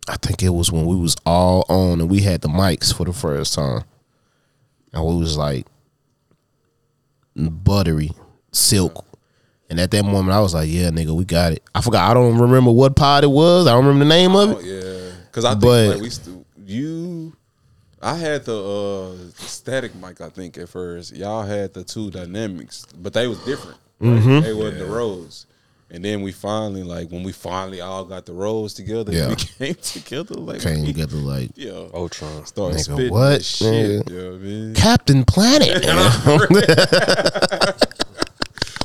[0.08, 3.04] I think it was when we was all on and we had the mics for
[3.04, 3.84] the first time,
[4.92, 5.66] and we was like
[7.36, 8.10] buttery
[8.52, 9.04] silk.
[9.70, 12.10] And at that moment, I was like, "Yeah, nigga, we got it." I forgot.
[12.10, 13.66] I don't remember what pod it was.
[13.66, 14.64] I don't remember the name of Oh it.
[14.66, 17.32] yeah, because I think But- like we st- you.
[18.02, 20.20] I had the, uh, static mic.
[20.20, 23.78] I think at first y'all had the two dynamics, but they was different.
[24.00, 24.10] right?
[24.20, 24.40] Mm-hmm.
[24.40, 25.46] They wasn't the rows.
[25.90, 29.28] And then we finally like when we finally all got the rows together, Yeah.
[29.28, 32.44] we came together like Came together like Yeah, Ultron.
[32.44, 33.42] started Nigga, spitting what?
[33.44, 34.04] shit.
[34.06, 34.10] Nigga.
[34.10, 34.74] Yeah, man.
[34.74, 35.84] Captain Planet.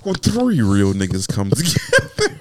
[0.10, 1.78] When three real niggas come together,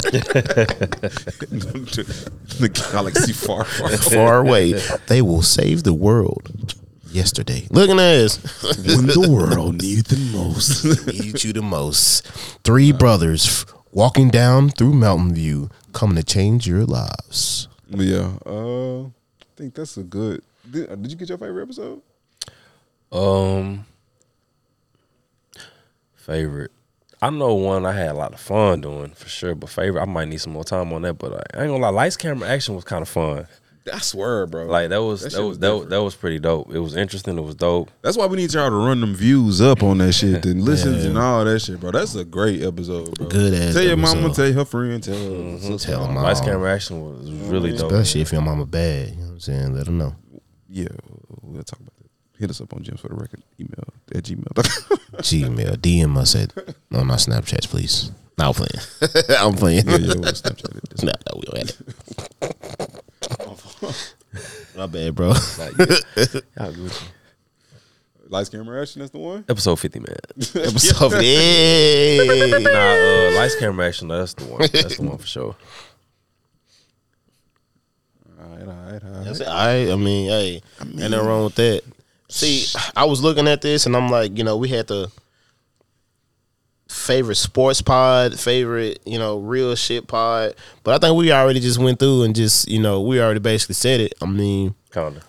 [2.59, 3.91] the galaxy far, far.
[3.91, 4.73] far away.
[5.07, 6.75] They will save the world.
[7.11, 8.39] Yesterday, looking at this,
[8.87, 10.83] when the world needed the most.
[11.07, 12.27] needed you the most.
[12.64, 17.69] Three brothers f- walking down through Mountain View, coming to change your lives.
[17.91, 19.11] yeah, uh, I
[19.57, 20.43] think that's a good.
[20.71, 22.01] Did, uh, did you get your favorite episode?
[23.12, 23.85] Um,
[26.14, 26.71] favorite.
[27.21, 30.05] I know one I had a lot of fun doing for sure, but favorite I
[30.05, 31.14] might need some more time on that.
[31.14, 33.47] But uh, I ain't gonna lie, lights, camera, action was kind of fun.
[33.93, 34.66] I swear, bro.
[34.66, 36.73] Like that was That that, was was that, was that was pretty dope.
[36.73, 37.39] It was interesting.
[37.39, 37.91] It was dope.
[38.03, 41.05] That's why we need y'all to run them views up on that shit and listens
[41.05, 41.91] and all that shit, bro.
[41.91, 43.29] That's a great episode, bro.
[43.29, 45.66] Good ass Tell your mama, tell her friend, tell her mm-hmm.
[45.66, 45.93] sister.
[45.93, 46.23] Tell 'em all.
[46.23, 47.91] Lights, camera, action was really dope.
[47.93, 49.75] Especially if your mama bad, you know what I'm saying?
[49.75, 50.14] Let her know.
[50.69, 50.89] Yeah,
[51.43, 51.98] we'll talk about that.
[52.39, 53.84] Hit us up on JEMS for the record email
[54.14, 54.99] at gmail.com.
[55.22, 56.53] Gmail, DM us at
[56.93, 58.12] on my Snapchats, please.
[58.39, 58.70] No, I'm playing.
[59.41, 59.89] I'm playing.
[59.89, 61.03] yeah, yeah, we'll Snapchat it.
[61.03, 61.84] No, no, we don't have it.
[64.76, 65.28] My bad, bro.
[65.28, 65.34] Y'all
[66.72, 67.03] Gucci.
[68.28, 69.01] Lights, camera, action.
[69.01, 69.45] That's the one.
[69.49, 70.16] Episode fifty, man.
[70.36, 72.59] Episode, yeah.
[72.59, 74.09] nah, uh, lights, camera, action.
[74.09, 74.61] That's the one.
[74.72, 75.57] That's the one for sure.
[78.41, 79.24] All right, all right, all right.
[79.24, 79.49] That's it.
[79.49, 81.82] I, I mean, hey, ain't nothing wrong with that.
[82.29, 85.11] See, I was looking at this and I'm like, you know, we had the
[86.89, 90.55] favorite sports pod, favorite, you know, real shit pod.
[90.85, 93.74] But I think we already just went through and just, you know, we already basically
[93.74, 94.14] said it.
[94.22, 95.22] I mean, Kinda.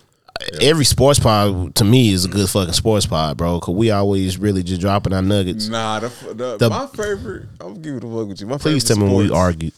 [0.60, 3.60] every sports pod to me is a good fucking sports pod, bro.
[3.60, 5.68] Cause we always really just dropping our nuggets.
[5.68, 7.48] Nah, the, the, The- my favorite.
[7.60, 8.46] I'm gonna give it a fuck with you.
[8.46, 9.72] My Please favorite tell me when we sports- argued.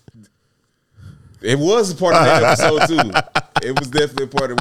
[1.42, 3.10] It was a part of that episode too.
[3.66, 4.58] It was definitely a part of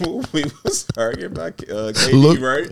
[0.32, 2.70] we was arguing about uh, KD, Look- right?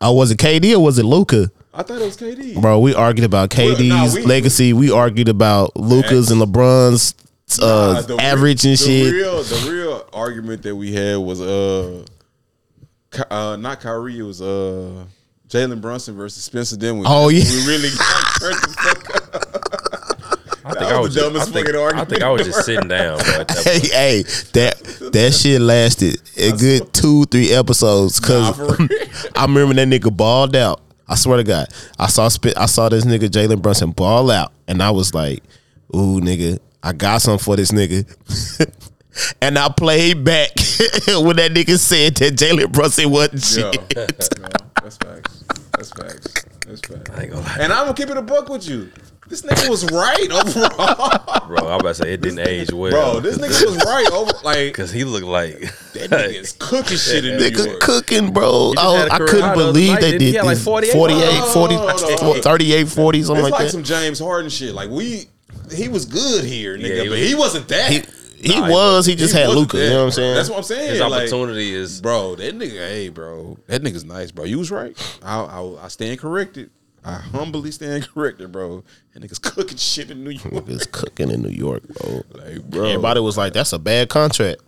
[0.00, 1.50] Oh, was it KD or was it Luka?
[1.72, 2.60] I thought it was KD.
[2.60, 4.72] Bro, we argued about Well, KD's nah, we- legacy.
[4.72, 7.14] We argued about Luka's and LeBron's
[7.60, 9.12] uh, Nah, average and the shit.
[9.12, 12.04] Real, the real argument that we had was uh,
[13.30, 14.18] uh not Kyrie.
[14.18, 15.04] It was uh
[15.48, 17.06] Jalen Brunson versus Spencer Dinwiddie.
[17.08, 17.44] Oh, yeah.
[17.44, 20.80] we really got turned the fuck up.
[20.94, 22.30] I think That I was was the just, dumbest I think, I argument think I
[22.30, 23.18] was just sitting down.
[23.18, 23.92] Bro, at that Hey, point.
[23.92, 24.22] hey,
[24.52, 28.20] that that shit lasted a good two, three episodes.
[28.20, 28.88] Cause Nah, for real.
[29.36, 30.80] I remember that nigga balled out.
[31.06, 31.68] I swear to God,
[31.98, 32.56] I saw spit.
[32.56, 35.42] I saw this nigga Jalen Brunson ball out, and I was like,
[35.94, 38.06] "Ooh, nigga, I got something for this nigga."
[39.42, 40.50] and I played back
[41.08, 43.96] when that nigga said that Jalen Brunson wasn't Yeah, shit.
[43.96, 44.28] no, that's
[44.96, 45.44] facts.
[45.72, 46.34] That's facts.
[46.66, 47.10] That's facts.
[47.10, 47.56] I ain't gonna lie.
[47.60, 48.90] And I'm gonna keep it a buck with you.
[49.26, 52.90] This nigga was right overall, Bro, I'm about to say it didn't age well.
[52.90, 53.20] bro.
[53.20, 54.32] This nigga was right over.
[54.44, 55.58] Like Because he looked like.
[55.94, 57.80] that nigga is cooking shit in New Nigga York.
[57.80, 58.70] cooking, bro.
[58.70, 60.32] He just I, had a I couldn't high believe night, they didn't he?
[60.32, 60.64] did had like this.
[60.64, 60.92] 48?
[60.92, 63.70] 48, 40, Hold on, hold 38, 40, something It's like, like that.
[63.72, 64.74] some James Harden shit.
[64.74, 65.24] Like we,
[65.74, 67.90] he was good here, nigga, Yeah, he but was- he wasn't that.
[67.90, 68.02] he
[68.36, 69.06] he Nah, he was.
[69.06, 69.76] He just had wasn't Luka.
[69.78, 70.10] that, You know what I'm bro.
[70.16, 70.34] saying?
[70.34, 70.90] That's what I'm saying.
[70.90, 72.00] His like, opportunity is.
[72.02, 72.34] bro.
[72.36, 74.44] That nigga, hey, bro, that nigga's nice, bro.
[74.44, 75.18] You was right.
[75.22, 76.70] I, I, I stand corrected.
[77.04, 78.82] I humbly stand corrected, bro.
[79.12, 80.64] That nigga's cooking shit in New York.
[80.64, 82.22] Niggas cooking in New York, bro.
[82.32, 84.62] Like, bro, Everybody was like, "That's a bad contract."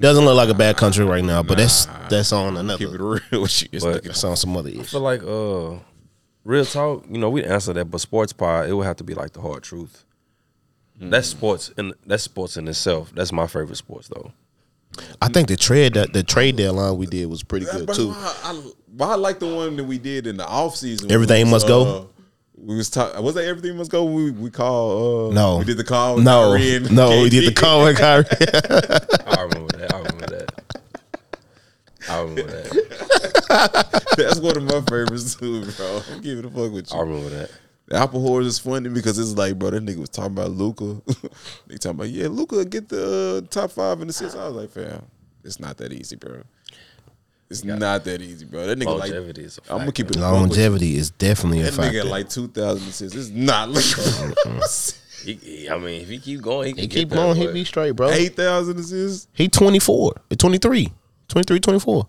[0.00, 2.78] Doesn't look like a bad country right now, but that's that's on another.
[2.84, 3.68] keep it real with you.
[3.72, 4.82] It's But- That's on some other I issue.
[4.82, 5.78] feel like uh,
[6.44, 7.04] real talk.
[7.08, 9.40] You know, we answer that, but sports pod it would have to be like the
[9.42, 10.02] hard truth.
[10.98, 13.12] That's sports and that's sports in itself.
[13.14, 14.32] That's my favorite sports though.
[15.22, 18.12] I think the trade that the trade deadline we did was pretty good But too.
[18.14, 18.62] I,
[19.00, 21.10] I, I like the one that we did in the off season.
[21.10, 22.10] Everything Must Go?
[22.58, 23.22] We was talking.
[23.22, 24.04] Was that everything must go?
[24.06, 25.28] We we call.
[25.28, 26.16] Uh, No, we did the call.
[26.16, 28.24] with No, Kyrie and no, we did the call with Kyrie.
[29.26, 29.92] I remember that.
[29.94, 30.50] I remember that.
[32.08, 34.04] I remember that.
[34.16, 36.00] That's one of my favorites too, bro.
[36.12, 36.98] I'm giving the fuck with you.
[36.98, 37.50] I remember that.
[37.88, 41.00] The Apple Horrors is funny because it's like, bro, that nigga was talking about Luka.
[41.66, 44.36] they talking about, yeah, Luka get the uh, top five in assists.
[44.36, 45.04] I was like, fam,
[45.44, 46.42] it's not that easy, bro.
[47.48, 48.66] It's not that easy, bro.
[48.66, 50.16] That nigga Longevity like, is a I'm gonna keep it.
[50.16, 50.46] a buck with you.
[50.46, 53.16] Longevity is definitely a That nigga like 2,000 assists.
[53.16, 53.84] It's not like
[55.24, 57.46] He, he- I mean, if he keep going, he can he keep there, going, he
[57.46, 58.10] but be straight, bro.
[58.10, 59.28] 8,000 assists.
[59.32, 60.92] He 24, 23,
[61.28, 62.08] 23, 24.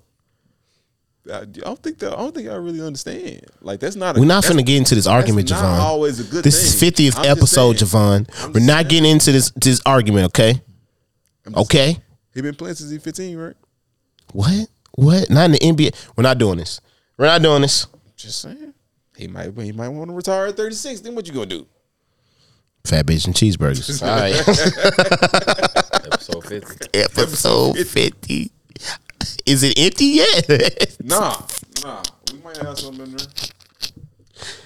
[1.32, 2.14] I, I don't think that.
[2.14, 3.42] I don't think I really understand.
[3.62, 4.18] Like that's not.
[4.18, 5.80] A, We're not that's- finna get into this argument, not Javon.
[5.80, 6.90] always a good This thing.
[6.94, 7.92] is 50th I'm just episode, saying.
[7.92, 8.44] Javon.
[8.44, 8.88] I'm We're just not saying.
[8.88, 10.62] getting into this this argument, okay?
[11.46, 11.86] I'm just Okay.
[11.94, 12.02] saying.
[12.34, 13.56] He been playing since he's 15, right?
[14.34, 14.68] What?
[14.92, 15.30] What?
[15.30, 15.96] Not in the NBA.
[16.16, 16.80] We're not doing this.
[17.18, 17.88] We're not doing this.
[18.16, 18.74] Just saying.
[19.16, 19.58] He might.
[19.60, 21.00] He might want to retire at 36.
[21.02, 21.66] Then what you gonna do?
[22.86, 24.02] Fat bitch and cheeseburgers.
[24.04, 24.34] All right.
[26.06, 26.88] episode fifty.
[26.94, 28.52] Episode 50.
[29.46, 30.98] Is it empty yet?
[31.04, 31.42] Nah,
[31.84, 32.04] nah.
[32.32, 33.28] We might have something in there.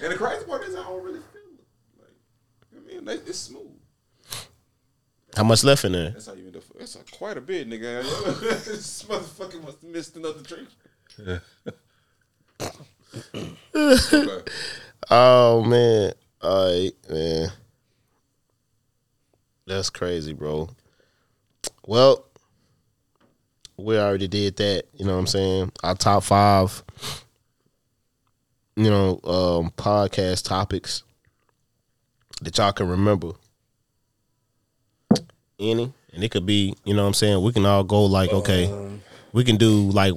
[0.02, 1.64] And the crazy part is I don't really feel it.
[1.98, 2.10] Like,
[2.76, 3.68] I mean, that- it's smooth.
[5.34, 6.10] How much left in there?
[6.10, 6.62] That's how you end up.
[6.78, 8.02] That's quite a bit, nigga.
[8.66, 10.68] this motherfucker must have missed another drink.
[11.18, 11.40] okay.
[15.10, 16.12] Oh man.
[16.40, 17.48] All right, man.
[19.66, 20.70] That's crazy, bro.
[21.86, 22.24] Well,
[23.82, 24.84] we already did that.
[24.94, 25.72] You know what I'm saying?
[25.82, 26.82] Our top five,
[28.76, 31.02] you know, um, podcast topics
[32.42, 33.32] that y'all can remember.
[35.58, 37.42] Any, and it could be, you know what I'm saying?
[37.42, 38.98] We can all go like, okay,
[39.32, 40.14] we can do like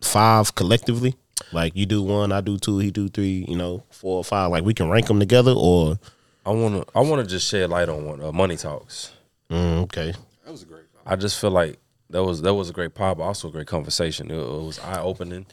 [0.00, 1.16] five collectively.
[1.52, 4.50] Like you do one, I do two, he do three, you know, four or five.
[4.50, 5.98] Like we can rank them together, or
[6.44, 8.22] I wanna, I wanna just shed light on one.
[8.22, 9.12] Uh, Money talks.
[9.50, 10.12] mm, okay,
[10.44, 10.84] That was a great.
[11.04, 11.78] I just feel like
[12.10, 14.30] that was that was a great pop, also a great conversation.
[14.30, 15.46] It, it was eye opening.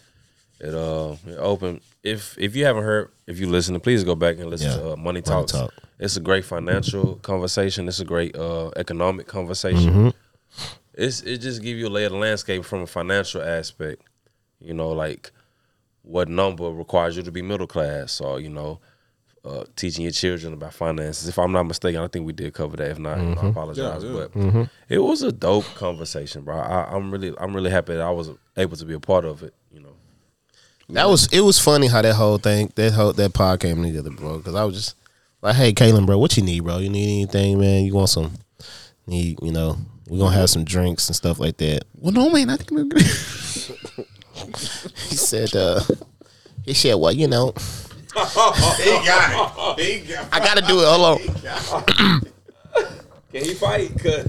[0.60, 1.82] It uh it opened.
[2.04, 4.78] If if you haven't heard, if you listen, to please go back and listen Yeah.
[4.78, 5.52] to uh, Money Money Talks.
[5.52, 5.74] Talk.
[6.00, 7.88] It's a great financial conversation.
[7.88, 9.94] It's a great uh economic conversation.
[9.94, 10.10] Mm-hmm.
[10.94, 14.02] It's it just give you a lay of the landscape from a financial aspect.
[14.60, 15.32] You know, like
[16.04, 18.80] what number requires you to be middle class, or you know.
[19.46, 21.28] Uh, teaching your children about finances.
[21.28, 22.92] If I'm not mistaken, I think we did cover that.
[22.92, 24.02] If not, you know, I apologize.
[24.02, 24.28] Yeah, yeah.
[24.36, 26.56] But it was a dope conversation, bro.
[26.58, 29.44] I, I'm really, I'm really happy that I was able to be a part of
[29.44, 29.54] it.
[29.70, 29.96] You know,
[30.92, 31.42] that was it.
[31.42, 34.38] Was funny how that whole thing, that whole that pod came together, bro.
[34.38, 34.96] Because I was just
[35.42, 36.78] like, hey, Kaylin, bro, what you need, bro?
[36.78, 37.84] You need anything, man?
[37.84, 38.32] You want some?
[39.08, 39.76] Need you know?
[40.08, 41.84] We're gonna have some drinks and stuff like that.
[41.96, 42.50] Well, no, man.
[42.50, 43.04] I think we're good.
[45.10, 45.82] He said, uh,
[46.64, 49.86] he said, well, you know, he got it.
[49.86, 50.30] He got it.
[50.32, 50.86] I gotta do it.
[50.88, 52.22] Hold on.
[53.32, 53.98] can he fight?
[54.00, 54.28] Cause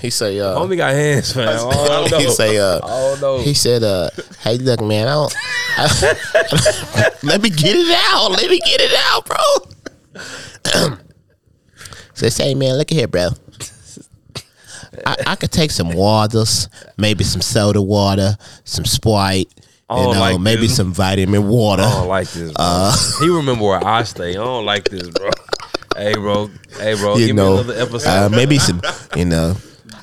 [0.00, 1.48] He say, uh, homie got hands, man.
[1.48, 1.70] I don't
[2.10, 2.18] know.
[2.18, 3.38] he say, uh, I don't know.
[3.38, 4.10] He said, uh,
[4.40, 5.34] "Hey, look, man, I don't.
[5.76, 8.30] I- let me get it out.
[8.32, 10.96] Let me get it out, bro."
[12.14, 13.30] Says, "Hey, man, look at here, bro.
[15.06, 16.68] I, I could take some waters,
[16.98, 19.48] maybe some soda water, some Sprite,
[19.90, 20.76] I don't know, like maybe this.
[20.76, 21.82] some vitamin water.
[21.82, 22.52] I don't like this.
[22.52, 22.92] Bro.
[23.20, 24.30] he remember where I stay.
[24.30, 25.30] I don't like this, bro.
[25.96, 26.48] hey, bro.
[26.78, 27.16] Hey, bro.
[27.16, 28.08] you give know, me another episode.
[28.08, 28.80] uh, maybe some,
[29.16, 29.56] you know."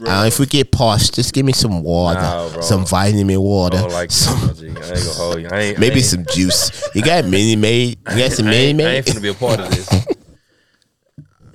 [0.06, 4.12] Uh, if we get parched, just give me some water, Nah, some vitamin water, like
[4.12, 4.68] some, bro, G.
[4.68, 5.48] I ain't gonna hold you.
[5.52, 6.88] I ain't, I maybe ain't, some juice.
[6.94, 7.98] You got Minute Maid?
[8.12, 9.06] You got some mini ain't, I made?
[9.08, 9.92] gonna be a part of this.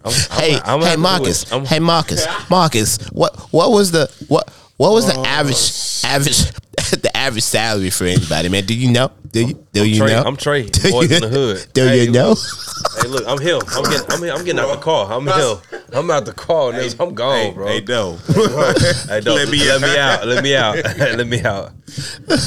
[0.04, 1.50] I'm, Hey, I'm, I'm hey, have to Marcus.
[1.68, 2.26] Hey, Marcus.
[2.50, 2.98] Marcus.
[3.10, 6.50] What what was the what what was the average average
[7.02, 8.64] the average salary for anybody, man?
[8.64, 9.10] Do you know?
[9.30, 10.22] Do you do you Trey, know?
[10.26, 11.66] I'm Trey, Do boys you- in the hood.
[11.72, 12.30] Do Hey, you know?
[12.30, 12.38] look,
[13.00, 13.58] Hey, look, I'm here.
[13.74, 14.32] I'm getting, I'm, here.
[14.34, 15.10] I'm getting out the car.
[15.12, 15.80] I'm here.
[15.94, 16.96] I'm out the car, niggas.
[17.00, 17.66] I'm gone, Hey, bro.
[17.66, 18.12] hey, no.
[19.08, 20.26] Hey, don't, Let let me me, let me out.
[20.26, 20.74] Let me out.
[21.16, 21.72] let me out.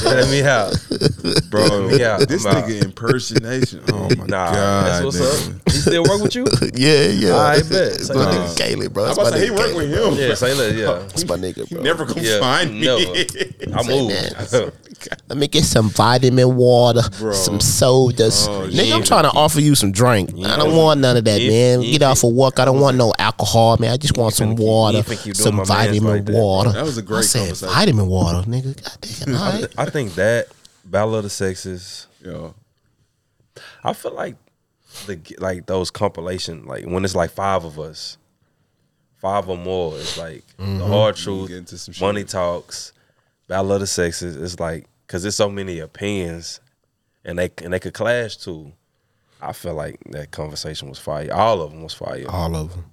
[0.04, 1.50] Let me out.
[1.50, 1.90] bro.
[1.90, 2.64] Yeah, this I'm out.
[2.66, 3.82] nigga impersonation.
[3.92, 5.56] Oh my Nah, god, that's what's nigga.
[5.58, 5.72] up.
[5.72, 6.46] He still work with you?
[6.76, 7.36] yeah, yeah.
[7.38, 7.94] I bet.
[8.02, 8.54] Say My less.
[8.54, 9.04] nigga Caleb, bro.
[9.04, 10.14] I That's was my about to say he work with him.
[10.30, 10.74] Yeah, say less.
[10.76, 10.94] Yeah.
[11.08, 11.82] That's my nigga, bro.
[11.82, 12.86] Never gonna Yeah, find me.
[12.86, 13.80] never.
[13.80, 14.15] I moved.
[15.28, 17.34] Let me get some vitamin water, Bro.
[17.34, 18.48] some sodas.
[18.48, 20.30] Oh, Nigga, I'm trying to offer you some drink.
[20.46, 21.50] I don't want none of that, Yeah.
[21.78, 21.82] man.
[21.84, 21.92] Yeah.
[21.92, 22.60] Get off of work.
[22.60, 23.92] I don't want no alcohol, man.
[23.92, 26.72] I just want some water, you think you doing some vitamin like water.
[26.72, 27.74] That was a great I said conversation.
[27.76, 28.82] vitamin water, nigga.
[28.84, 29.74] Goddamn, all right.
[29.78, 30.48] I think that
[30.86, 32.08] Battle of the Sexes.
[32.24, 32.50] Yeah.
[33.84, 34.36] I feel like
[35.08, 38.18] the like those compilation like when it's like five of us,
[39.18, 39.98] five or more.
[39.98, 40.78] It's like Mm-hmm.
[40.80, 42.02] the hard truth, get into some shit.
[42.02, 42.94] money talks,
[43.48, 44.36] battle of the sexes.
[44.36, 46.60] It's like because there's so many opinions,
[47.24, 48.74] and they and they could clash too.
[49.42, 51.32] I feel like that conversation was fire.
[51.34, 52.26] All of them was fire.
[52.30, 52.86] All of them.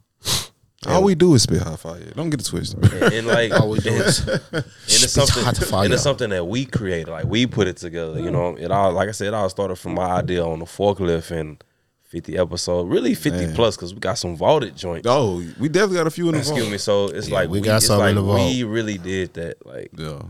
[0.84, 2.00] All we do is spit hot fire.
[2.16, 2.82] Don't get it twisted.
[2.92, 4.42] and, and like All we do and, is and
[4.88, 5.84] it's something hot fire.
[5.84, 8.90] and it's something that we created like we put it together you know it all
[8.92, 11.62] like i said it all started from my idea on the forklift and
[12.02, 13.54] 50 episode really 50 Man.
[13.54, 16.38] plus because we got some vaulted joints oh, we definitely got a few in the
[16.40, 16.72] excuse vault.
[16.72, 18.40] me so it's Yeah, like we we, got it's some in the vault.
[18.52, 20.20] we really did that like Yeah,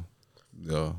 [0.63, 0.93] yeah,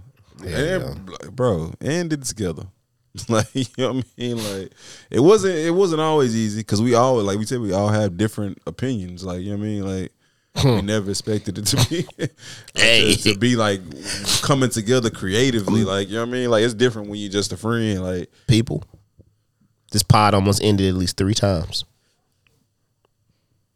[0.44, 2.68] Yeah, and, bro, and did it together.
[3.30, 4.38] like you know what I mean?
[4.38, 4.72] Like
[5.11, 8.18] it wasn't it wasn't always easy because we all like we said we all have
[8.18, 9.23] different opinions.
[9.23, 10.02] Like you know what I mean?
[10.02, 10.11] Like
[10.56, 10.85] we hmm.
[10.85, 12.07] never expected it to be
[12.76, 13.15] Hey.
[13.15, 13.81] to, to be like
[14.41, 15.81] coming together creatively.
[15.81, 15.88] Hmm.
[15.88, 16.49] Like you know what I mean?
[16.49, 18.03] Like it's different when you're just a friend.
[18.03, 18.84] Like People,
[19.91, 21.85] this pod almost ended at least three times.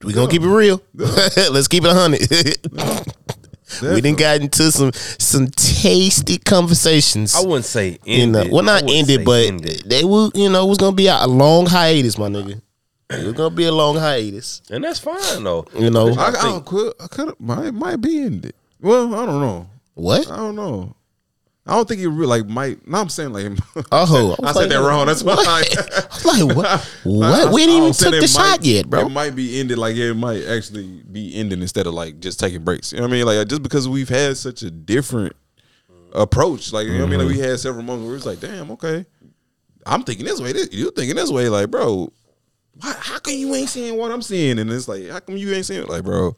[0.03, 0.81] We gonna keep it real.
[0.95, 3.13] Let's keep it a hundred.
[3.81, 7.35] We didn't got into some some tasty conversations.
[7.35, 8.47] i wouldn't say you ended.
[8.47, 9.83] know, well, not ended, but ended.
[9.85, 10.31] they will.
[10.35, 12.61] You know, it was gonna be a long hiatus, my nigga.
[13.09, 14.61] It was gonna be a long hiatus.
[14.69, 16.93] and that's fine though You know I, I don't quit.
[16.99, 18.55] I could might might be in it.
[18.81, 19.69] Well, I don't know.
[19.95, 20.29] what?
[20.29, 20.95] I don't know.
[21.67, 22.87] I don't think it really like might.
[22.87, 23.45] No, I'm saying like.
[23.91, 25.05] Oh, I said that wrong.
[25.07, 25.35] That's why.
[25.37, 25.63] I,
[26.11, 26.93] I like, what?
[27.03, 27.53] What?
[27.53, 29.05] We didn't even took the might- shot yet, bro.
[29.05, 32.63] It might be ended like it might actually be ending instead of like just taking
[32.63, 32.91] breaks.
[32.91, 33.25] You know what I mean?
[33.25, 35.35] Like just because we've had such a different
[36.13, 37.19] approach, like you know what I mean?
[37.19, 37.41] Like mm-hmm.
[37.41, 39.05] we had several moments where it's like, damn, okay,
[39.85, 40.53] I'm thinking this way.
[40.53, 41.49] This, you thinking this way?
[41.49, 42.11] Like, bro,
[42.79, 44.59] why, how come you ain't seeing what I'm seeing?
[44.59, 45.89] And it's like, how come you ain't seeing it?
[45.89, 46.35] Like, bro,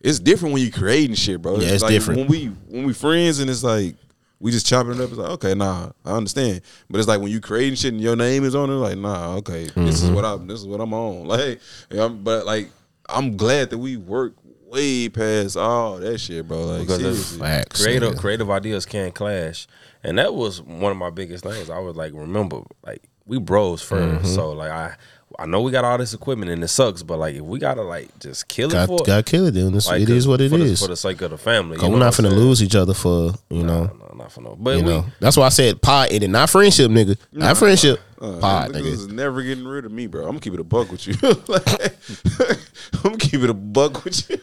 [0.00, 1.58] it's different when you're creating shit, bro.
[1.58, 2.20] Yeah, it's like different.
[2.20, 3.96] when we when we friends and it's like.
[4.40, 5.10] We just chopping it up.
[5.10, 6.62] It's like, okay, nah, I understand.
[6.88, 9.34] But it's like when you creating shit and your name is on it, like, nah,
[9.36, 9.88] okay, this Mm-hmm.
[9.88, 11.26] is what I'm, this is what I'm on.
[11.28, 11.60] Like,
[11.90, 12.70] yeah, I'm- but like,
[13.08, 14.34] I'm glad that we work
[14.66, 16.64] way past all that shit, bro.
[16.64, 18.18] Like, Because it's- Facts, creative nigga.
[18.18, 19.66] creative ideas can't clash
[20.02, 23.82] and that was one of my biggest things i was like remember like we bros
[23.86, 24.24] 1st Mm-hmm.
[24.26, 24.96] so like i
[25.38, 27.82] i know we got all this equipment and it sucks but like if we gotta
[27.82, 29.72] like just kill it Got for got kill it, dude.
[29.72, 30.80] This- like, it is what it for is.
[30.80, 32.74] the, for the sake of the family Cause you we're not what finna lose each
[32.74, 33.84] other for you know.
[33.84, 36.50] no, not for no but You we know, that's why I said pod ended, not
[36.50, 37.16] friendship, nigga.
[37.32, 38.00] Not friendship.
[38.20, 38.86] Uh, pod, niggas nigga.
[38.86, 40.22] is never getting rid of me, bro.
[40.22, 41.14] I'm gonna keep it a buck with you.
[41.48, 41.66] Like,
[42.94, 44.38] I'm gonna keep it a buck with you.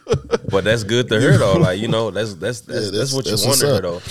[0.50, 3.14] but that's good to hear though like you know that's that's that's, Yeah, that's, that's-
[3.14, 4.02] what you that's want to hear though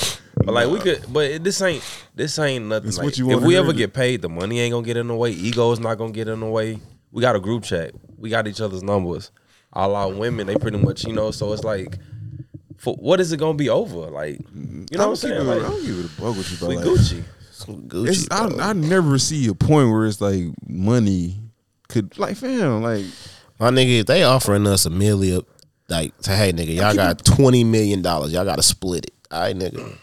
[0.46, 1.82] but like we could but this ain't
[2.14, 4.72] this ain't nothing That's like, what you if we ever get paid the money ain't
[4.72, 6.78] gonna get in the way ego's not gonna get in the way
[7.12, 9.30] we got a group chat we got each other's numbers
[9.72, 11.98] all our women they pretty much you know so it's like
[12.78, 15.62] for what is it gonna be over like you know what I'm I'm saying like
[15.62, 16.68] I'm keep it a buck with you, bro.
[16.68, 17.24] we Like, Gucci
[17.66, 18.70] Gucci, It's, I.
[18.70, 21.40] I never see a point where it's like money
[21.88, 23.04] could like fam like
[23.58, 25.40] My nigga, if they offering us a million,
[25.88, 28.32] like, say, hey, nigga, y'all got twenty million dollars.
[28.32, 29.14] Y'all got to split it.
[29.30, 29.96] All right, nigga.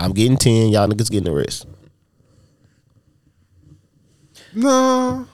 [0.00, 0.68] I'm getting ten.
[0.70, 1.66] Y'all niggas getting the rest.
[4.54, 5.26] no.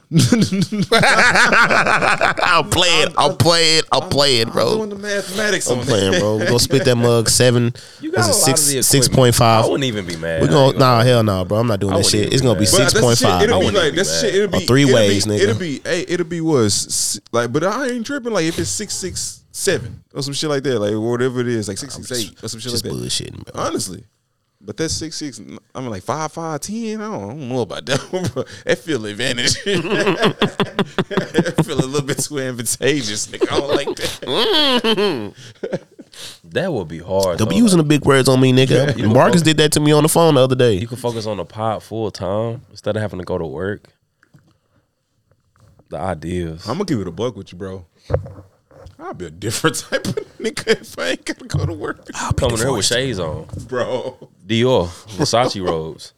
[0.92, 3.12] I'll play it.
[3.16, 3.84] I'll play it.
[3.90, 4.86] I'll play it, I'm doing bro.
[4.86, 6.20] the mathematics I'm on playing, that.
[6.20, 6.36] bro.
[6.36, 7.74] We're gonna split that mug seven.
[8.00, 9.16] you got was a six of the six equipment.
[9.16, 9.64] point five?
[9.64, 11.58] I wouldn't even be mad We I gonna gonna nah hell no, bro.
[11.58, 12.32] I'm not doing I that shit.
[12.32, 12.70] It's gonna be mad.
[12.72, 13.42] But six that's the point shit, five.
[13.42, 14.20] It'll I be wouldn't like be that's mad.
[14.30, 14.34] shit.
[14.34, 15.40] It'll be Or three it'll ways, be, nigga.
[15.40, 18.32] It'll be hey, it'll be what like, but I ain't tripping.
[18.32, 21.68] Like if it's six six seven or some shit like that, like whatever it is,
[21.68, 22.92] like six six eight or some shit like Just that.
[22.92, 23.62] bullshitting, bro.
[23.62, 24.04] Honestly.
[24.66, 25.40] But that's six six.
[25.76, 27.00] I mean, like five five ten.
[27.00, 28.42] I don't, I don't know about that one, bro.
[28.64, 29.54] That feel advantage.
[29.64, 33.28] that feel a little bit too advantageous.
[33.28, 33.52] Nigga.
[33.52, 35.34] I don't like that.
[36.44, 38.96] that would be hard Don't be using the big words on me, nigga.
[38.98, 40.72] You Marcus did that to me on the phone the other day.
[40.72, 43.84] You can focus on the pod full time instead of having to go to work.
[45.90, 46.66] The ideas.
[46.66, 47.86] I'm gonna give it a buck with you, bro.
[48.98, 52.06] I'll be a different type of nigga if I ain't gotta go to work,
[52.36, 53.46] coming here with shades on.
[53.68, 54.30] bro.
[54.46, 54.86] Dior,
[55.16, 56.12] Versace robes.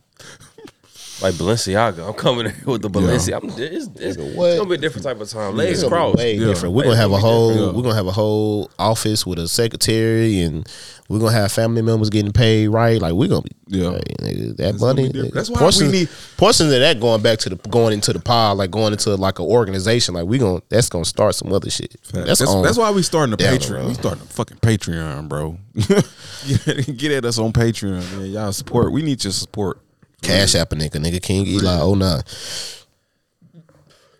[1.20, 2.06] Like Balenciaga.
[2.06, 3.42] I'm coming here with the Balenciaga.
[3.42, 5.56] I'm, it's, it's, it's gonna be a different type of time.
[5.56, 6.18] Legs It's gonna be crossed.
[6.18, 6.46] Way Yeah.
[6.46, 6.74] different.
[6.76, 7.50] We're Way gonna have a whole.
[7.52, 7.74] different.
[7.76, 10.68] We're gonna have a whole office with a secretary, and
[11.08, 13.00] we're gonna have family members getting paid right.
[13.02, 13.50] Like we're gonna be.
[13.66, 13.90] Yeah.
[13.90, 15.08] hey, nigga, that It's money.
[15.08, 18.12] nigga, That's why we portions, need- portions of that going back to the going into
[18.12, 20.14] the pod, like going into like an organization.
[20.14, 21.96] Like we gonna that's gonna start some other shit.
[22.12, 23.70] That's, on- that's, why we starting the Patreon.
[23.74, 23.88] road.
[23.88, 25.58] We starting the fucking Patreon, bro.
[25.74, 28.26] get, get at us on Patreon, man.
[28.30, 28.92] Y'all support.
[28.92, 29.80] We need your support.
[30.22, 32.22] Cash App a nigga, nigga King Eli oh nine.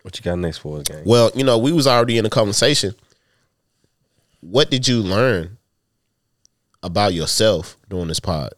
[0.01, 1.03] What you got next for us, gang?
[1.05, 2.95] Well, you know, we was already in a conversation.
[4.41, 5.57] What did you learn
[6.81, 8.53] about yourself during this pod?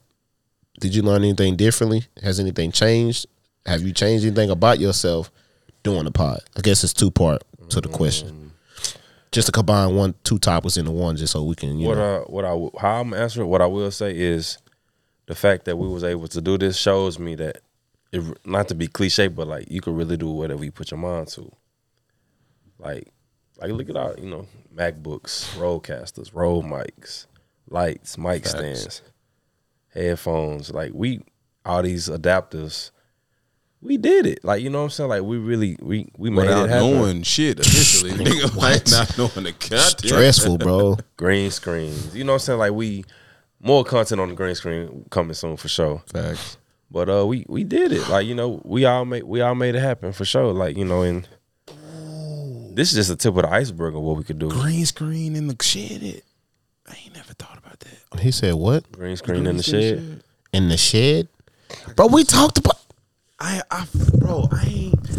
[0.79, 2.05] Did you learn anything differently?
[2.21, 3.25] Has anything changed?
[3.65, 5.31] Have you changed anything about yourself
[5.83, 6.39] doing the pod?
[6.55, 8.29] I guess it's two part to the question.
[8.29, 8.95] Mm.
[9.31, 12.25] just to combine one two topics into one, just so we can you what know.
[12.27, 14.57] I what I how I'm answering what I will say is
[15.31, 17.59] the fact that we was able to do this shows me that
[18.11, 20.97] it, not to be cliche, but like you can really do whatever you put your
[20.97, 21.49] mind to.
[22.77, 23.07] Like,
[23.57, 24.45] like look at our you know
[24.75, 27.27] MacBooks, RODECasters, Rode mics,
[27.69, 29.03] lights, mic stands,
[29.93, 30.69] headphones.
[30.73, 31.21] Like we
[31.63, 32.91] all these adapters.
[33.81, 34.43] We did it.
[34.43, 35.09] Like you know what I'm saying.
[35.11, 36.91] Like we really we we made Without it happen.
[36.91, 39.97] knowing shit officially, nigga, like not knowing the content.
[39.97, 40.97] stressful, bro.
[41.15, 42.13] green screens.
[42.13, 42.59] You know what I'm saying?
[42.59, 43.05] Like we
[43.61, 46.01] more content on the green screen coming soon for sure.
[46.07, 46.57] Facts.
[46.89, 48.07] But uh we we did it.
[48.09, 50.51] Like, you know, we all made we all made it happen for sure.
[50.53, 51.27] Like, you know, and
[52.75, 54.49] this is just the tip of the iceberg of what we could do.
[54.49, 56.03] Green screen in the shed.
[56.03, 56.23] It.
[56.87, 58.19] I ain't never thought about that.
[58.19, 60.23] He said what Green screen in the shed.
[60.51, 61.27] in the shed,
[61.95, 62.07] bro.
[62.07, 62.80] We talked about.
[63.41, 63.87] I, I,
[64.19, 65.09] bro, I ain't.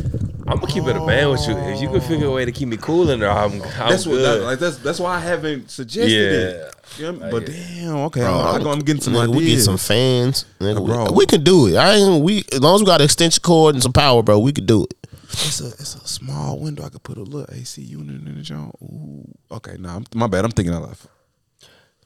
[0.47, 1.57] I'm gonna keep it a band with you.
[1.57, 4.07] If you can figure a way to keep me cool in there, I'm, I'm That's
[4.07, 4.13] what.
[4.13, 4.41] good.
[4.41, 6.57] That, like that's that's why I haven't suggested it.
[6.61, 6.71] Yeah.
[6.99, 9.37] Yeah, but damn, okay, Bro, I'm, I'm, I'm getting some nigga, ideas.
[9.37, 11.13] We get some fans, nigga, we- Bro.
[11.13, 11.77] We, can do it.
[11.77, 14.39] I ain't we as long as we got an extension cord and some power, bro.
[14.39, 15.09] We could do it.
[15.31, 16.85] It's a it's a small window.
[16.85, 18.75] I could put a little AC unit in the joint.
[18.83, 20.45] Ooh, okay, nah, I'm, my bad.
[20.45, 21.07] I'm thinking of life.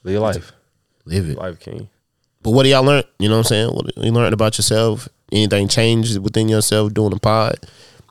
[0.05, 0.53] Live your life.
[1.05, 1.37] Live it.
[1.37, 1.89] Life king.
[2.43, 3.03] But what do y'all learn?
[3.19, 3.71] You know what I'm saying?
[3.71, 5.09] What you learned about yourself?
[5.33, 7.57] Anything changed within yourself doing the pod?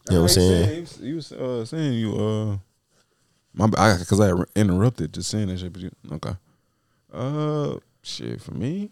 [0.09, 0.87] You know what I'm saying?
[1.01, 2.57] You was uh, saying you uh,
[3.53, 5.73] my because I, interrupted just saying that shit.
[5.73, 6.35] But you, okay,
[7.13, 8.91] uh, shit for me,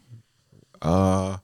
[0.81, 1.37] uh,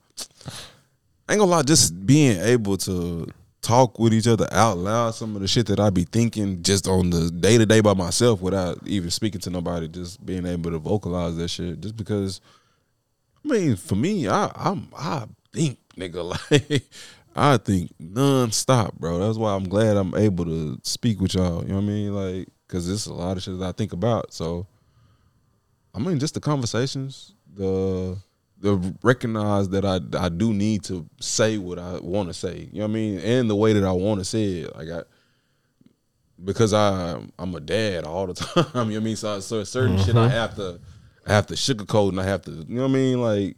[1.27, 1.61] I ain't gonna lie.
[1.63, 3.27] Just being able to
[3.61, 6.87] talk with each other out loud, some of the shit that I be thinking just
[6.87, 10.71] on the day to day by myself without even speaking to nobody, just being able
[10.71, 11.81] to vocalize that shit.
[11.81, 12.41] Just because,
[13.45, 16.83] I mean, for me, I I'm I think nigga like.
[17.35, 19.19] I think nonstop, bro.
[19.19, 21.61] That's why I'm glad I'm able to speak with y'all.
[21.61, 22.13] You know what I mean?
[22.13, 24.33] Like, cause it's a lot of shit that I think about.
[24.33, 24.67] So,
[25.93, 28.17] I mean, just the conversations, the
[28.59, 32.69] the recognize that I I do need to say what I want to say.
[32.71, 33.19] You know what I mean?
[33.19, 35.03] And the way that I want to say it, like I
[36.43, 38.55] because I I'm a dad all the time.
[38.55, 39.15] you know what I mean?
[39.15, 40.31] So, so certain shit I mm-hmm.
[40.31, 40.79] have to
[41.25, 43.21] I have to sugarcoat and I have to you know what I mean?
[43.21, 43.57] Like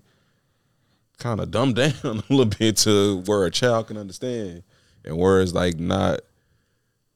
[1.22, 4.64] kind of dumb down a little bit to where a child can understand,
[5.06, 6.20] and where it's like not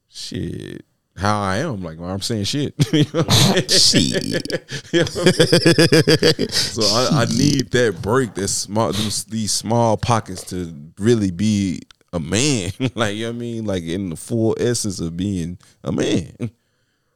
[0.08, 0.84] shit
[1.16, 1.82] how I am.
[1.82, 2.74] Like I'm saying shit.
[2.92, 4.22] You know what Shit.
[4.92, 6.48] You know I mean?
[6.48, 11.80] so I, I need that break, that small, these, these small pockets to really be
[12.12, 12.72] a man.
[12.94, 16.50] like you know what I mean, like in the full essence of being a man,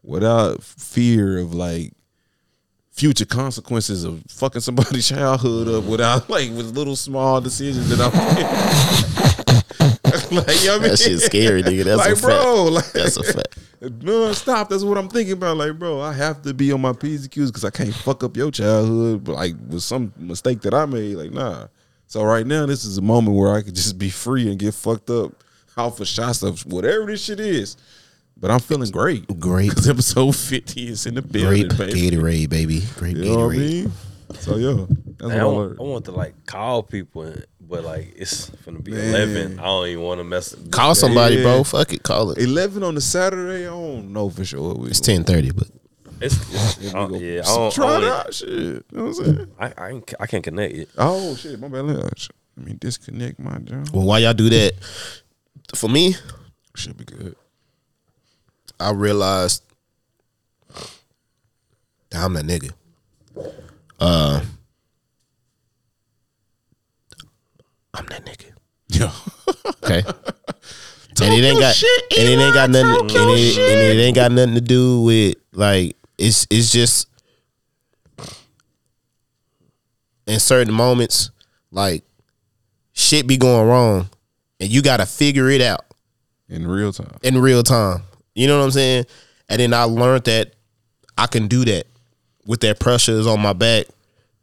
[0.02, 1.92] without fear of like
[2.90, 8.12] future consequences of fucking somebody's childhood up without like with little small decisions that I'm
[10.30, 10.90] like, you know what I mean?
[10.90, 11.84] That shit's scary, nigga.
[11.84, 12.70] That's like, a fact.
[12.70, 13.58] like That's a fact.
[14.02, 14.68] no, stop.
[14.68, 15.56] That's what I'm thinking about.
[15.56, 18.22] Like, bro, I have to be on my P's and Q's because I can't fuck
[18.22, 21.16] up your childhood, but like with some mistake that I made.
[21.16, 21.68] Like, nah.
[22.06, 24.74] So right now, this is a moment where I could just be free and get
[24.74, 25.32] fucked up
[25.76, 27.76] off of shots of whatever this shit is.
[28.40, 29.38] But I'm feeling great.
[29.38, 29.68] Great.
[29.70, 32.10] Because episode 50 is in the building, Grape baby.
[32.16, 32.82] Gatorade, baby.
[32.96, 33.58] Grape You know what I Gatorade.
[33.84, 33.92] mean?
[34.34, 34.86] So yeah,
[35.18, 35.78] that's Man, I, what I want, learned.
[35.80, 39.08] I want to like call people, but like it's gonna be Man.
[39.14, 39.58] eleven.
[39.58, 40.54] I don't even want to mess.
[40.70, 41.42] Call somebody, Yeah.
[41.42, 41.64] bro.
[41.64, 42.02] Fuck it.
[42.02, 42.38] Call it.
[42.38, 44.74] 11 on the Saturday, I don't know for sure.
[44.74, 45.68] We It's ten thirty, but
[46.20, 46.36] It's,
[46.80, 48.32] it's, I don't- yeah, I don't, Try it don't- out.
[48.34, 48.48] Shit.
[48.48, 49.50] You know what I'm saying?
[49.58, 50.88] I, I, ain't- I can't connect it.
[50.96, 51.58] Oh, shit.
[51.60, 51.84] My bad.
[51.86, 53.88] Let me disconnect my job.
[53.92, 54.72] well, while y'all do that,
[55.74, 56.14] for me,
[56.76, 57.34] Should be good.
[58.80, 59.62] I realized
[62.10, 62.72] that I'm that nigga.
[64.00, 64.40] Uh,
[67.94, 68.50] I'm that nigga.
[68.88, 69.12] Yeah.
[69.84, 70.02] Okay.
[71.22, 74.32] and it ain't got and it ain't got nothing and it, and it ain't got
[74.32, 77.08] nothing to do with like it's it's just
[80.26, 81.30] in certain moments
[81.70, 82.04] like
[82.92, 84.08] shit be going wrong
[84.60, 85.84] and you gotta figure it out
[86.48, 87.16] In real time.
[87.22, 88.02] in real time.
[88.34, 89.06] You know what I'm saying?
[89.48, 90.54] And then I learned that
[91.18, 91.86] I can do that
[92.46, 93.86] with that pressure is on my back,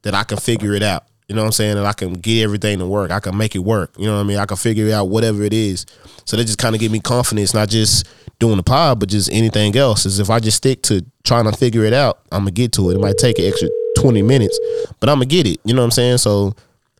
[0.03, 1.03] that I can figure it out.
[1.27, 1.77] You know what I'm saying?
[1.77, 3.11] And I can get everything to work.
[3.11, 3.93] I can make it work.
[3.97, 4.37] You know what I mean?
[4.37, 5.85] I can figure out whatever it is.
[6.25, 8.07] So that just kind of give me confidence, not just
[8.39, 10.05] doing the pod, but just anything else.
[10.05, 12.89] Is if I just stick to trying to figure it out, I'm gonna get to
[12.91, 12.95] it.
[12.95, 13.67] It might take an extra
[13.99, 14.57] 20 minutes,
[14.99, 15.59] but I'm gonna get it.
[15.65, 16.19] You know what I'm saying?
[16.19, 16.55] So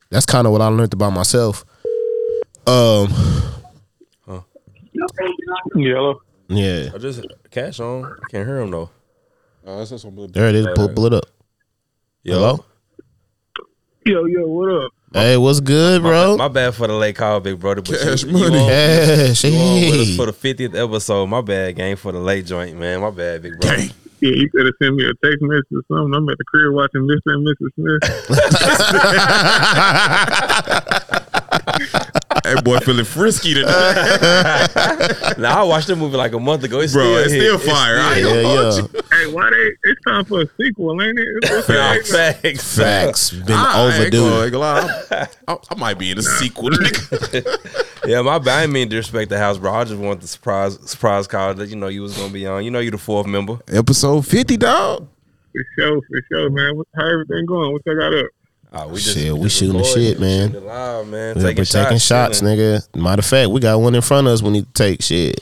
[0.09, 1.63] that's kind of what I learned about myself.
[2.65, 3.07] Um,
[5.75, 6.21] Yellow.
[6.47, 6.89] Yeah.
[6.93, 8.05] I just cash on.
[8.05, 8.89] I can't hear him though.
[9.65, 10.67] Oh, that's some little There it is.
[10.75, 11.25] Pull, pull it up.
[12.23, 12.63] Hello?
[14.05, 14.91] Yo, yo, what up?
[15.13, 16.37] Hey, what's good, bro?
[16.37, 17.81] My bad for the late call, big brother.
[17.81, 18.55] But Cash you, money.
[18.55, 21.27] You on, Yes, you on with us for the fiftieth episode.
[21.27, 23.01] My bad, game for the late joint, man.
[23.01, 23.83] My bad, big brother.
[24.19, 26.13] Yeah, you could have sent me a text message or something.
[26.13, 27.33] I'm at the crib watching Mr.
[27.33, 27.71] and Mrs.
[31.07, 31.13] Smith.
[32.55, 35.35] That boy feeling frisky tonight.
[35.37, 36.79] now I watched the movie like a month ago.
[36.79, 37.41] It's Bro, still it's hit.
[37.41, 37.97] still fire.
[37.99, 39.01] I ain't yeah, gonna hold yeah.
[39.01, 39.27] you.
[39.27, 39.71] hey, why they?
[39.83, 41.27] It's time for a sequel, ain't it?
[41.41, 42.77] It's what's Facts, facts.
[42.77, 44.43] Facts been I overdue.
[44.43, 45.05] ain't gonna.
[45.11, 46.71] I, I, I might be in a sequel.
[48.05, 48.57] Yeah, my bad.
[48.57, 49.73] I didn't mean to respect the house, bro.
[49.73, 52.63] I just want the surprise surprise call that you know you was gonna be on.
[52.63, 53.59] You know you the fourth member.
[53.67, 55.07] Episode 50, dog.
[55.51, 56.81] For sure, for sure, man.
[56.95, 57.73] How everything going?
[57.73, 58.27] What y'all got up?
[58.73, 60.51] Oh, we Shit, we just shooting the shit, man.
[60.51, 61.35] shooting Live, man.
[61.37, 62.57] We're taking shots, chilling.
[62.57, 62.95] nigga.
[62.95, 64.41] Matter of fact, we got one in front of us.
[64.41, 65.39] We need to take shit.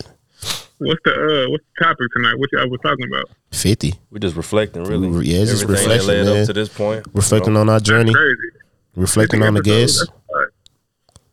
[0.77, 1.49] What's the uh?
[1.49, 2.35] What's the topic tonight?
[2.38, 3.30] What y'all was talking about?
[3.52, 3.93] Fifty.
[4.11, 5.26] We're just reflecting, really.
[5.26, 6.41] Yeah, it's just Everything reflection, that led man.
[6.41, 7.06] up to this point.
[7.14, 8.35] Reflecting on our journey, Crazy.
[8.95, 9.99] reflecting on the episodes, guests.
[9.99, 10.47] That's a lot.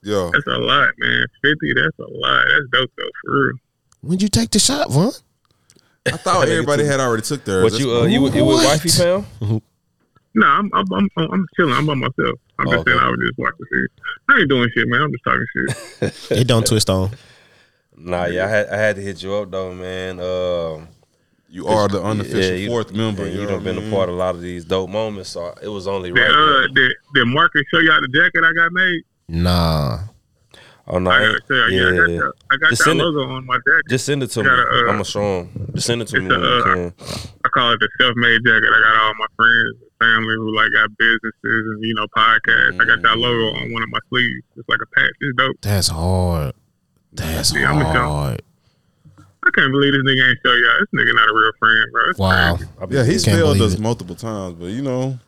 [0.04, 1.26] Yo, That's a lot, man.
[1.42, 1.74] Fifty.
[1.74, 2.44] That's a lot.
[2.46, 3.52] That's dope though, for real.
[4.02, 5.12] When'd you take the shot, Vaughn?
[6.06, 7.64] I thought everybody had already took theirs.
[7.72, 9.26] What you uh, you you with wifey fam?
[10.34, 11.74] No, I'm I'm I'm, I'm chilling.
[11.74, 12.38] I'm by myself.
[12.58, 12.90] I'm just Oh, okay.
[12.92, 13.90] saying I was just watching shit.
[14.28, 15.02] I ain't doing shit, man.
[15.02, 15.46] I'm just talking
[16.30, 16.30] shit.
[16.40, 17.10] It don't twist on.
[17.96, 20.18] Nah, yeah, I had I had to hit you up though, man.
[20.20, 20.88] Um,
[21.50, 23.24] You are the unofficial yeah, you- fourth member.
[23.24, 23.94] and You you know done been what I a mean?
[23.94, 26.30] part of a lot of these dope moments, so it was only Did, right.
[26.30, 29.02] uh, did, did Marcus show y'all the jacket I got made?
[29.28, 29.98] Nah.
[30.88, 31.70] Oh no, I gotta show y'all.
[31.70, 32.18] Yeah, I got, yeah.
[32.18, 33.88] the, I got Just that send it- logo on my jacket.
[33.90, 34.48] Just send it to me.
[34.48, 35.70] Gotta, uh, I'm gonna show him.
[35.74, 36.90] Just send it to me a, uh.
[37.44, 38.70] I call it the self-made jacket.
[38.72, 42.74] I got all my friends, and family who like got businesses and you know podcasts.
[42.80, 43.20] I got that mm-hmm.
[43.20, 44.42] logo on one of my sleeves.
[44.56, 45.14] It's like a patch.
[45.20, 45.56] It's dope.
[45.62, 46.54] That's hard.
[47.12, 48.42] That's Yeah, I'ma hard.
[49.44, 50.80] I can't believe this nigga ain't show y'all.
[50.80, 52.02] This nigga not a real friend, bro.
[52.10, 52.56] It's Wow.
[52.56, 52.94] crazy.
[52.94, 53.80] Yeah, he's failed us it.
[53.80, 55.18] multiple times, but you know,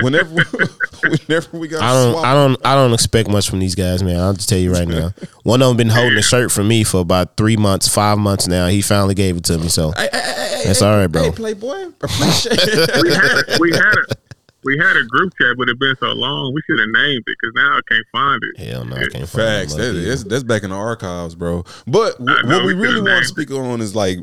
[0.00, 0.28] whenever
[1.26, 4.02] whenever we got I don't swap, I don't I don't expect much from these guys,
[4.02, 4.18] man.
[4.18, 5.12] I'll just tell you right now.
[5.42, 8.48] One of them been holding a shirt for me for about three months, five months
[8.48, 8.66] now.
[8.68, 9.68] He finally gave it to me.
[9.68, 11.22] So Hey, hey, hey, hey, That's hey, all right, bro.
[11.24, 13.02] Hey, Playboy, appreciate it.
[13.02, 14.14] we had we had a
[14.64, 16.52] we had a group chat, but it been so long.
[16.52, 18.68] We should have named it because now I can't find it.
[18.68, 19.74] hell no, I can't find Facts.
[19.74, 21.64] them That, that's, that's back in the archives, bro.
[21.86, 24.18] But wh- know, what we we really want to named speak on is like,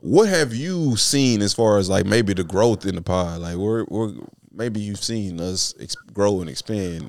[0.00, 3.40] what have you seen as far as like maybe the growth in the pod?
[3.40, 4.10] Like, where, where
[4.58, 7.08] maybe you've seen us ex- grow and expand.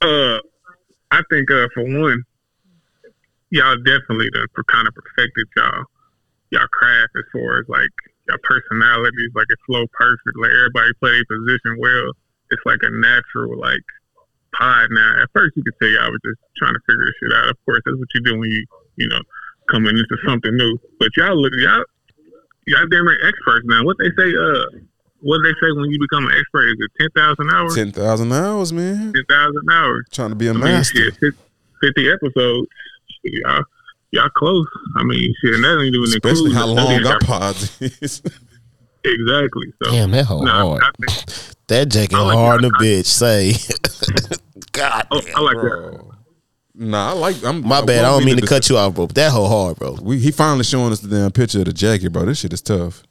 [0.00, 0.38] Uh,
[1.10, 2.22] I think uh, for one,
[3.50, 5.84] y'all definitely done kind of perfected y'all
[6.50, 7.90] y'all craft as far as like
[8.28, 9.30] y'all personalities.
[9.34, 10.38] Like it flow perfect.
[10.38, 12.14] Like everybody play position well.
[12.50, 13.84] It's like a natural like
[14.54, 15.22] pod now.
[15.22, 17.50] At first, you could say y'all was just trying to figure this shit out.
[17.50, 18.64] Of course, that's what you do when you
[18.96, 19.20] you know
[19.70, 20.78] coming into something new.
[20.98, 21.84] But y'all look y'all
[22.66, 23.82] y'all damn near experts now.
[23.84, 24.30] What they say?
[24.30, 24.93] Uh,
[25.24, 27.74] what they say when you become an expert is it ten thousand hours?
[27.74, 29.12] Ten thousand hours, man.
[29.12, 30.04] Ten thousand hours.
[30.12, 31.10] Trying to be a I mean, master.
[31.12, 31.34] shit,
[31.80, 32.68] 50 episodes.
[33.24, 33.64] Y'all,
[34.12, 34.66] y'all close.
[34.96, 38.22] I mean, shit, and that ain't even Especially include how long our pods is.
[39.06, 39.66] Exactly.
[39.82, 40.82] So, Damn, that whole nah, hard.
[40.82, 42.78] I, think, That jacket like hard in that.
[42.78, 43.04] the bitch.
[43.04, 43.52] Say,
[44.72, 45.60] God, oh, I like that.
[45.60, 46.10] bro.
[46.74, 47.44] Nah, I like.
[47.44, 48.04] I'm, my bad.
[48.04, 49.06] I don't mean to dis- cut you off, bro.
[49.06, 49.98] But that whole hard, bro.
[50.00, 52.24] We, he finally showing us the damn picture of the jacket, bro.
[52.24, 53.02] This shit is tough.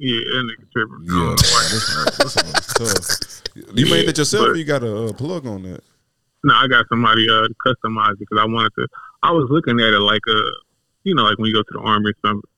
[0.00, 1.04] Yeah, that nigga tripping.
[1.04, 1.34] Yeah, Yeah.
[1.34, 3.74] this one, this one is tough.
[3.76, 5.82] You made that yourself, or you got a uh, plug on that?
[6.44, 8.86] No, I got somebody uh, to customize it because I wanted to.
[9.24, 10.40] I was looking at it like a,
[11.02, 12.48] you know, like when you go to the army or something,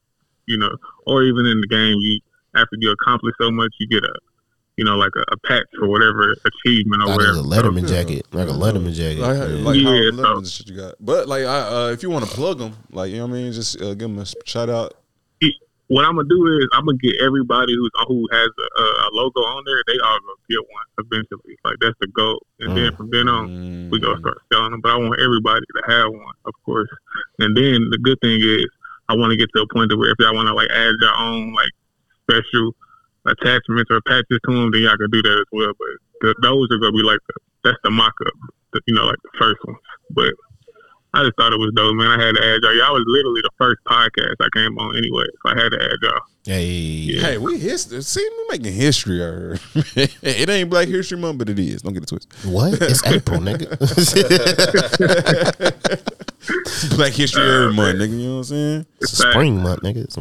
[0.46, 0.70] you know,
[1.06, 2.20] or even in the game, you
[2.54, 4.12] after you accomplish so much, you get a,
[4.76, 7.38] you know, like a, a patch for whatever achievement or That is whatever.
[7.38, 8.02] a Letterman Yeah.
[8.02, 9.20] jacket, like a Letterman jacket.
[9.20, 9.44] Like, Yeah.
[9.64, 10.94] like how Yeah, lemons shit you got.
[11.00, 13.42] But like, I, uh, if you want to plug them, like you know what I
[13.44, 14.92] mean, just uh, give them a shout out.
[15.90, 18.46] What I'm gonna do is I'm gonna get everybody who's who has
[18.78, 19.82] a, a logo on there.
[19.90, 21.58] They all gonna get one eventually.
[21.64, 22.38] Like that's the goal.
[22.60, 23.50] And then from then on,
[23.90, 24.02] we Mm.
[24.06, 24.80] gonna start selling them.
[24.80, 26.88] But I want everybody to have one, of course.
[27.40, 28.66] And then the good thing is,
[29.08, 30.94] I want to get to a point to where if y'all want to like add
[31.00, 31.74] your own like
[32.22, 32.70] special
[33.26, 35.72] attachments or patches to them, then y'all can do that as well.
[35.74, 37.34] But the, those are gonna be like the,
[37.64, 38.32] that's the mock up,
[38.72, 39.82] the, you know, like the first ones.
[40.14, 40.30] But
[41.12, 42.06] I just thought it was dope, man.
[42.06, 42.74] I had to add y'all.
[42.76, 45.98] Y'all was literally the first podcast I came on anyway, so I had to add
[46.02, 46.20] y'all.
[46.44, 48.00] Hey, Hey, we history.
[48.02, 49.58] See, we making history out here.
[50.22, 51.82] it ain't Black History Month, but it is.
[51.82, 52.32] Don't get it twisted.
[52.44, 52.74] what?
[52.80, 53.76] It's April, nigga.
[56.96, 58.10] Black History every month, nigga.
[58.10, 58.86] You know what I'm saying?
[59.00, 60.04] it's a spring month, nigga.
[60.04, 60.16] It's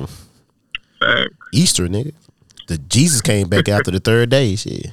[1.00, 1.30] Fact.
[1.54, 2.14] Easter, nigga.
[2.68, 4.56] The Jesus came back after the third day.
[4.56, 4.88] Shit.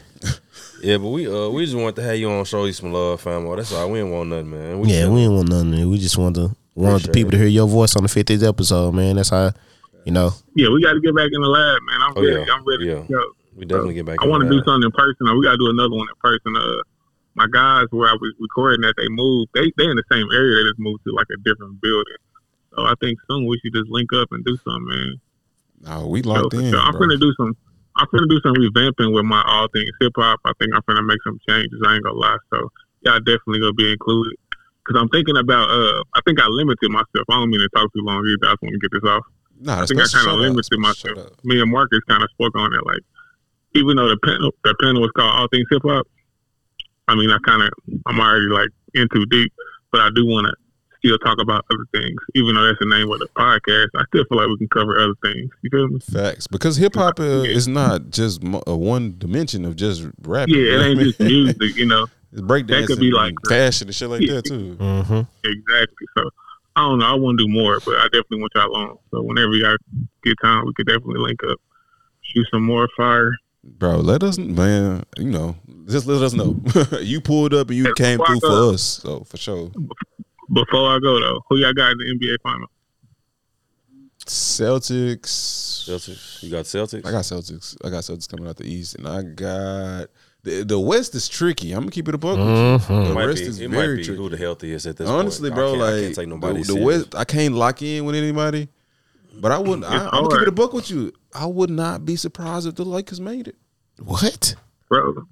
[0.87, 3.21] Yeah, but we uh we just want to have you on, show you some love,
[3.21, 3.45] fam.
[3.57, 3.91] That's all.
[3.91, 4.79] We didn't want nothing, man.
[4.79, 5.91] We Yeah, just- we didn't want nothing.
[5.91, 8.95] We just want to want the people to hear your voice on the 50th episode,
[8.95, 9.17] man.
[9.17, 9.51] That's how,
[10.05, 10.31] you know.
[10.55, 11.99] Yeah, we got to get back in the lab, man.
[12.03, 12.37] I'm Oh, ready.
[12.47, 12.55] yeah.
[12.55, 13.03] I'm ready Yeah.
[13.03, 13.23] to go.
[13.57, 14.19] we definitely get back.
[14.23, 15.27] I want to do something in person.
[15.37, 16.55] We got to do another one in person.
[16.55, 16.83] Uh,
[17.35, 19.51] my guys where I was recording that they moved.
[19.55, 20.55] They they in the same area.
[20.63, 22.21] They just moved to like a different building.
[22.77, 25.21] So I think soon we should just link up and do something, man.
[25.89, 26.71] Oh, we So, locked in.
[26.71, 27.01] so I'm bro.
[27.09, 27.57] gonna do some.
[27.97, 30.41] I'm gonna do some revamping with my all things hip hop.
[30.45, 31.81] I think I'm gonna make some changes.
[31.87, 32.37] I ain't gonna lie.
[32.53, 32.71] So
[33.03, 34.37] y'all definitely gonna be included.
[34.87, 35.69] Cause I'm thinking about.
[35.69, 37.27] Uh, I think I limited myself.
[37.29, 38.47] I don't mean to talk too long either.
[38.47, 39.25] I just want to get this off.
[39.59, 41.19] Nah, I think I kind of limited myself.
[41.43, 42.87] Me and Marcus kind of spoke on it.
[42.87, 43.01] Like,
[43.75, 46.07] even though the panel, the panel was called All Things Hip Hop,
[47.09, 47.71] I mean, I kind of,
[48.07, 49.53] I'm already like in too deep,
[49.93, 50.55] but I do want to
[51.07, 52.17] still talk about other things.
[52.35, 54.99] Even though that's the name of the podcast, I still feel like we can cover
[54.99, 55.51] other things.
[55.63, 56.01] You feel me?
[56.01, 57.51] Facts, because hip hop uh, Yeah.
[57.51, 60.55] is not just a one dimension of just rapping.
[60.55, 62.07] Yeah, you know it ain't just music, you know.
[62.33, 64.77] It's breakdancing, could be like- fashion and shit like that too.
[64.79, 65.21] Mm-hmm.
[65.45, 66.07] Exactly.
[66.19, 66.31] So
[66.75, 67.07] I don't know.
[67.07, 68.99] I want to do more, but I definitely want y'all on.
[69.11, 69.77] So whenever y'all
[70.23, 71.59] get time, we could definitely link up,
[72.23, 73.33] shoot some more fire.
[73.65, 75.05] Bro, let us, man.
[75.17, 75.57] You know,
[75.89, 76.61] just let us know.
[77.01, 79.71] you pulled up and you Hey, came through go- for us, so for sure.
[80.53, 82.69] Before I go though, who y'all got in the NBA final?
[84.25, 85.87] Celtics.
[85.87, 86.43] Celtics.
[86.43, 87.07] You got Celtics.
[87.07, 87.77] I got Celtics.
[87.85, 90.09] I got Celtics coming out the East, and I got
[90.43, 91.73] the, the West is tricky.
[91.73, 92.37] I'm gonna keep it a buck.
[92.39, 92.55] with you.
[92.55, 93.09] Mhm.
[93.09, 94.17] The West be, is it very tricky.
[94.17, 95.19] who the healthiest at this point.
[95.19, 95.57] Honestly, point.
[95.57, 96.85] bro, I can't, like I can't take nobody the, the.
[96.85, 98.69] West, I can't lock in with anybody.
[99.39, 99.85] But I wouldn't.
[99.85, 100.49] I, I'm gonna keep it hard.
[100.49, 101.13] a buck with you.
[101.35, 103.57] I would not be surprised if the Lakers made it.
[103.99, 104.55] What?
[104.89, 105.27] bro.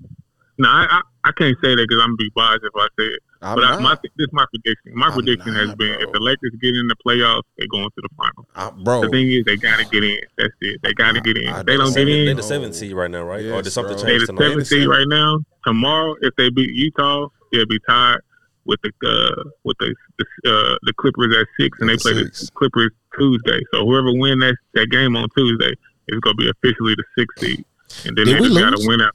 [0.58, 3.06] No, I, I I can't say that because I'm gonna be biased if I say
[3.06, 3.20] it.
[3.42, 4.92] I'm but I, my this is my prediction.
[4.94, 6.06] My I'm prediction has been bro.
[6.06, 8.46] if the Lakers get in the playoffs, they go into the final.
[8.54, 10.18] I- bro, The thing is, they got to get in.
[10.38, 10.80] That's it.
[10.82, 11.48] They got to get in.
[11.48, 12.36] I If they don't get Seven- They in.
[12.36, 13.40] the seventh seed right now, right?
[13.40, 14.02] or Yes, did something bro.
[14.04, 15.38] They change the seventh seed right now.
[15.66, 18.18] Tomorrow, if they beat Utah, they'll be tied
[18.64, 22.46] with the uh, with the the, uh, the Clippers at six, and they play six.
[22.46, 23.60] the Clippers Tuesday.
[23.74, 25.72] So whoever win that that game on Tuesday
[26.08, 27.64] is going to be officially the sixth seed,
[28.06, 29.12] and then Did they we just gotta win out.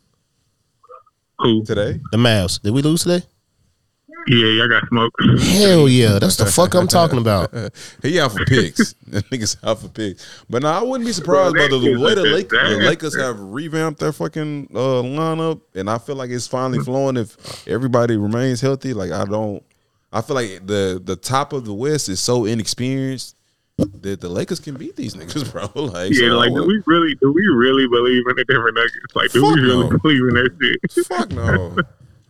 [1.40, 1.64] Who?
[1.64, 2.00] today.
[2.12, 2.62] The Mavs.
[2.62, 3.26] Did we lose today?
[4.28, 5.16] Yeah, y'all got smoked.
[5.42, 6.20] Hell yeah.
[6.20, 7.52] That's the fuck I'm talking about.
[8.04, 8.94] he out for picks.
[9.08, 10.44] that nigga's out for picks.
[10.50, 12.82] But now I wouldn't be surprised by the, way the, Lake, the.
[12.86, 17.18] Lakers have revamped their fucking uh, lineup, and I feel like it's finally flowing.
[17.18, 19.64] If everybody remains healthy, like I don't,
[20.12, 23.36] I feel like the the top of the West is so inexperienced
[24.02, 25.70] that the Lakers can beat these niggas, bro.
[25.82, 29.16] Like, Yeah, so like do we really do we really believe in the different nuggets?
[29.16, 29.98] Like do we really no.
[29.98, 31.06] believe in that shit?
[31.08, 31.76] fuck no.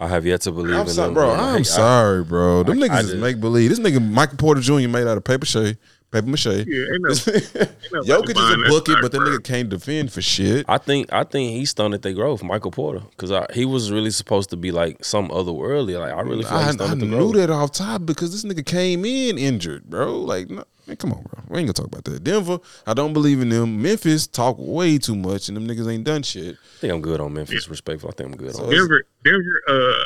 [0.02, 1.14] I have yet to believe I'm in sorry, them.
[1.14, 1.32] bro.
[1.34, 2.64] I'm I- sorry, bro.
[2.64, 3.70] Them I- niggas I is make believe.
[3.70, 4.88] This nigga Michael Porter Jr.
[4.88, 5.76] made out of paper mache.
[6.12, 6.46] Paper mache.
[6.46, 7.10] Yeah, ain't no,
[7.94, 9.28] nobody Jokic is buying a that bucket, but that bro.
[9.28, 10.66] nigga can't defend for shit.
[10.70, 14.50] I think I think he stunted their growth, Michael Porter, because he was really supposed
[14.52, 16.00] to be like some otherworldly.
[16.00, 17.36] Like I really feel like I, he I stunted the knew growth.
[17.36, 20.16] that off top because this nigga came in injured, bro.
[20.18, 21.42] Like, no, man, come on, bro.
[21.48, 22.24] We ain't gonna talk about that.
[22.24, 23.82] Denver, I don't believe in them.
[23.82, 26.56] Memphis talk way too much, and them niggas ain't done shit.
[26.56, 27.70] I think I'm good on Memphis.
[27.70, 28.10] Respectful.
[28.10, 28.70] I think I'm good So on.
[28.72, 29.62] Denver, Denver.
[29.68, 30.04] Uh,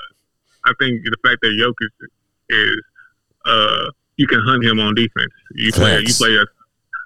[0.65, 2.07] I think the fact that Jokic
[2.49, 2.81] is,
[3.45, 5.33] uh, you can hunt him on defense.
[5.55, 6.45] You play, you play a,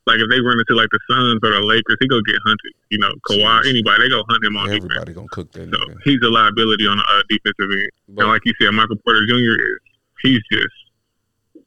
[0.05, 2.73] like if they run into like the Suns or the Lakers, he go get hunted.
[2.89, 4.85] You know, Kawhi, anybody, they go hunt him on defense.
[4.85, 5.97] Everybody gonna cook that So nigga.
[6.03, 7.89] he's a liability on the uh, defensive end.
[8.09, 9.33] But- and like you said, Michael Porter Jr.
[9.35, 9.79] is
[10.21, 10.73] he's just.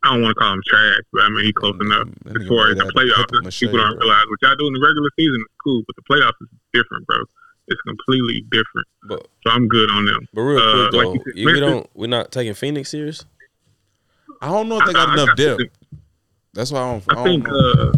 [0.02, 2.08] I don't want to call him trash, but I mean he's close enough.
[2.24, 4.00] nigga As far as the playoffs, paper people don't bro.
[4.00, 7.06] realize what y'all do in the regular season is cool, but the playoffs is different,
[7.06, 7.18] bro.
[7.68, 8.88] It's completely different.
[9.04, 10.26] But So I'm good on them.
[10.32, 13.24] but real Uh, quick like though, you said, we don't we're not taking Phoenix serious.
[14.40, 15.58] I don't know if they got I- I enough got depth.
[15.58, 15.70] to-
[16.54, 17.04] That's why I don't.
[17.08, 17.58] I, I don't think know.
[17.58, 17.92] uh,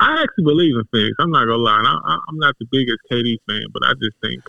[0.00, 1.16] I actually believe in Phoenix.
[1.18, 1.78] I'm not gonna lie.
[1.78, 4.42] And I, I, I'm not the biggest KD fan, but I just think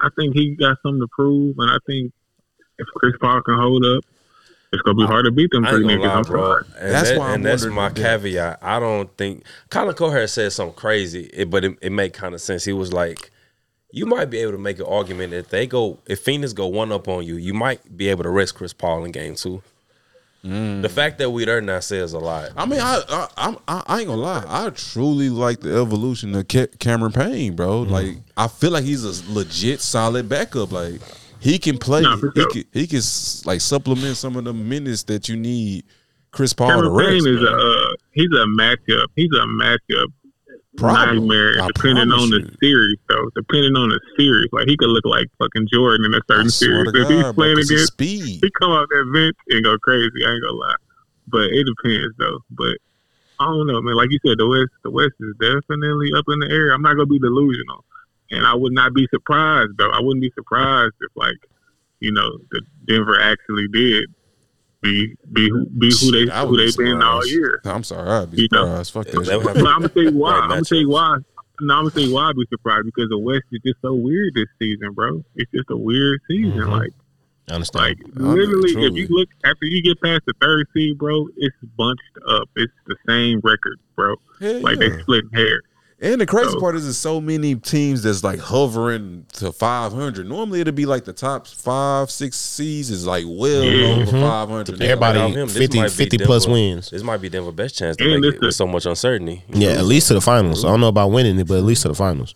[0.00, 2.12] I think he got something to prove, and I think
[2.78, 4.02] if Chris Paul can hold up,
[4.74, 6.06] it's gonna be hard to beat them I three niggas.
[6.06, 6.42] lie, I'm bro.
[6.42, 6.64] sorry.
[6.80, 8.58] And, That's that- why I'm and that's my the caveat.
[8.62, 12.40] I don't think Colin Cowherd said something crazy, it- but it, it made kind of
[12.40, 12.64] sense.
[12.64, 13.30] He was like,
[13.92, 16.66] "You might be able to make an argument that if they go, if Phoenix go
[16.66, 19.62] one up on you, you might be able to rest Chris Paul in game two.
[20.44, 20.82] Mm.
[20.82, 22.50] The fact that we there now says a lot.
[22.54, 24.44] I mean, I, I I'm- I I ain't gonna lie.
[24.46, 27.84] I truly like the evolution of Ca- Cameron Payne, bro.
[27.84, 27.92] Mm-hmm.
[27.92, 30.70] Like, I feel like he's a legit solid backup.
[30.70, 31.00] Like,
[31.44, 32.00] he can play.
[32.02, 33.00] Nah, for he can he can
[33.44, 35.84] like supplement some of the minutes that you need.
[36.32, 37.26] Chris Paul Cameron to rest.
[37.28, 39.06] Is a uh, he's a matchup.
[39.14, 40.08] He's a matchup
[40.76, 41.28] Problem.
[41.28, 41.62] nightmare.
[41.62, 42.56] I depending on the you.
[42.60, 43.30] series, though.
[43.36, 46.90] Depending on the series, like he could look like fucking Jordan in a certain series.
[46.92, 48.38] to if he's playing bro, playing 'cause his against speed.
[48.42, 50.10] he come out that bench and go crazy.
[50.26, 50.80] I ain't gonna lie,
[51.28, 52.40] but it depends though.
[52.50, 52.78] But
[53.38, 53.94] I don't know, man.
[53.94, 56.72] Like you said, the West, the West is definitely up in the air.
[56.74, 57.84] I'm not gonna be delusional,
[58.34, 59.90] and I would not be surprised though.
[59.90, 61.36] I wouldn't be surprised if like,
[62.00, 64.12] you know, the Denver actually did
[64.82, 67.30] be be who- be who they Shit, I who would they be been all surprised.
[67.32, 67.60] year.
[67.64, 68.82] I'm sorry, I'd be You know.
[68.82, 68.92] surprised.
[68.92, 69.18] Fuck that.
[69.20, 69.38] They shit.
[69.44, 70.32] would have But I'm gonna tell you why.
[70.40, 71.16] I'm gonna tell you why.
[71.60, 73.94] No, I'm gonna tell you why I'd be surprised because the West is just so
[73.94, 75.24] weird this season, bro.
[75.36, 76.52] It's just a weird season.
[76.58, 76.70] Mhm.
[76.70, 76.92] Like
[77.50, 77.82] I understand.
[77.84, 82.02] Like literally, if you look after you get past the third seed, bro, it's bunched
[82.28, 82.48] up.
[82.56, 84.16] It's the same record, bro.
[84.40, 84.88] Hell Like yeah.
[84.88, 85.62] they split hair.
[86.04, 90.28] And the crazy So- part is, there's so many teams that's like hovering to 500.
[90.28, 94.02] Normally, it'd be like the top five, six seeds is like well Yeah.
[94.02, 94.82] over 500.
[94.82, 96.90] Everybody- Without him, this 50 might 50 plus wins.
[96.90, 99.44] This might be Denver best chance to And make it with so much uncertainty.
[99.52, 100.64] yeah, at least to the finals.
[100.64, 102.34] I don't know about winning it, but at least to the finals.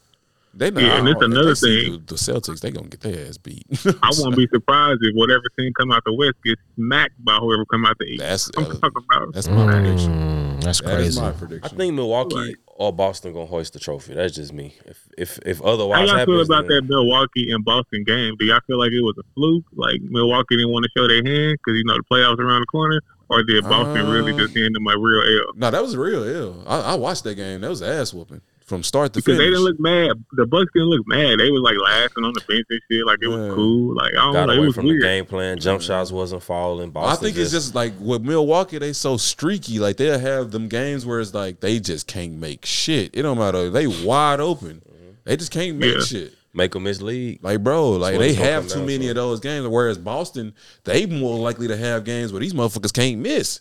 [0.55, 1.93] They not, Yeah, and it's another they thing.
[1.93, 3.65] The, the Celtics, they gonna get their ass beat.
[4.03, 7.65] I won't be surprised if whatever team come out the West gets smacked by whoever
[7.67, 8.21] come out the East.
[8.23, 9.35] That's I'm uh, talking about.
[9.35, 10.11] that's my prediction.
[10.13, 11.21] Mm, that's That's crazy.
[11.21, 11.29] my
[11.63, 12.55] I think Milwaukee Right.
[12.79, 14.15] Or Boston gonna hoist the trophy.
[14.15, 14.75] That's just me.
[14.87, 18.37] If if if otherwise, How otherwise y'all feel about then- that Milwaukee and Boston game?
[18.39, 19.65] Do y'all feel like it was a fluke?
[19.75, 22.67] Like Milwaukee didn't want to show their hand because you know the playoffs around the
[22.67, 25.53] corner, or did Boston really just hand them a real L?
[25.57, 26.63] No, that was real ill.
[26.67, 27.61] I, I watched that game.
[27.63, 29.39] That was ass whooping from start to Because finish.
[29.39, 30.25] they didn't look mad.
[30.33, 31.39] The Bucks didn't look mad.
[31.39, 33.07] They was like laughing on the bench and shit.
[33.07, 33.55] Like it was Yeah.
[33.55, 33.95] cool.
[33.97, 34.53] Like I don't got know.
[34.53, 35.01] It away was from weird.
[35.03, 35.59] the game plan.
[35.59, 36.91] Jump shots wasn't falling.
[36.91, 39.79] Boston I think it's just like with Milwaukee, they so streaky.
[39.79, 43.11] Like they'll have them games where it's like they just can't make shit.
[43.15, 43.71] It don't matter.
[43.71, 44.83] They wide open.
[44.89, 45.11] Mm-hmm.
[45.25, 46.01] They just can't make Yeah.
[46.03, 46.35] shit.
[46.55, 47.39] make them mislead.
[47.43, 49.09] Like bro, like they have too many to.
[49.11, 49.67] of those games.
[49.69, 50.55] Whereas Boston,
[50.85, 53.61] they more likely to have games where these motherfuckers can't miss.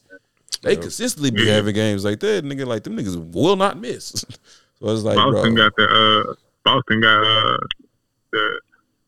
[0.64, 1.54] They consistently be Yeah.
[1.56, 2.44] having games like that.
[2.44, 4.26] Nigga, like them niggas will not miss.
[4.80, 6.34] so it's like, Boston bro, got the uh
[6.64, 7.58] Boston got uh
[8.32, 8.62] the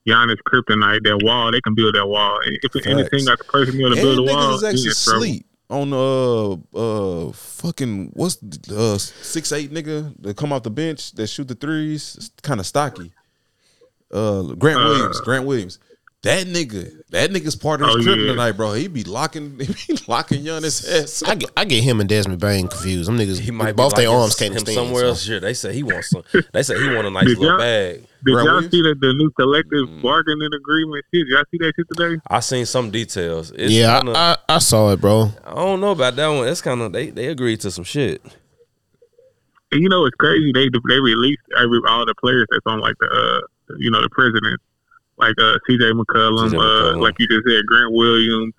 [0.08, 1.52] Giannis kryptonite, that wall.
[1.52, 2.40] They can build that wall.
[2.46, 5.94] And if anything got the person to build a niggas wall, is actually sleep on
[5.94, 11.28] uh uh fucking what's the, uh six eight nigga that come off the bench that
[11.28, 13.12] shoot the threes, kind of stocky.
[14.12, 15.78] Uh, Grant Uh, Williams, Grant Williams.
[16.24, 18.32] That nigga, that nigga's part of his Oh, kryptonite, yeah.
[18.34, 18.74] tonight, bro.
[18.74, 21.24] He be locking, he be locking Giannis ass.
[21.26, 23.08] I get, I get him and Desmond Bane confused.
[23.08, 24.76] Them niggas, He might both their arms his- can't him stand.
[24.76, 25.08] somewhere so.
[25.08, 25.24] else.
[25.24, 26.24] Sure, they say he wants some.
[26.52, 28.02] They say he want a nice Did little bag.
[28.26, 30.02] Did Grant y'all see that the new collective Mm.
[30.02, 31.26] bargaining agreement shit?
[31.30, 32.22] Y'all see that shit today?
[32.30, 33.52] I seen some details.
[33.52, 35.32] It's Yeah, kinda, I, I, I saw it, bro.
[35.46, 36.46] I don't know about that one.
[36.46, 38.22] That's kind of they they agreed to some shit.
[39.72, 40.52] And you know it's crazy.
[40.52, 44.10] They they released every all the players that's on like the uh you know the
[44.10, 44.60] president,
[45.20, 45.92] like uh C.J.
[45.92, 46.58] McCollum, C.J.
[46.58, 48.54] uh like you just said, Grant Williams,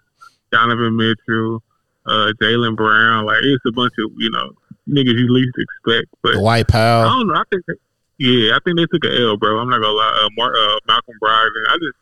[0.53, 1.63] Donovan Mitchell,
[2.07, 3.25] uh Jaylen Brown.
[3.25, 4.53] Like it's a bunch of you know
[4.89, 6.09] niggas you least expect.
[6.23, 7.35] But Dwight I don't know.
[7.35, 7.77] I think that,
[8.19, 9.59] yeah, I think they took an L, bro.
[9.59, 10.21] I'm not gonna lie.
[10.25, 11.65] Uh, Mar- uh, Malcolm Brogdon.
[11.69, 11.99] I just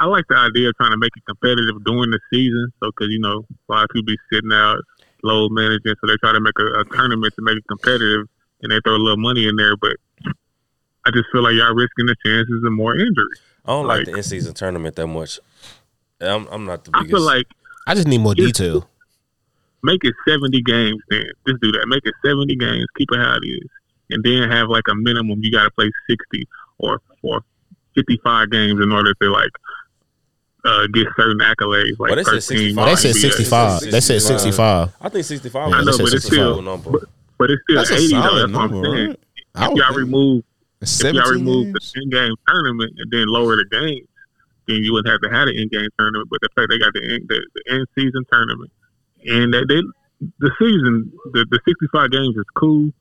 [0.00, 2.72] I like the idea of trying to make it competitive during the season.
[2.82, 4.78] So because you know a lot of people be sitting out
[5.22, 8.26] load managing, so they try to make a, a tournament to make it competitive,
[8.62, 9.76] and they throw a little money in there.
[9.76, 9.96] But
[11.04, 13.40] I just feel like y'all risking the chances of more injuries.
[13.64, 15.38] I don't like, Like- the in season tournament that much.
[16.20, 16.94] I'm I'm not the biggest.
[16.94, 17.10] I biggest.
[17.16, 17.46] feel like
[17.86, 18.46] I just need more Yes.
[18.52, 18.88] detail.
[19.82, 21.24] make it 70 games then.
[21.48, 21.86] Just do that.
[21.88, 22.84] Make it 70 games.
[22.98, 23.66] Keep it how it is.
[24.10, 26.46] And then have like a minimum you got to play 60
[26.78, 27.40] or, or
[27.94, 29.50] 55 games in order to like
[30.66, 31.98] uh, get certain accolades.
[31.98, 32.86] Like Well, they said 13 65.
[32.86, 33.80] They said 65.
[33.90, 34.92] They said 65.
[35.00, 35.54] I think 65.
[35.54, 37.02] Yeah, was I know, but it's still- but-
[37.38, 38.20] But it's still That's a 80 though.
[38.20, 39.08] solid That's what I'm number, saying.
[39.08, 39.20] right?
[39.54, 40.44] I If would y'all think remove
[40.82, 44.06] if y'all 17 remove the in-game tournament and then lower the games,
[44.66, 46.28] then you wouldn't have to have the in game tournament.
[46.30, 48.70] But the fact they got the in, the, the in season tournament
[49.26, 49.80] and that they
[50.38, 52.92] the season the, the 65 games is cool.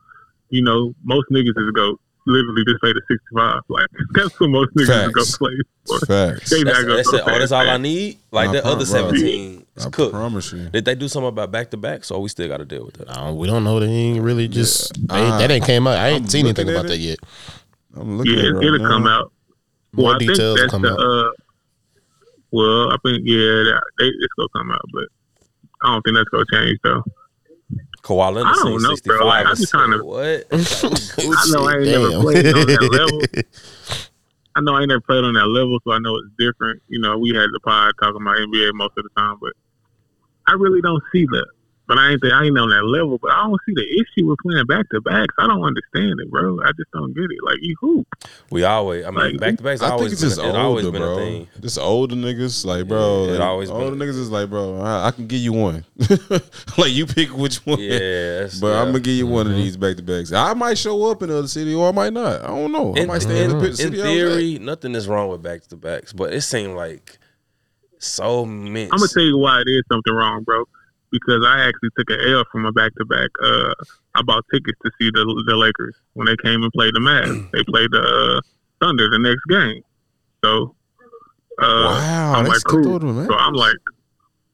[0.50, 3.62] You know, most niggas is go literally just play the 65.
[3.70, 5.54] Like that's what most niggas is go play
[5.86, 6.00] for.
[6.06, 6.50] Facts.
[6.50, 7.24] They That's, gonna that's go it.
[7.28, 8.18] Oh, that's all I need.
[8.32, 9.20] Like I the other prom- bro.
[9.20, 10.14] 17 is I cooked.
[10.14, 10.70] promise you.
[10.70, 12.04] Did they do something about back to back?
[12.04, 13.16] So we still got to deal with that.
[13.16, 13.80] No, we don't know.
[13.80, 14.98] They ain't really just.
[14.98, 15.04] Yeah.
[15.08, 15.98] They, Ah, that ain't came out.
[15.98, 16.90] I ain't I'm seen anything about it.
[16.90, 17.20] that yet.
[18.00, 18.88] I'm looking Yeah, at it it, right it'll now.
[18.90, 19.32] come out.
[19.94, 21.00] More well, I think details that's come the, out.
[21.00, 21.32] Uh,
[22.52, 25.06] well, I think yeah, that, they, it's gonna come out, but
[25.84, 27.04] I don't think that's gonna change though.
[28.02, 29.26] Kawhi Leonard I don't know, bro.
[29.28, 30.48] Like, I'm just trying to- What?
[30.52, 32.02] I know I ain't Damn.
[32.10, 33.22] never played on that level.
[34.56, 36.82] I know I ain't never played on that level, so I know it's different.
[36.88, 39.54] You know, we had the pod talking about NBA most of the time, but
[40.48, 41.46] I really don't see that.
[41.90, 43.18] But I ain't I ain't on that level.
[43.18, 45.34] But I don't see the issue with playing back to backs.
[45.40, 46.60] I don't understand it, bro.
[46.64, 47.44] I just don't get it.
[47.44, 48.08] Like you hoop.
[48.52, 50.56] we always, I mean, Like, back to backs I think always it's been, just it
[50.56, 51.18] always older, been a bro.
[51.18, 51.48] thing.
[51.60, 53.26] Just older niggas, like bro.
[53.26, 54.80] Yeah, it like, always been- older niggas is like, bro.
[54.80, 55.84] I, I can give you one.
[56.78, 57.80] like you pick which one.
[57.80, 58.82] Yeah, But yeah.
[58.82, 59.56] I'm gonna give you one Mm-hmm.
[59.56, 60.32] of these back to backs.
[60.32, 62.44] I might show up in another city or I might not.
[62.44, 62.94] I don't know.
[62.96, 63.98] I in, might stay in, the in- pit in city.
[64.02, 64.14] I was at.
[64.14, 67.18] theory, nothing is wrong with back to backs, but it seemed like
[67.98, 68.84] so many.
[68.92, 70.66] I'm gonna tell you why it is something wrong, bro.
[71.12, 73.30] Because I actually took an L from a back to back.
[73.42, 73.74] Uh,
[74.16, 77.50] I bought tickets to see the the Lakers when they came and played the Mavs.
[77.54, 78.42] they played the uh,
[78.80, 79.82] Thunder the next game.
[80.44, 80.76] So,
[81.60, 83.00] uh, Wow, I'm like cool.
[83.28, 83.76] So I'm like,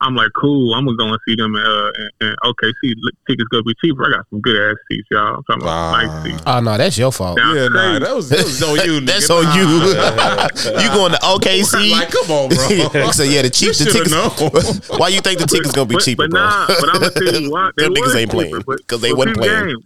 [0.02, 0.74] I'm like, cool.
[0.76, 1.56] I'm gonna go and see them.
[1.56, 2.94] Uh, and, and OKC
[3.28, 4.06] tickets gonna be cheaper.
[4.08, 5.36] I got some good ass seats, y'all.
[5.38, 6.02] I'm talking about Wow.
[6.04, 6.44] nice seats.
[6.46, 7.38] Oh no, that's your fault.
[7.38, 9.00] Down Yeah, nah, that was, that was on you.
[9.02, 9.06] nigga.
[9.08, 9.56] That's on Nah.
[9.56, 9.64] you.
[10.84, 11.92] you going to OKC?
[11.92, 13.12] Like, come on, bro.
[13.12, 14.90] so yeah, the cheap the shoulda tickets.
[14.92, 15.00] known.
[15.00, 16.42] Why you think the tickets gonna be but, cheaper, but bro?
[16.42, 17.72] Nah, but I'm gonna tell you why.
[17.78, 19.68] They Them niggas ain't playing, cheaper, but- 'cause they but wasn't this playing.
[19.68, 19.78] game,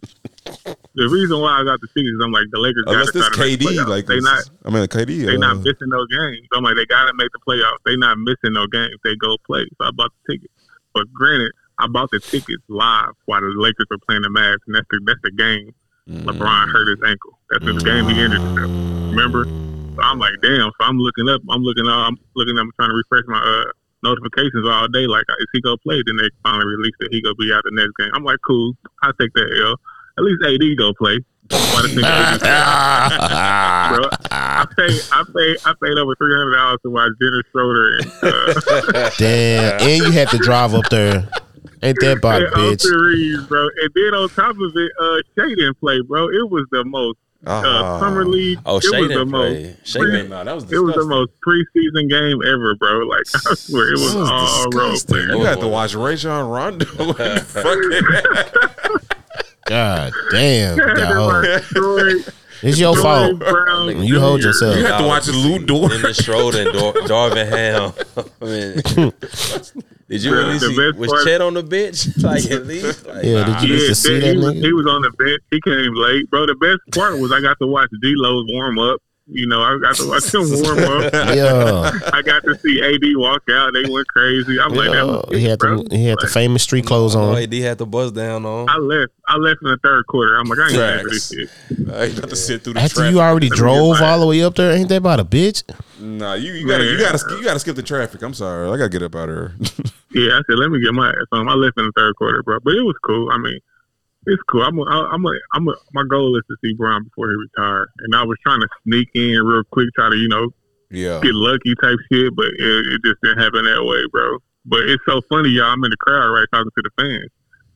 [0.95, 2.83] The reason why I got the tickets, is I'm like the Lakers.
[2.87, 3.87] Unless this KD, playoffs.
[3.87, 5.25] like they not I mean, KD.
[5.25, 6.47] they uh, not missing no games.
[6.53, 7.79] I'm like they gotta make the playoffs.
[7.85, 8.95] They not missing no games.
[9.03, 9.65] They go play.
[9.77, 10.53] So I bought the tickets.
[10.93, 14.75] But granted, I bought the tickets live while the Lakers were playing the Mavs, and
[14.75, 15.73] that's the that's the game.
[16.09, 17.37] LeBron hurt his ankle.
[17.49, 18.71] That's the game he injured himself.
[19.13, 19.45] Remember?
[19.45, 20.71] So I'm like, damn.
[20.73, 21.41] So I'm looking up.
[21.49, 22.09] I'm looking up.
[22.09, 22.63] I'm looking up.
[22.65, 23.71] I'm trying to refresh my uh,
[24.01, 25.05] notifications all day.
[25.05, 26.01] Like, is he gonna play?
[26.05, 28.09] Then they finally released that he gonna be out the next game.
[28.13, 28.73] I'm like, cool.
[29.03, 29.77] I take that L.
[30.19, 31.19] At least AD go play.
[31.49, 32.39] Why the nigga
[33.95, 34.09] bro.
[34.29, 38.05] I paid, I paid, I paid over three hundred dollars to watch Dennis Schroeder and
[38.21, 41.27] uh, Damn, and you had to drive up there.
[41.81, 42.73] Ain't that about and bitch?
[42.75, 43.63] Austin Reaves, bro.
[43.63, 46.25] And then on top of it, uh, Shai didn't play, bro.
[46.27, 47.17] It was the most
[47.47, 47.99] uh, Ah.
[47.99, 48.59] summer league.
[48.65, 49.49] Oh, it Shai was the didn't most.
[49.53, 49.75] play.
[49.85, 50.29] Shai pre- didn't.
[50.29, 52.99] Nah, that was It was the most preseason game ever, bro.
[53.07, 55.15] Like I swear, it was, was all role disgusting.
[55.15, 55.29] players.
[55.35, 56.85] You had to watch Rajon Rondo.
[56.85, 58.03] Fucking-
[59.69, 62.33] God damn, Had to dog.
[62.61, 63.39] It's your Troy fault.
[63.39, 64.75] Brown You hold yourself.
[64.75, 65.91] You have to watch Lu Dort.
[66.01, 67.93] the Schroeder and Dar- Darvin Ham.
[68.41, 69.13] I mean,
[70.09, 70.75] did you The- really see?
[70.75, 72.07] best Was part- Chet on the bench?
[72.17, 73.05] Like at least?
[73.05, 75.11] Like, Yeah, did you Yeah, get to see he, that was, he was on the
[75.11, 75.39] bench.
[75.51, 76.45] He came late, bro.
[76.47, 78.99] The best part was I got to watch D-Lo's warm up.
[79.31, 81.13] You know, I got to watch him warm up.
[81.13, 83.73] Yeah, I got to see AD walk out.
[83.73, 84.59] They went crazy.
[84.59, 85.03] I'm like, that yeah.
[85.03, 85.83] was He had bro.
[85.83, 87.37] the he had the famous street clothes on.
[87.37, 88.67] AD had the buzz down on.
[88.69, 89.11] I left.
[89.27, 90.35] I left in the third quarter.
[90.37, 91.49] I'm like, I ain't ready for this shit.
[91.93, 93.13] I ain't got to sit through the After traffic.
[93.13, 95.63] you already drove all the way up there, ain't that about a bitch?
[95.99, 98.21] Nah, you, you gotta you gotta you gotta skip the traffic.
[98.23, 99.55] I'm sorry, I gotta get up out of here.
[100.11, 101.47] Yeah, I said, let me get my ass on.
[101.47, 102.57] I left in the third quarter, bro.
[102.63, 103.29] But it was cool.
[103.31, 103.59] I mean,
[104.25, 104.63] it's cool.
[104.63, 107.89] I'm, a, I'm, a, I'm, a, my goal is to see Brown before he retired,
[107.99, 110.49] And I was trying to sneak in real quick, try to, you know,
[110.91, 114.37] yeah, get lucky type shit, but it, it just didn't happen that way, bro.
[114.65, 115.71] But it's so funny, y'all.
[115.71, 117.29] I'm in the crowd, right, talking to the fans,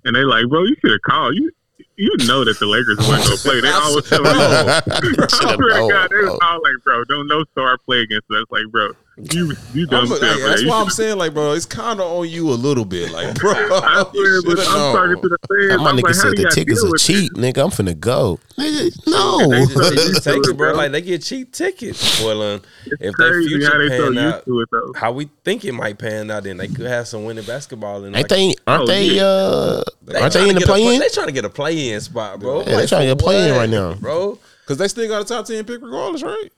[0.03, 1.35] and they like, bro, you should have called.
[1.35, 1.51] You,
[1.95, 3.61] you know that the Lakers wasn't gonna play.
[3.61, 4.81] They always tell me, I
[5.27, 8.45] swear to God, they was all like, bro, don't no star play against us.
[8.49, 10.39] Like, bro, you, you dumb I'm, like, man.
[10.41, 13.11] that's You why I'm saying, like, bro, it's kind of on you a little bit,
[13.11, 13.51] like, bro.
[13.53, 15.37] I swear, you but shoulda I'm talking to the
[15.69, 15.81] fans.
[15.81, 17.63] My I'm nigga like, said the tickets are with cheap, nigga.
[17.63, 18.39] I'm finna go.
[18.57, 19.49] Nigga, no.
[19.49, 20.71] They They just take it, bro.
[20.71, 20.73] bro.
[20.73, 22.21] Like they get cheap tickets.
[22.23, 25.63] Well, uh, if they crazy how future they pan used out, it how we think
[25.65, 28.03] it might pan out, then they could have some winning basketball.
[28.05, 28.53] And Ain't they?
[28.65, 29.05] Aren't Oh, they?
[29.09, 29.23] yeah.
[29.25, 29.83] Uh,
[30.19, 30.99] aren't they in the get a play- play-in?
[30.99, 32.61] They trying to get a play-in spot, bro.
[32.61, 33.93] Yeah, they trying to get a play-in right now.
[33.93, 34.39] bro.
[34.65, 36.49] Cause they still got a top ten pick regardless, right?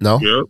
[0.00, 0.20] No.
[0.20, 0.44] Yep.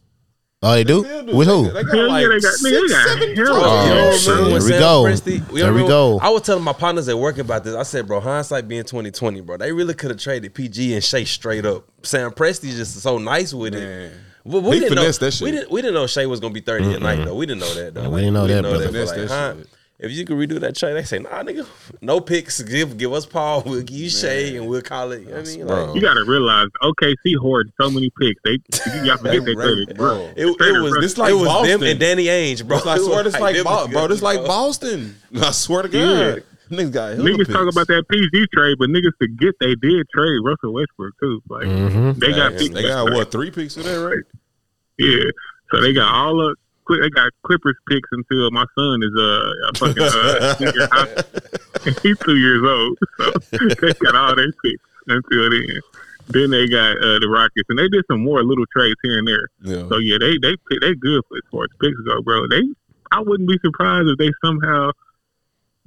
[0.61, 1.05] Oh, they do.
[1.05, 1.37] Still do.
[1.37, 1.71] With They- who?
[1.71, 3.93] They got Hell yeah, like they got- six, nigga, they got seven hell top- yeah.
[3.95, 4.29] Oh, Oh, shit.
[4.29, 5.03] remember Here we Sam go.
[5.05, 6.19] Presti- you There we go.
[6.21, 7.77] I was telling my partners at work about this.
[7.77, 11.05] I said, bro, hindsight being twenty twenty, bro, they really could have traded PG and
[11.05, 11.85] Shai straight up.
[12.03, 13.81] Sam Presti's just so nice with it.
[13.81, 14.11] Man.
[14.45, 15.45] Well, we He didn't know finessed that shit.
[15.45, 17.35] we didn't we didn't know Shai was gonna be 30 at night though.
[17.37, 18.03] We didn't know that though.
[18.03, 18.79] Yeah, we didn't know that, brother.
[18.79, 19.69] but Finessed like, that huh, shit.
[20.01, 21.67] If you could redo that trade, they say, nah, nigga,
[22.01, 22.63] no picks.
[22.63, 23.65] Give give us Paul.
[23.67, 25.23] We'll give you Shai, and we'll call it.
[25.23, 28.41] You know what I mean, like, You got to realize, OKC hoard so many picks.
[28.45, 28.59] They
[29.05, 29.97] y'all forget they traded.
[29.97, 30.31] bro.
[30.37, 31.81] it, it was This like it was Boston.
[31.81, 32.77] them and Danny Ainge, bro.
[32.77, 34.39] It's like, I swear, this like, them bro, it's like.
[34.47, 35.17] Boston.
[35.43, 36.37] I swear to God, Yeah.
[36.71, 37.49] niggas got Niggas picks.
[37.53, 41.43] talk about that PG trade, but niggas forget they did trade Russell Westbrook too.
[41.49, 42.17] Like Mhm.
[42.21, 42.63] they got Facts.
[42.63, 44.23] picks They got what three picks for that, right?
[44.97, 45.25] Yeah.
[45.73, 46.55] So they got all the
[46.89, 51.23] they got Clippers picks until my son is uh, a fucking uh.
[52.03, 53.31] He's two years old, so
[53.81, 55.81] they got all their picks until then.
[56.31, 59.27] Then they got uh, the Rockets, and they did some more little trades here and
[59.29, 59.49] there.
[59.63, 59.89] Yeah.
[59.89, 62.47] So yeah, they they they good for as far as picks go, bro.
[62.49, 62.63] They
[63.13, 64.91] I wouldn't be surprised if they somehow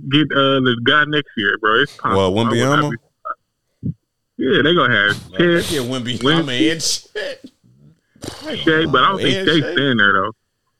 [0.09, 1.81] get uh the guy next year, bro.
[1.81, 2.33] It's possible.
[2.33, 2.91] Well, I would not Wembanyama?
[2.91, 3.95] be surprised.
[4.37, 5.81] Yeah, they gonna have Chet, Yeah.
[5.81, 7.51] Win- I'm shit.
[8.63, 9.73] Shai, but I don't think And Shai.
[9.73, 10.31] staying there though.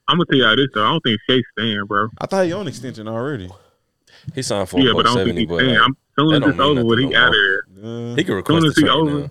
[0.08, 0.84] I'm gonna tell y'all this though.
[0.84, 2.08] I don't think Shai staying, bro.
[2.18, 3.48] I thought he on extension already.
[4.34, 5.70] He signed for Yeah, a but I don't think he's but staying.
[5.74, 7.58] like, I'm soon that as don't it's over with, he no out of there.
[7.82, 9.30] Uh, he can Soon request as the he over, now.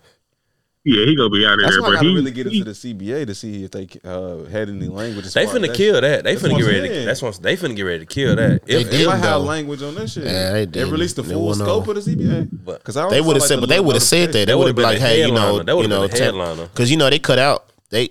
[0.83, 1.81] yeah, he gonna be out of That's there.
[1.81, 4.43] why I But gotta he, really get into the CBA to see if they uh,
[4.45, 5.31] had any language.
[5.33, 6.23] They finna that kill that.
[6.23, 6.89] They finna get ready.
[6.89, 8.65] To, that's what they finna get ready to kill that.
[8.65, 11.23] They If, they If I had language on that shit, Yeah, they they released the
[11.23, 11.97] full scope on.
[11.97, 12.49] of the CBA.
[12.65, 14.33] But Because I They would have felt said, like but they would have said that.
[14.33, 16.65] They That would have been like, hey, you know, you know, been the headliner.
[16.67, 18.09] because you know they cut out they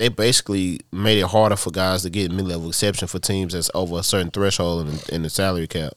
[0.00, 3.70] they basically made it harder for guys to get mid level exception for teams that's
[3.74, 5.92] over a certain threshold in, in the salary cap.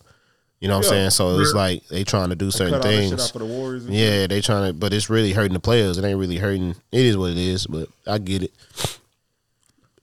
[0.60, 1.10] You know what I'm saying?
[1.12, 3.22] So it's like they trying to do certain cut all shit things.
[3.24, 3.84] out for the Warriors.
[3.86, 3.94] shit.
[3.94, 5.98] Yeah, they trying to, but it's really hurting the players.
[5.98, 6.76] It ain't really hurting.
[6.92, 8.52] It is what it is, but I get it.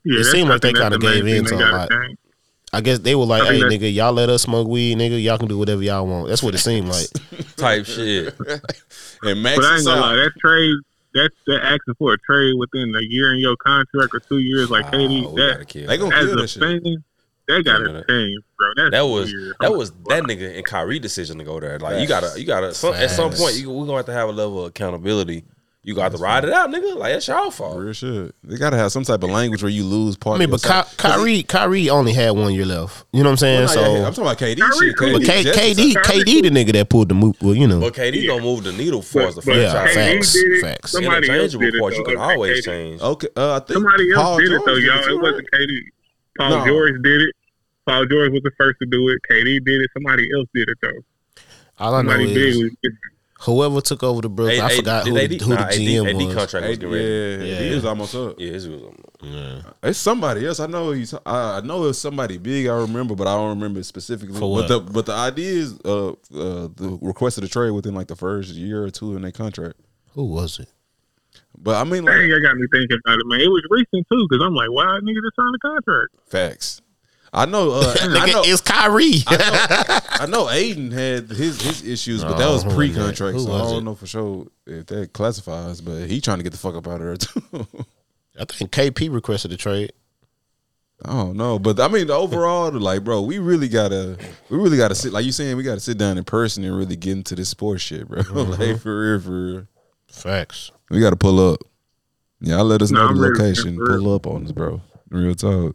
[0.04, 1.90] yeah, It seemed like they kinda the gave in to a lot.
[1.90, 2.18] change.
[2.72, 5.20] I guess they were like, "Hey, nigga, y'all let us smoke weed, nigga.
[5.22, 7.06] Y'all can do whatever y'all want." That's what it seemed like.
[7.56, 8.34] type shit.
[9.22, 10.76] And Max But I ain't gonna lie, that trade,
[11.14, 14.70] that's that asking for a trade within a year in your contract or two years,
[14.70, 15.98] like KD, Oh, we gotta that They that.
[15.98, 16.62] gonna as kill a that shit.
[16.62, 17.04] thing,
[17.48, 18.68] that got Yeah, to change, bro.
[18.76, 19.56] That's That was weird.
[19.60, 21.78] that was that nigga and Kyrie decision to go there.
[21.78, 24.28] Like you gotta you gotta some, at some point you, we're gonna have to have
[24.28, 25.44] a level of accountability.
[25.82, 26.94] You got to ride it out, nigga.
[26.96, 27.78] Like that's your fault.
[27.78, 28.34] Real shit.
[28.44, 30.36] They gotta have some type of language where you lose part.
[30.36, 33.06] I mean, of but your Ky- Kyrie, Kyrie only had one year left.
[33.14, 33.64] You know what I'm saying?
[33.66, 34.96] Well, nah, yeah, I'm talking about KD Kyrie shit.
[34.98, 35.12] cool.
[35.12, 36.02] but KD, K- Jets is KD.
[36.02, 37.34] KD, the nigga that pulled the move.
[37.40, 39.94] Well, you know, But KD gonna move the needle for us the But- Yeah, franchise.
[39.96, 40.60] KD facts, did it.
[40.60, 40.90] facts.
[40.92, 41.24] Somebody else
[41.54, 41.80] Interchangeable did it.
[41.80, 42.64] parts you can Okay, always KD.
[42.64, 43.00] change.
[43.00, 45.02] Okay, uh, I think Somebody else Paul did it though, did y'all.
[45.02, 45.60] too, It wasn't right?
[45.62, 45.80] KD.
[46.36, 46.66] Paul No.
[46.66, 47.34] George did it.
[47.88, 49.18] Paul George was the first to do it.
[49.32, 49.90] KD did it.
[49.94, 51.42] Somebody else did it though.
[51.78, 53.00] all I know Somebody big is was different.
[53.40, 55.60] Whoever took over the Brooklyn, Hey, I hey, forgot who, did the, AD who nah,
[55.62, 56.34] AD GM AD was.
[56.34, 57.68] contract was Hey, getting yeah, Yeah.
[57.68, 58.34] he was almost up.
[58.38, 58.82] Yeah, his was.
[59.82, 60.60] It's somebody else.
[60.60, 61.12] I know he's.
[61.14, 62.66] I I know it's somebody big.
[62.66, 64.38] I remember, but I don't remember specifically.
[64.38, 64.68] For what?
[64.68, 66.14] But the but the idea is uh uh
[66.74, 69.76] the request of the trade within like the first year or two in their contract.
[70.14, 70.68] Who was it?
[71.58, 73.40] But I mean, Dang, like that got me thinking about it, man.
[73.40, 76.08] It was recent too, because I'm like, why nigga just signed a contract?
[76.26, 76.80] facts.
[77.32, 77.70] I know.
[77.72, 78.42] Uh, I know.
[78.44, 79.22] it's Kyrie.
[79.28, 83.00] I know Aiden had his his issues, but that was who pre that?
[83.16, 83.84] contract, so I don't it?
[83.84, 85.80] know for sure if that classifies.
[85.80, 87.66] But he trying to get the fuck up out of there too.
[88.38, 89.92] I think KP requested the trade.
[91.04, 94.18] I don't know, but I mean, overall, like, bro, we really gotta,
[94.50, 96.94] we really gotta sit, like you saying, we gotta sit down in person and really
[96.96, 98.18] get into this sports shit, bro.
[98.22, 98.50] Mm-hmm.
[98.60, 99.66] like for real, for real,
[100.08, 100.72] Facts.
[100.90, 101.60] we gotta pull up.
[102.40, 103.78] Y'all let us No, know I'm the location.
[103.78, 104.82] Pull up on us, bro.
[105.08, 105.74] Real talk.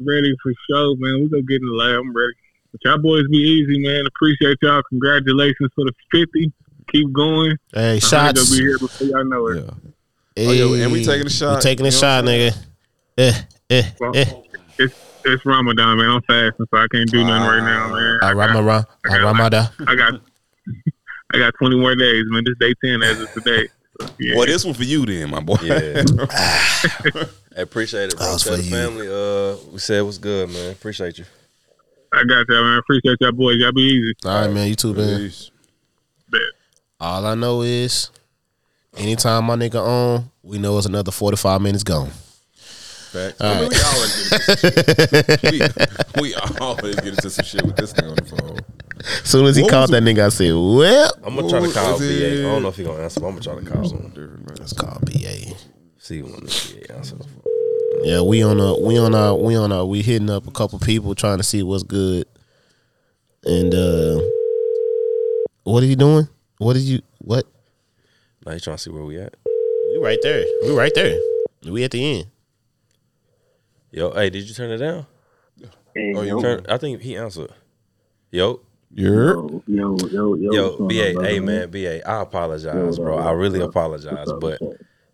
[0.00, 1.22] Ready for show, man.
[1.22, 2.00] We gonna get in the lab.
[2.00, 2.32] I'm ready.
[2.72, 4.04] But y'all boys be easy, man.
[4.06, 4.82] Appreciate y'all.
[4.90, 6.52] Congratulations for the 50.
[6.92, 7.56] Keep going.
[7.74, 8.48] Hey, I'm shots.
[8.48, 9.64] gonna be here before y'all know it.
[10.36, 10.48] Yeah.
[10.48, 12.56] Oh, yeah, and we taking a shot, We taking a you know shot, nigga.
[13.18, 13.32] Eh,
[13.70, 14.24] eh, Well, eh.
[14.78, 14.94] it's
[15.24, 16.10] it's Ramadan, man.
[16.10, 18.18] I'm fasting, so I can't do nothing right now, man.
[18.22, 18.86] Ah, Ramadan.
[19.10, 19.68] Ah, Ramadan.
[19.88, 20.20] I got
[21.34, 22.44] I got 20 more days, man.
[22.44, 23.68] This day 10 as of today.
[24.00, 24.36] So, yeah.
[24.36, 25.56] Well, this one for you then, my boy.
[25.62, 26.02] Yeah.
[26.30, 28.32] I appreciate it, bro.
[28.32, 28.70] Was Tell for the you.
[28.70, 30.70] family, uh, we said it was good, man.
[30.72, 31.24] Appreciate you.
[32.12, 32.78] I got y'all, man.
[32.78, 33.56] Appreciate y'all boys.
[33.58, 34.14] Y'all be easy.
[34.24, 34.68] All right, man.
[34.68, 35.30] You too, man.
[37.00, 38.10] All I know is,
[38.96, 42.10] anytime my nigga on, we know it's another forty five minutes gone.
[42.10, 43.40] Facts.
[43.40, 47.92] I mean, we always get into we, we always get into some shit with this
[47.94, 48.58] nigga on the phone.
[49.00, 51.72] As soon as he What called that nigga, I said, "Well, I'm gonna try to
[51.72, 52.38] call was BA.
[52.38, 54.08] I don't know if he gonna answer, but I'm gonna try to call him.
[54.08, 54.56] Different, man.
[54.58, 55.54] let's call BA."
[55.98, 57.26] See when this BA answers.
[58.02, 60.78] Yeah, we on a we on our we on our we hitting up a couple
[60.78, 62.26] people trying to see what's good.
[63.44, 64.20] And uh
[65.64, 66.28] what are you doing?
[66.58, 67.46] What did you what?
[68.46, 69.34] Now he trying to see where we at.
[69.92, 70.44] We right there.
[70.62, 71.18] We right there.
[71.64, 72.26] We at the end.
[73.90, 75.06] Yo, hey, did you turn it down?
[76.14, 77.50] Oh, you Turn, I think he answered.
[78.30, 80.52] Yo, You're Yo, yo, yo, yo.
[80.52, 83.16] yo, BA, hey man, BA, I apologize, bro.
[83.18, 84.60] I really apologize, but?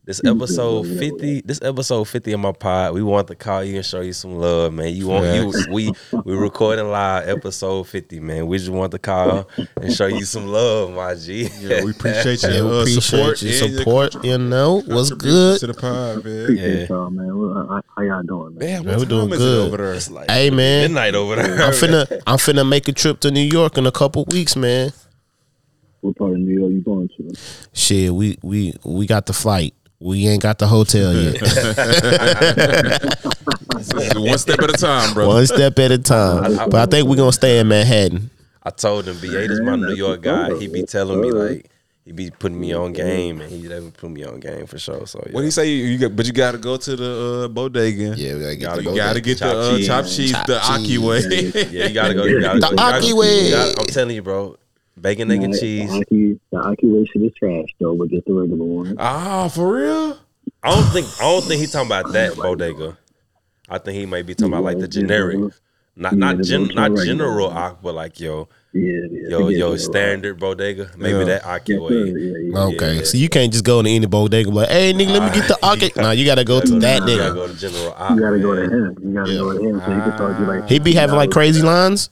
[0.07, 3.87] This episode fifty, this episode fifty of my pod, we want to call you and
[3.87, 4.95] show you some love, man.
[4.95, 5.93] You want you we
[6.25, 8.47] we recording live episode fifty, man.
[8.47, 9.49] We just want to call
[9.81, 11.49] and show you some love, my G.
[11.59, 14.25] yeah, we appreciate your Yeah, we uh, appreciate support your and your support.
[14.25, 15.61] You know what's good.
[15.61, 16.43] to the pod, man.
[16.43, 16.87] Appreciate Yeah.
[16.89, 17.29] y'all, man.
[17.69, 18.61] How, how y'all doing, man?
[18.69, 19.67] Damn, Man, what we doing good.
[19.69, 19.95] over there?
[19.95, 21.63] It's like Hey man, midnight over there.
[21.63, 24.93] I'm finna I'm finna make a trip to New York in a couple weeks, man.
[26.03, 27.35] What part of New York you going to?
[27.73, 29.73] Shit, we we we got the flight.
[30.01, 31.41] We ain't got the hotel yet.
[34.17, 35.29] One step at a time, bro.
[35.29, 36.57] One step at a time.
[36.71, 38.31] But I think we're gonna stay in Manhattan.
[38.63, 40.57] I told him, BA, this is my New York guy.
[40.59, 41.71] He be telling me like
[42.05, 45.07] he be putting me on game, and he never put me on game for sure.
[45.07, 45.33] So yeah.
[45.33, 45.71] What do you say?
[45.71, 48.15] You got, but you got to go to the uh, bodega.
[48.17, 49.87] Yeah, we gotta get you the got to get the Chop uh, cheese.
[49.87, 51.21] chopped cheese Chop the Aki way.
[51.71, 52.25] Yeah, you gotta go.
[52.25, 52.83] You gotta The go.
[52.83, 53.55] Aki way.
[53.55, 54.57] I'm telling you, bro.
[55.01, 55.91] Bacon, egg, and The cheese.
[55.91, 58.97] Aki, the Aki way is trash though, but get the regular one.
[58.99, 60.19] ah, for real?
[60.63, 61.07] I don't think.
[61.21, 62.97] I don't think he talking about that bodega.
[63.69, 65.41] I think he might be talking about like the generic,
[65.97, 67.05] not not gen, the not regular.
[67.05, 69.29] general Ak, but like yo, Yeah, yeah.
[69.31, 70.91] yo, yo, yeah, standard bodega.
[70.97, 71.25] Maybe Yeah.
[71.25, 71.89] that Aki Yes, way.
[71.91, 72.19] sir.
[72.19, 72.59] Yeah, yeah.
[72.67, 73.03] Okay, Yeah.
[73.05, 75.31] so you can't just go to any bodega and be like, hey nigga, let me
[75.31, 75.93] get the Aki.
[75.97, 77.35] Nah, you gotta go to You that gotta nigga.
[77.35, 78.11] go to general Ak.
[78.17, 78.71] You gotta go to man.
[78.71, 78.97] him.
[79.03, 79.39] You gotta Yeah.
[79.41, 80.69] go to him so he can talk to you like.
[80.69, 82.11] He be having like crazy lines.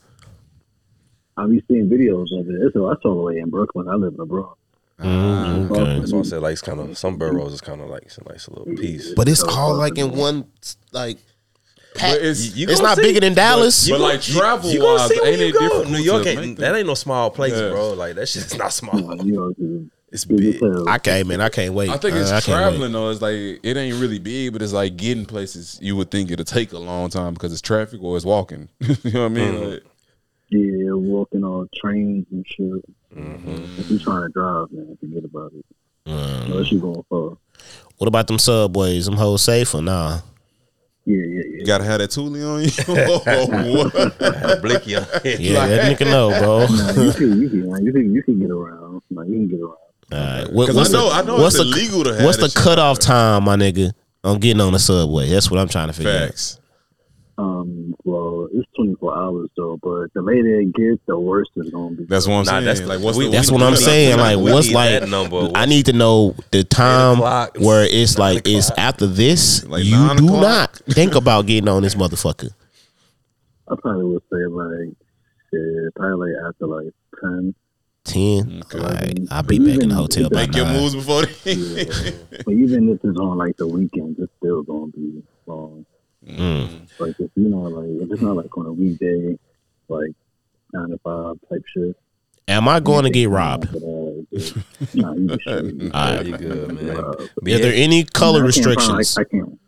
[1.36, 2.56] I be seeing videos of it.
[2.62, 3.88] It's, that's all the way in Brooklyn.
[3.88, 4.59] I live in the Bronx.
[5.00, 5.98] Mm, okay.
[5.98, 8.18] That's why I said like it's kind of some boroughs is kind of like it's
[8.18, 9.12] a nice little piece.
[9.14, 10.46] But it's all like in one
[10.92, 11.18] like.
[11.94, 12.12] Pack.
[12.12, 13.02] But it's- You- you it's not see.
[13.02, 13.88] bigger than Dallas.
[13.88, 15.59] But like travel You gonna wise, see ain't you it go.
[15.60, 17.68] difficult New York ain't that ain't no small place, Yeah.
[17.70, 17.92] bro.
[17.94, 18.94] Like that shit's not small.
[19.16, 20.59] New York is It's big.
[20.88, 21.40] I can't, man.
[21.42, 21.90] I can't wait.
[21.90, 23.10] I think Uh, it's I traveling though.
[23.10, 26.44] It's like it ain't really big, but it's like getting places you would think it'll
[26.46, 28.68] take a long time because it's traffic or it's walking.
[28.80, 29.52] you know what I mean?
[29.54, 29.70] Mm-hmm.
[29.72, 29.82] Like,
[30.52, 32.84] Yeah, walking on trains and shit.
[33.16, 33.80] Mm-hmm.
[33.80, 35.64] If you're trying to drive, man, forget about it.
[36.06, 36.44] Mm.
[36.50, 37.38] Unless you going far.
[37.96, 39.06] What about them subways?
[39.06, 40.20] Them hoes safe or nah?
[41.06, 41.64] Yeah, yeah, you yeah.
[41.64, 42.70] gotta have that toolie on you.
[43.26, 44.60] oh, what?
[44.60, 45.40] Blicky on it.
[45.40, 46.66] Yeah, that nigga know, bro.
[46.66, 49.02] Nah, you can, you can, you can, you can get around.
[49.08, 49.76] Nah, you can get around.
[50.12, 52.36] Alright, what- what's I know- the, I know what's it's the, illegal to have What's
[52.36, 53.92] the cutoff time, my nigga,
[54.22, 55.30] on getting on the subway?
[55.30, 56.60] That's what I'm trying to figure Facts.
[57.38, 61.94] Um, well, it's 24 hours though, but the later it gets, the worse it's gonna
[61.96, 62.04] be.
[62.04, 62.64] That's what I'm Nah, saying.
[62.66, 63.30] that's like, what's we- the.
[63.30, 64.16] That's we- what I'm saying.
[64.16, 65.00] we- Like, what's like?
[65.00, 65.50] that number.
[65.54, 67.18] I need to know the time
[67.62, 69.64] where it's nine like it's after this.
[69.66, 70.40] Like you do o'clock?
[70.42, 72.50] not think about getting on this motherfucker.
[73.70, 74.94] I probably would say like,
[75.52, 76.92] yeah, probably like after like
[77.22, 77.54] 10.
[78.04, 78.62] Ten.
[78.66, 78.78] Okay.
[78.78, 81.52] Alright, I'll be back in the hotel by Make your moves before they.
[81.54, 82.10] Yeah.
[82.44, 85.86] but even if it's on like the weekend, it's still gonna be long.
[86.27, 86.89] Mm.
[87.01, 89.39] Like if you know, like if it's not like on a weekday,
[89.89, 90.12] like
[90.73, 91.97] nine to five type shit.
[92.49, 93.73] Am I going to get robbed?
[93.73, 94.57] But, uh, just-
[94.94, 95.47] nah, you just.
[95.94, 96.27] Alright.
[96.27, 96.97] You good, man.
[96.97, 97.12] Uh,
[97.43, 99.16] Be Are there any color I can't find- restrictions?
[99.19, 99.59] I, I can't.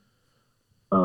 [0.91, 0.97] Uh,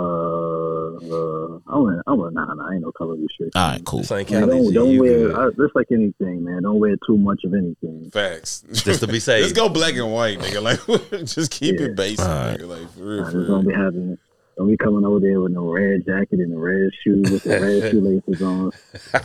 [0.97, 2.03] uh, I wouldn't.
[2.07, 2.35] I wouldn't.
[2.35, 3.51] Nah, nah, ain't no color restrictions.
[3.55, 3.99] All right, cool.
[3.99, 5.39] This ain't Man, don't don't wear.
[5.39, 6.63] I, just like anything, man.
[6.63, 8.09] Don't wear too much of anything.
[8.11, 8.63] Facts.
[8.71, 9.41] Just to be safe.
[9.43, 10.61] Let's go black and white, nigga.
[10.61, 11.87] Like, just keep Yeah.
[11.87, 12.59] it basic, Alright.
[12.59, 12.67] nigga.
[12.67, 14.17] Like, for real, Nah, for just don't be having.
[14.59, 17.61] Don't be coming over there with no red jacket and the red shoes with the
[17.61, 18.71] red shoelaces on.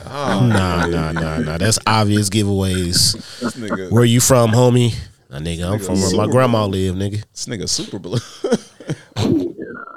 [0.07, 1.59] Oh, Nah, nah, nah, nah.
[1.59, 3.15] That's obvious giveaways.
[3.41, 4.95] This nigga, Where you from, homie?
[5.29, 7.25] Nah, nigga, I'm Nigga, from where my super grandma live, nigga.
[7.33, 8.21] this nigga super blue.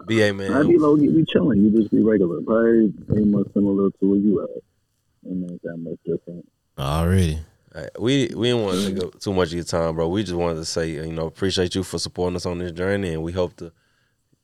[0.08, 0.52] BA man.
[0.54, 0.68] I man.
[0.70, 1.62] be low, you be chilling.
[1.62, 2.42] You just be regular.
[2.42, 5.30] Probably ain't much similar to where you at.
[5.30, 6.50] Ain't not that much different.
[6.80, 7.40] Already.
[7.76, 10.08] Alright, We we didn't want to take up too much of your time, bro.
[10.08, 13.14] We just wanted to say, you know, appreciate you for supporting us on this journey,
[13.14, 13.72] and we hope to,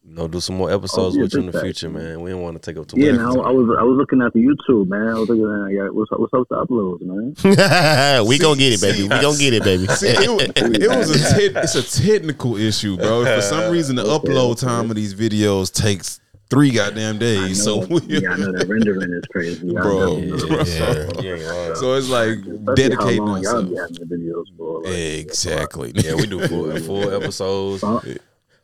[0.05, 1.89] you know, do some more oh, episodes Oh, yeah, with you in the facts, future,
[1.89, 2.03] man.
[2.03, 2.21] man.
[2.21, 3.21] We didn't want to take up too Yeah, much.
[3.21, 3.55] now of I time.
[3.55, 5.07] was I was looking at the YouTube, man.
[5.07, 8.25] I was looking at yeah, what's up, what's up with the uploads, man.
[8.27, 9.03] we gonna get it, baby.
[9.03, 9.87] We gonna get it, baby.
[9.87, 13.23] See, it, was- it was a te- it's a technical issue, bro.
[13.25, 16.19] For some reason, the upload time of these videos takes
[16.49, 17.63] three goddamn I days.
[17.63, 20.63] So know, we, yeah, I know that rendering is crazy, bro, definitely know bro.
[20.63, 21.23] that.
[21.23, 21.67] Yeah.
[21.69, 21.75] You.
[21.77, 24.81] So it's like Especially how dedicating long y'all be having the videos for.
[24.83, 25.93] Like, Exactly.
[25.95, 27.83] yeah, we do full full episodes,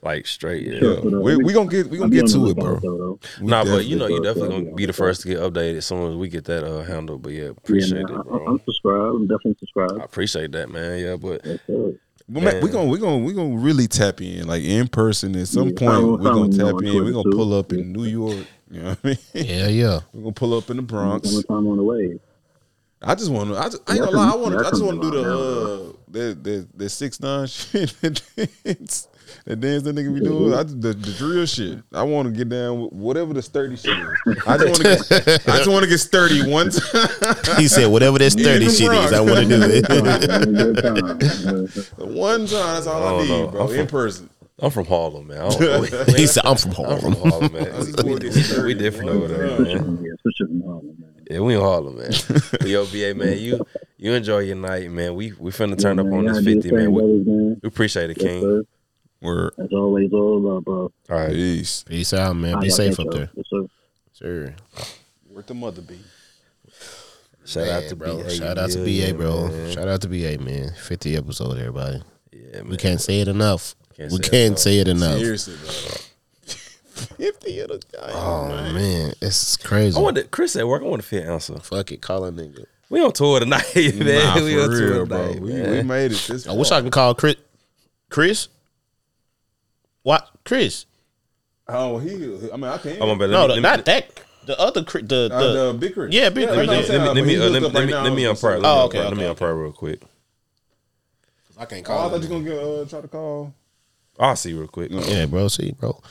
[0.02, 0.66] like straight.
[0.66, 0.80] Yeah.
[0.80, 0.94] Sure.
[1.04, 1.18] Yeah.
[1.20, 2.66] We we gonna get we gonna get to it, bro.
[2.66, 3.46] lookout, though, though.
[3.46, 5.86] Nah, but you know, you definitely definitely gonna be the first to get updated as
[5.86, 7.18] soon as we get that uh, handle.
[7.18, 8.46] But yeah, Yeah, appreciate man, it, I, bro.
[8.46, 9.16] I'm subscribed.
[9.16, 10.00] I'm definitely subscribed.
[10.02, 11.00] I appreciate that, man.
[11.00, 11.60] Yeah, but Yes.
[12.32, 12.72] Well, man, we Man.
[12.72, 16.22] gonna we gonna we gonna really tap in like in person at some Yeah, point.
[16.22, 17.04] We're gonna tap in.
[17.04, 18.46] We're gonna pull up in New York.
[18.70, 19.18] You know what I mean?
[19.34, 20.00] Yeah, yeah.
[20.14, 21.28] We're gonna pull up in the Bronx.
[21.28, 22.20] Summertime on the way.
[23.02, 23.58] I just want to.
[23.58, 24.28] I, just, I ain't gonna lie.
[24.28, 24.56] I I want.
[24.56, 27.96] can- I just I want to do the uh the the the six nine shit.
[29.46, 30.54] That dance, that nigga be doing.
[30.54, 31.80] I, just- the the drill shit.
[31.94, 34.08] I want to get down with whatever the sturdy shit is.
[34.48, 35.02] I just want to get.
[35.48, 37.56] I just want to get sturdy one time.
[37.58, 39.90] He said, whatever this 30 the shit is, I want to do it.
[41.98, 42.50] One time.
[42.50, 43.48] That's all I, I need, know.
[43.48, 43.64] bro.
[43.66, 44.30] I'm In from- person.
[44.62, 45.38] I'm from Harlem, man.
[45.42, 45.62] I don't
[45.92, 46.04] know.
[46.18, 47.14] he said, I'm from I'm from.
[47.16, 47.64] Harlem, man.
[47.64, 47.70] We,
[48.04, 50.04] wanna get we, sturdy we different over there, man.
[50.04, 51.14] Yeah, switch it from Harlem, man.
[51.32, 52.12] Yeah, we in Harlem, man.
[52.52, 53.66] But yo, BA, man, you
[53.98, 55.16] you enjoy your night, man.
[55.16, 56.92] We we finna turn Yeah, up man, on this y'all do your 50, man.
[56.92, 57.60] We, brothers, man.
[57.64, 58.42] we appreciate it, Yes, King.
[58.42, 58.64] sir.
[59.22, 59.54] Word.
[59.58, 60.82] As always, all love, bro.
[60.84, 61.32] All right.
[61.32, 61.84] Peace.
[61.84, 62.56] Peace out, man.
[62.56, 63.30] All Be safe up there.
[63.36, 63.66] Yes, sir.
[64.14, 64.56] Sure.
[65.30, 66.00] Where the mother be?
[67.46, 68.18] Shout Man, out to bro.
[68.18, 68.30] BA.
[68.30, 69.48] Shout out to BA, bro.
[69.48, 69.72] man.
[69.72, 70.72] Shout out to BA, man.
[70.74, 72.02] 50 episode, everybody.
[72.32, 72.70] Yeah, man.
[72.70, 73.76] We can't say it enough.
[73.98, 74.60] Can't we say can't enough.
[74.60, 75.18] say it enough.
[75.20, 75.72] Seriously, bro.
[77.18, 78.12] Fifty of the guy.
[78.14, 79.14] Oh, man.
[79.22, 79.98] It's crazy.
[79.98, 80.82] I wonder, Chris at work.
[80.84, 81.58] I want to fit answer.
[81.60, 82.02] Fuck it.
[82.02, 82.66] Call a nigga.
[82.90, 83.98] We on tour tonight, man.
[84.36, 85.28] Nah, we for on tour real, bro.
[85.28, 85.72] tonight, We, man.
[85.72, 86.48] we made it this.
[86.48, 87.36] I wish I could call Chris.
[88.10, 88.48] Chris?
[90.04, 90.30] What?
[90.46, 90.86] Chris?
[91.68, 92.14] Oh, he.
[92.52, 93.02] I mean, I can't.
[93.02, 94.22] I'm gonna No, let the, me, not that.
[94.46, 95.04] The other Chris.
[95.04, 96.14] The, the, Uh, the big Chris.
[96.14, 96.68] Yeah, Big Chris.
[96.68, 97.02] that's what I'm Yeah, saying.
[97.02, 98.04] let me let me He uh, looked let me let right me, now.
[98.04, 98.52] let me unprayer.
[98.54, 100.02] Let me Oh, okay, Let me okay, real quick.
[101.58, 102.24] I can't Oh, I thought him.
[102.24, 103.54] you gonna get, uh, try to call.
[104.18, 104.90] I'll see real quick.
[104.92, 105.48] Yeah, bro.
[105.50, 106.02] See, bro.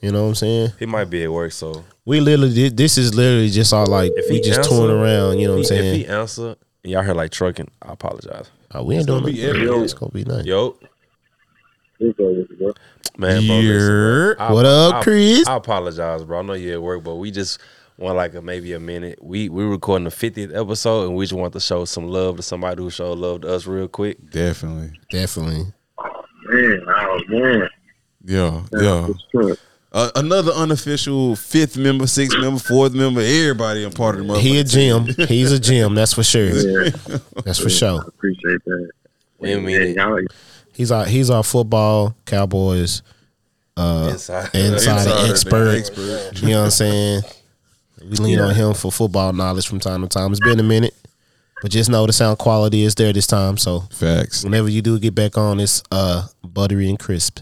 [0.00, 0.72] You know what I'm saying?
[0.78, 2.68] He might be at work, so We literally.
[2.70, 5.38] This is literally just all like If we he just answer- touring around.
[5.38, 5.94] You know what I'm saying?
[5.94, 8.50] if he answer y'all hear like trucking, I apologize.
[8.74, 9.48] Oh, we ain't doing gonna nothing.
[9.48, 9.84] everywhere.
[9.84, 10.44] It's gonna be nice.
[10.44, 10.90] Yo, Yes, sir, yes, sir.
[12.00, 12.26] Man, bro.
[12.32, 12.72] listen, bro.
[14.38, 15.46] I- What up, I- Chris?
[15.48, 16.38] I apologize, bro.
[16.38, 17.60] I know you're at work, but we just
[17.98, 19.18] want like a maybe a minute.
[19.22, 22.42] We we recording the 50th episode, and we just want to show some love to
[22.42, 24.30] somebody who showed love to us real quick.
[24.30, 24.92] Definitely.
[25.10, 25.72] Definitely.
[26.48, 27.68] Man, oh, man.
[28.24, 29.08] Yeah, yeah.
[29.34, 29.60] It's.
[29.92, 33.20] Uh, another unofficial fifth member, sixth member, fourth member.
[33.22, 35.26] Everybody a part of the He a motherfucking gym.
[35.28, 35.94] He's a gym.
[35.94, 36.44] That's for sure.
[36.50, 36.90] Yeah,
[37.44, 38.02] That's for sure.
[38.02, 38.90] I appreciate that.
[39.38, 39.96] We didn't And it.
[39.96, 40.20] y'all,
[40.76, 43.02] He's our he's our football Cowboys
[43.76, 44.54] uh Inside.
[44.54, 45.68] insider Insider, expert.
[45.78, 46.42] expert.
[46.42, 47.22] You know what I'm saying?
[48.02, 50.30] We lean on him for football knowledge from time to time.
[50.30, 50.94] It's been a minute.
[51.62, 53.56] But just know the sound quality is there this time.
[53.56, 54.44] So Facts.
[54.44, 57.40] whenever you do get back on, it's uh buttery and crisp.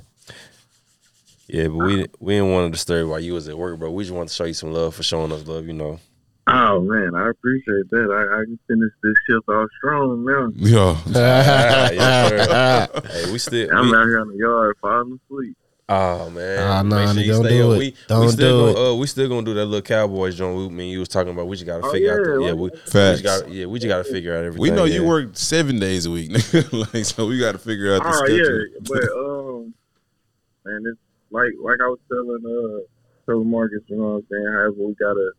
[1.48, 3.90] Yeah, but we we didn't want to disturb while you was at work, bro.
[3.90, 5.66] We just want to show you some love for showing us love.
[5.66, 6.00] You know.
[6.46, 8.08] Oh man, I appreciate that.
[8.10, 10.50] I, I can finish this shift off strong now.
[10.56, 10.96] Yeah.
[11.94, 13.70] Yes, hey, we still.
[13.76, 15.56] I'm we- out here in the yard falling asleep.
[15.86, 17.74] Oh man, Ah, Make nah, sure you don't stay do up.
[17.74, 17.78] it.
[17.78, 20.56] We, we Don't still do gonna, Uh, we still gonna do that little Cowboys joint.
[20.56, 21.46] We, me and you was talking about.
[21.46, 22.26] We just gotta Oh, figure out.
[22.26, 23.20] yeah, The, yeah, we, we Facts.
[23.20, 23.50] just got.
[23.52, 24.62] Yeah, we just gotta figure out everything.
[24.62, 26.30] We know you work seven days a week,
[26.72, 27.26] like so.
[27.26, 28.64] We got to figure out the Oh schedule.
[28.64, 29.74] yeah, but um,
[30.64, 30.98] man, it's
[31.30, 32.80] like like I was telling uh
[33.30, 34.52] telling Marcus, you know what I'm saying.
[34.54, 35.32] However, we gotta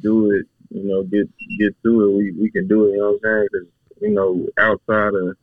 [0.00, 0.46] do it.
[0.70, 1.28] You know, get
[1.58, 2.18] get through it.
[2.18, 2.92] We we can do it.
[2.92, 3.48] You know what I'm saying?
[3.52, 3.68] Because
[4.00, 5.36] you know, outside of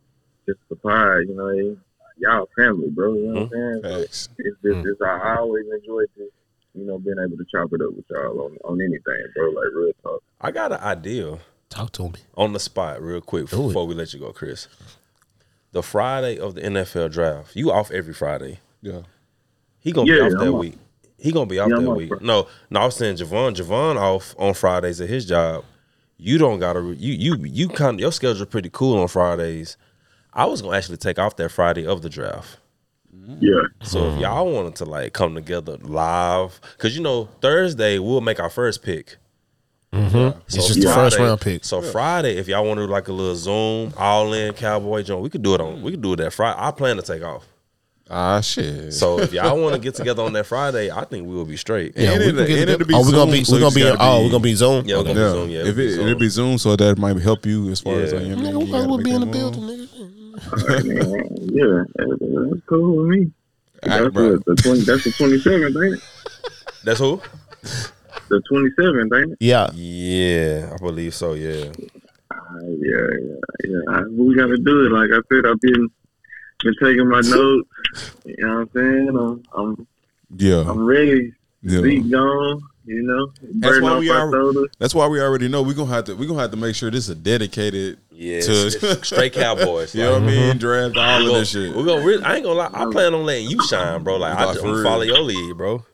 [0.47, 1.77] just the pie, you know,
[2.17, 3.13] y'all family, bro.
[3.13, 3.85] You know what I'm mm-hmm.
[3.87, 3.99] saying?
[4.01, 4.29] Facts.
[4.37, 4.91] It's just mm.
[4.91, 6.33] it's, I I always enjoy just
[6.73, 9.49] you know being able to chop it up with y'all on on anything, bro.
[9.49, 10.23] Like real talk.
[10.41, 11.39] I got an idea
[11.69, 12.19] Talk to me.
[12.35, 13.67] on the spot, real quick, Do it.
[13.67, 14.67] before we let you go, Chris.
[15.71, 18.59] The Friday of the NFL draft, you off every Friday.
[18.81, 19.01] Yeah.
[19.79, 20.65] He gonna be Yeah, off that I'm off.
[21.19, 21.25] Week.
[21.25, 22.09] He gonna be off Yeah, that week.
[22.09, 22.25] Friday.
[22.25, 23.55] No, no, I was saying Javon.
[23.55, 25.63] Javon off on Fridays at his job.
[26.17, 26.81] You don't gotta.
[26.81, 29.77] You you you kind of your schedule pretty cool on Fridays.
[30.33, 32.57] I was gonna actually take off that Friday of the draft.
[33.39, 33.61] Yeah.
[33.83, 34.21] So if mm-hmm.
[34.21, 38.83] y'all wanted to like come together live, because you know Thursday we'll make our first
[38.83, 39.17] pick.
[39.93, 40.39] Mm-hmm.
[40.45, 41.65] It's just the first round pick.
[41.65, 45.21] So Friday, if y'all want to do like a little Zoom all in Cowboy joint,
[45.21, 45.81] we could do it on.
[45.81, 46.57] We could do it that Friday.
[46.59, 47.47] I plan to take off.
[48.11, 48.91] Ah shit.
[48.93, 51.57] So if y'all want to get together on that Friday, I think we will be
[51.57, 51.93] straight.
[51.95, 52.71] Yeah, we and can it- get and together.
[52.73, 54.55] it'll be oh, we're gonna be so we're gonna be, just oh we're gonna be
[54.55, 54.85] Zoom.
[54.85, 55.25] Yeah, we're gonna yeah.
[55.27, 55.49] be Zoom.
[55.49, 58.17] Yeah, if it, it'll be Zoom, so that might help you as far as Yeah.
[58.19, 59.87] like, you know, Nigga, we gotta will be in the building, nigga.
[61.51, 63.31] Yeah, that's cool with me.
[63.83, 64.31] All right, That's bro.
[64.33, 64.81] what, the twenty.
[64.81, 66.01] That's the twenty seventh, ain't it?
[66.83, 67.21] That's who?
[68.29, 69.37] The twenty seventh, ain't it?
[69.39, 69.69] Yeah.
[69.73, 71.33] Yeah, I believe so.
[71.33, 71.71] Yeah.
[72.31, 73.79] Uh, yeah, yeah, yeah.
[73.89, 74.91] I, we got to do it.
[74.91, 75.89] Like I said, I've been
[76.63, 77.69] been taking my notes.
[78.25, 79.09] You know what I'm saying?
[79.09, 79.87] I'm I'm,
[80.37, 80.63] Yeah.
[80.69, 81.33] I'm ready.
[81.63, 81.81] Yeah.
[81.81, 82.61] Beat gone.
[82.85, 86.05] You know, That's why we my are- That's why we already know we're gonna have
[86.05, 88.41] to we're gonna have to make sure this is dedicated Yeah.
[88.41, 89.93] To- it's- it's straight Cowboys.
[89.95, 90.49] you know what I mean?
[90.51, 90.57] Mm-hmm.
[90.57, 91.75] Draft all we of gonna, this shit.
[91.75, 92.69] We're gonna really, I ain't gonna lie.
[92.73, 94.17] I plan on letting you shine, bro.
[94.17, 94.83] Like I Nah, just for I'm real.
[94.83, 95.85] follow your lead, bro.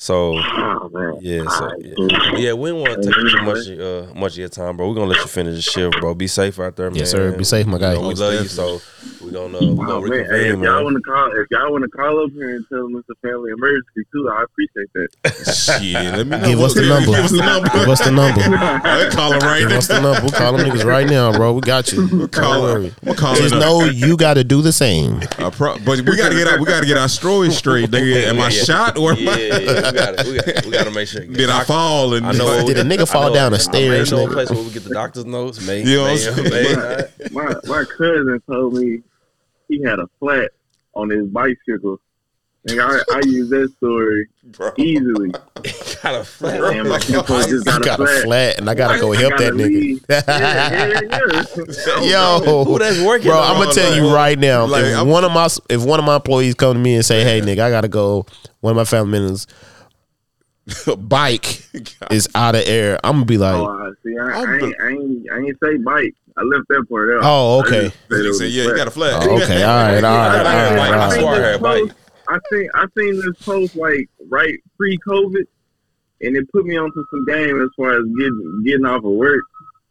[0.00, 1.14] So Oh man.
[1.20, 4.48] yeah, so yeah, yeah we don't want to take too much uh, much of your
[4.48, 4.88] time, bro.
[4.88, 6.14] We're gonna let you finish the shift, bro.
[6.14, 7.00] Be safe out there, man.
[7.00, 7.32] Yes, sir.
[7.36, 7.94] Be safe, my guy.
[7.94, 8.80] You know, we love you, so
[9.24, 10.10] we gonna uh, we gonna Oh, man.
[10.10, 10.84] Hey, reconvene, if y'all man.
[10.84, 13.14] want to call, if y'all want to call up here and tell them it's a
[13.26, 15.08] family emergency too, I appreciate that.
[15.82, 16.46] Shit, let me know.
[16.46, 17.10] Give us the number.
[17.10, 17.68] Give us the number.
[17.70, 18.40] Give us the number.
[18.86, 20.20] I call him right Give us the number.
[20.22, 21.54] We'll call them niggas right now, bro.
[21.54, 22.06] We got you.
[22.08, 22.84] Don't call worry.
[22.90, 22.94] him.
[23.02, 23.58] We'll call Just him.
[23.58, 25.18] know you got to do the same.
[25.58, 27.90] Pro- but we gotta get our we gotta get our story straight.
[27.90, 28.62] Nigga, am I Yeah, yeah.
[28.62, 31.24] shot or am Yeah, I- yeah, we gotta we gotta we gotta make sure.
[31.24, 32.14] did I fall?
[32.14, 33.60] And I know where we Did a get- nigga fall I know- down the I
[33.60, 34.32] stairs, know a nigga?
[34.32, 35.66] place where we get the doctor's notes.
[35.66, 39.02] May, You know what I'm may my my cousin told me
[39.68, 40.50] he had a flat
[40.94, 42.00] on his bicycle.
[42.68, 44.26] And I, I use that story
[44.76, 45.30] easily.
[46.02, 46.60] Got a flat.
[46.74, 48.24] And my grandpa just got, got a a flat.
[48.24, 50.00] flat, and I gotta go help that gotta leave.
[50.02, 50.26] nigga.
[50.26, 52.40] Yeah, yeah, yeah.
[52.44, 53.56] Yo, Who that's working bro, on?
[53.56, 54.66] I'm gonna tell you right now.
[54.66, 57.04] Like, if I'm- one of my if one of my employees come to me and
[57.04, 58.26] say, "Hey, nigga, I gotta go,"
[58.60, 59.46] one of my family members
[60.98, 61.64] bike
[62.10, 64.16] is out of air, I'm gonna be like, Oh, I see.
[64.18, 66.14] I, I, ain't, I ain't, I ain't say bike.
[66.36, 67.20] I left that part out.
[67.24, 67.86] Oh, okay.
[67.86, 69.26] I just said He said, a yeah, you got a flat.
[69.26, 71.20] Oh, okay, all right, all right, all right, Like, I right.
[71.20, 71.92] swear I had bike.
[72.28, 75.44] I seen I seen this post like right pre COVID,
[76.20, 79.42] and it put me onto some game as far as getting getting off of work.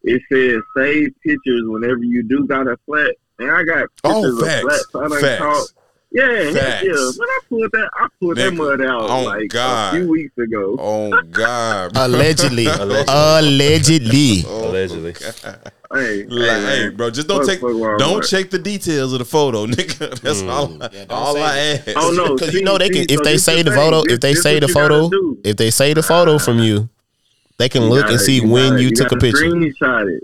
[0.04, 4.38] It says save pictures whenever you do got a flat, and I got Oh, pictures
[4.40, 4.62] of facts.
[4.62, 4.86] flats.
[4.92, 5.42] So I done Facts.
[5.42, 5.68] caught-
[6.10, 6.84] yeah, heck Facts.
[6.84, 7.10] yeah.
[7.16, 9.94] When I pulled that, I pulled that mud out oh, like God.
[9.94, 10.76] a few weeks ago.
[10.78, 11.92] Oh God.
[11.92, 12.04] bro.
[12.06, 13.04] Allegedly, Allegedly.
[13.08, 14.44] allegedly.
[14.46, 15.14] Oh, allegedly.
[15.92, 19.20] Hey, Like, hey, hey, bro, just don't Fuck, take, fuck don't check the details of
[19.20, 20.20] the photo, nigga.
[20.20, 20.50] That's mm.
[20.50, 20.82] all.
[20.82, 21.88] I, all I ask.
[21.96, 24.02] Oh no, Because you know they can See, if so they say the the photo,
[24.02, 26.38] This- if they this say what the you gotta photo, if they say the photo
[26.38, 26.88] from you,
[27.58, 29.44] they can You look gotta- and see you when gotta- you took a picture.
[29.46, 30.22] Screenshot it.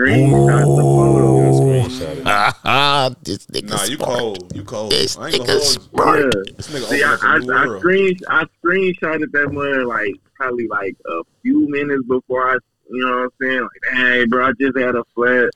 [0.00, 2.20] Screenshot the photo.
[2.64, 4.18] Ah, this nigga Nah, you smart.
[4.18, 4.56] cold.
[4.56, 4.90] You cold.
[4.92, 6.20] This I ain't nigga hold smart.
[6.20, 6.52] Yeah.
[6.56, 10.66] This nigga See, I, opened I, up I, screen, I screenshotted that mud like probably
[10.68, 12.54] like a few minutes before I,
[12.90, 13.62] you know what I'm saying?
[13.62, 15.50] Like, hey, bro, I just had a flat.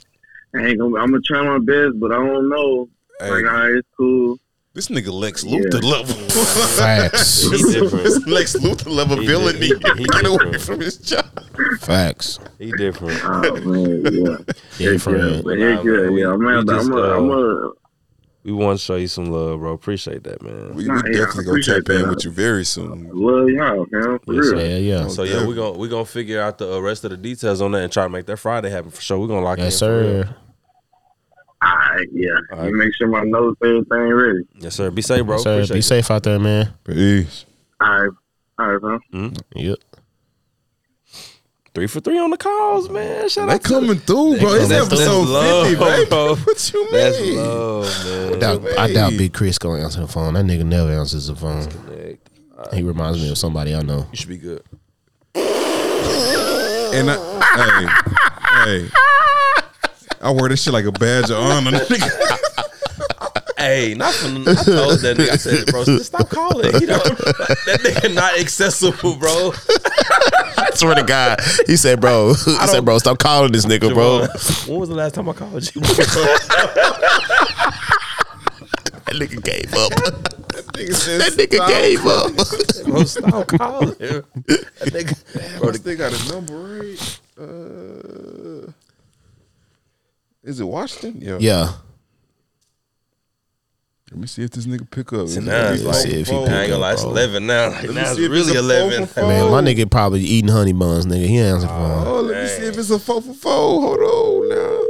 [0.54, 2.88] I ain't gonna, I'm gonna try my best, but I don't know.
[3.20, 4.38] Hey, Like, all right, it's cool.
[4.74, 5.58] This nigga Lex Yeah.
[5.60, 6.14] Luthor level.
[6.76, 7.42] Facts.
[7.50, 8.04] He different.
[8.04, 9.58] This Lex Luthor level He villain.
[9.60, 9.98] different.
[9.98, 11.24] He Get away from his job.
[11.80, 12.38] Facts.
[12.58, 13.20] He different.
[13.24, 14.36] Oh man, yeah.
[14.78, 15.44] Different.
[15.44, 16.32] But heck yeah, we- yeah.
[16.32, 17.70] I'm we I'm just, a, I'm a,
[18.42, 19.72] We want to show you some love, bro.
[19.72, 20.74] Appreciate that, man.
[20.74, 23.08] We, Nah, we yeah, definitely gonna appreciate tap in with you very soon.
[23.12, 24.18] love y'all, man.
[24.24, 24.60] For Yes, real.
[24.60, 25.08] Yeah, yeah.
[25.08, 27.72] So yeah, we're gonna we gonna figure out the uh, rest of the details on
[27.72, 29.18] that and try to make that Friday happen for sure.
[29.18, 29.88] We're gonna lock Yes, in.
[29.88, 30.22] for real.
[30.24, 30.36] sir.
[31.64, 32.28] All right, yeah.
[32.52, 32.68] All right.
[32.68, 34.40] You make sure my notes everything ready.
[34.58, 34.90] Yes, sir.
[34.90, 35.36] Be safe, bro.
[35.36, 35.54] Yes, sir.
[35.54, 35.82] Appreciate Be it.
[35.82, 36.74] safe out there, man.
[36.84, 37.46] Peace.
[37.80, 38.10] All right,
[38.58, 38.82] all right,
[39.12, 39.30] man.
[39.30, 39.58] Hmm?
[39.58, 39.78] Yep.
[41.74, 43.28] Three for three on the calls, man.
[43.28, 44.54] Shout They out to coming through, bro.
[44.54, 46.08] It's That's- that's episode love, 50, baby.
[46.08, 46.34] bro.
[46.44, 46.92] What you mean?
[46.92, 48.34] That's love, man.
[48.34, 50.34] I doubt, I doubt Big Chris gonna answer the phone.
[50.34, 51.66] That nigga never answers the phone.
[51.68, 52.30] Connect.
[52.72, 54.06] He reminds me of somebody I know.
[54.12, 54.62] You should be good.
[56.94, 57.16] And I,
[58.64, 58.88] hey, hey,
[60.24, 61.70] I wear this shit like a badge of honor.
[61.78, 62.38] nigga.
[63.58, 64.38] Hey, not from.
[64.48, 65.30] I told that nigga.
[65.30, 66.72] I said, bro, stop calling.
[66.80, 69.52] You know, that nigga not accessible, bro.
[70.56, 74.26] I swear to God, he said, "Bro, he said, bro, stop calling this nigga, bro."
[74.66, 75.82] when was the last time I called you?
[79.06, 79.92] That nigga gave up.
[80.72, 82.86] Nigga said, That nigga gave up.
[82.86, 83.94] bro, stop calling.
[83.98, 87.20] That nigga, Bro, they got a number right.
[87.38, 88.33] Uh,
[90.44, 91.20] is it Washington?
[91.20, 91.38] Yeah.
[91.40, 91.72] Yeah,
[94.10, 95.26] Let me see if this nigga pick up.
[95.28, 97.02] See, Is now it- it's like- see if he pick I ain't gonna lie, it's
[97.02, 97.70] eleven now.
[97.70, 99.06] Like, me now it's see if really a eleven.
[99.06, 101.26] phone for man, my nigga probably eating honey buns, nigga.
[101.26, 102.06] He answer the phone.
[102.06, 103.80] Oh, let me see if it's a four for four.
[103.96, 104.80] Hold on now.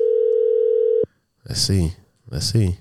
[1.49, 1.95] Let's see.
[2.29, 2.79] Let's see.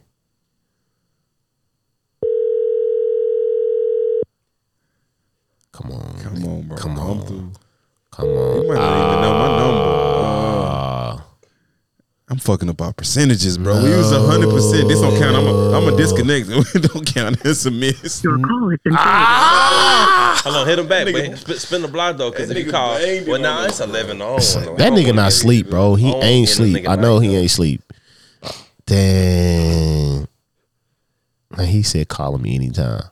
[5.72, 6.78] Come on, Come on, bro.
[6.78, 7.54] Come Come on.
[8.12, 8.62] come on.
[8.62, 9.60] You might not even know my ah.
[9.60, 10.03] number.
[12.26, 12.32] Ah.
[12.32, 13.84] I'm fucking up our percentages, bro.
[13.84, 14.88] We was hundred percent.
[14.88, 15.36] This don't count.
[15.36, 16.48] I'm a, I'm a disconnect.
[16.74, 17.38] We don't count.
[17.45, 18.24] It's a miss.
[18.24, 21.36] Your call has been Hold on, hit him back, man.
[21.38, 24.22] Spin, spin the block though, because if you call, it well, now the- it's eleven
[24.22, 24.38] on.
[24.78, 25.95] That nigga not sleep, bro.
[25.95, 26.88] He ain't sleep.
[26.88, 27.41] I know night, he though.
[27.41, 27.82] ain't sleep.
[28.86, 30.28] Dang.
[31.58, 33.04] And he said, "Call me anytime."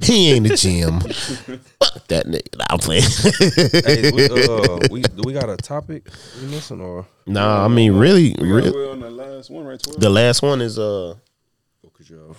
[0.00, 1.00] He ain't the gym.
[1.00, 2.56] Fuck that nigga.
[2.56, 3.02] Nah, I'm playing.
[3.84, 6.08] Hey, we, uh, we do we got a topic
[6.40, 8.70] we missing or nah, I mean, really, We really.
[8.70, 9.82] We're on the last one, right?
[9.82, 9.98] 12?
[10.00, 11.14] The last one is uh,
[11.82, 12.38] what could you have?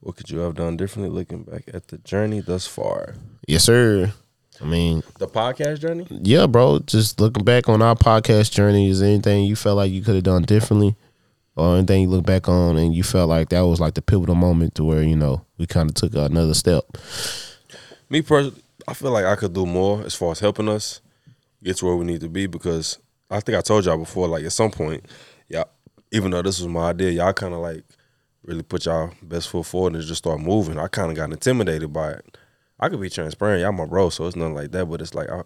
[0.00, 3.14] What could you have done differently looking back at the journey thus far?
[3.46, 4.12] yes, sir.
[4.60, 6.06] I mean, The podcast journey?
[6.10, 6.78] yeah, bro.
[6.80, 10.14] Just looking back on our podcast journey, is there anything you felt like you could
[10.14, 10.94] have done differently,
[11.56, 14.34] or anything you look back on and you felt like that was like the pivotal
[14.34, 16.84] moment to where you know we kind of took another step?
[18.10, 21.00] Me personally, I feel like I could do more as far as helping us
[21.62, 22.98] get to where we need to be because
[23.30, 25.06] I think I told y'all before, like at some point,
[25.48, 25.68] y'all,
[26.12, 27.84] even though this was my idea, y'all kind of like
[28.42, 30.78] really put y'all best foot forward and just start moving.
[30.78, 32.38] I kind of got intimidated by it.
[32.78, 34.86] I could be transparent, y'all my bro, so it's nothing like that.
[34.86, 35.42] But it's like I,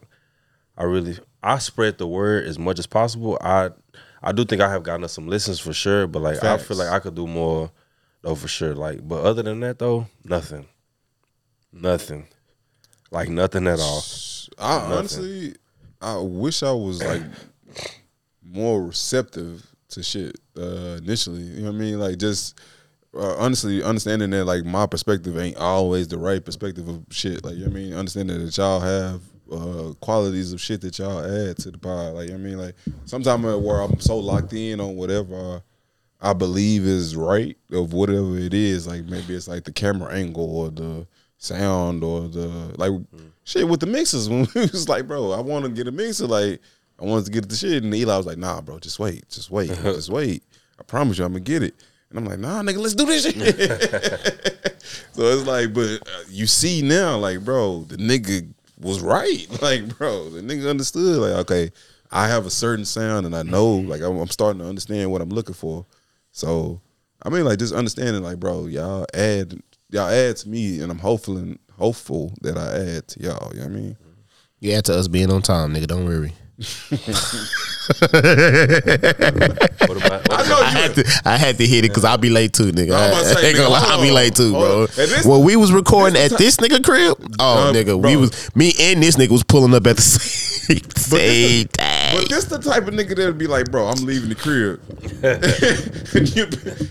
[0.77, 3.39] I really, I spread the word as much as possible.
[3.41, 3.71] I,
[4.23, 6.77] I do think I have gotten us some listens for sure, but like I feel
[6.77, 7.71] like I could do more,
[8.23, 8.75] though for sure.
[8.75, 10.67] Like, but other than that though, nothing,
[11.73, 12.27] nothing,
[13.11, 14.03] like nothing at all.
[14.59, 14.93] I Nothing.
[14.93, 15.55] honestly,
[16.01, 17.23] I wish I was like
[18.43, 21.43] more receptive to shit uh, initially.
[21.43, 21.99] You know what I mean?
[22.01, 22.59] Like just
[23.15, 27.45] uh, honestly understanding that like my perspective ain't always the right perspective of shit.
[27.45, 29.21] Like you know what I mean, understanding that y'all have
[29.53, 32.15] uh, qualities of shit that y'all add to the pod.
[32.15, 35.63] Like you know what I mean, like sometimes where I'm so locked in on whatever.
[36.21, 38.89] I believe is right of whatever it is.
[38.89, 41.07] Like maybe it's like the camera angle or the
[41.37, 42.93] sound or the like
[43.45, 44.29] shit with the mixes.
[44.31, 46.27] When we was like, bro, I want to get a mixer.
[46.27, 46.61] Like
[47.01, 49.51] I wanted to get the shit, and Eli was like, Nah, bro, just wait, just
[49.51, 50.43] wait, just wait.
[50.79, 51.75] I promise you, I'm gonna get it.
[52.11, 53.37] And I'm like, Nah, nigga, let's do this shit.
[55.13, 58.49] so it's like, but uh, you see now, like, bro, the nigga
[58.81, 59.47] was right.
[59.63, 61.19] Like, bro, the nigga understood.
[61.19, 61.71] Like, okay,
[62.11, 65.21] I have a certain sound, and I know, like, I'm, I'm starting to understand what
[65.21, 65.85] I'm looking for.
[66.33, 66.81] So,
[67.23, 69.61] I mean, like, just understanding, like, bro, y'all add,
[69.91, 73.53] y'all add to me, and I'm hopeful and hopeful that I add to y'all.
[73.53, 73.97] You know what I mean?
[74.61, 75.87] You add to us being on time, nigga.
[75.87, 76.33] Don't worry.
[76.59, 76.91] What
[79.97, 82.53] about, what about I had to, I had to hit it because I'll be late
[82.53, 82.93] too, nigga.
[82.95, 84.83] I'm say, I ain't gonna lie, I'll be late too, bro.
[84.83, 84.83] on.
[84.83, 88.11] And this- when we was recording at this nigga crib, oh Uh, nigga, bro.
[88.11, 90.03] we was me and this nigga was pulling up at the
[90.69, 91.88] same, same time.
[92.15, 94.81] But this the type of nigga that'd be like, bro, I'm leaving the crib.
[96.15, 96.45] and, you,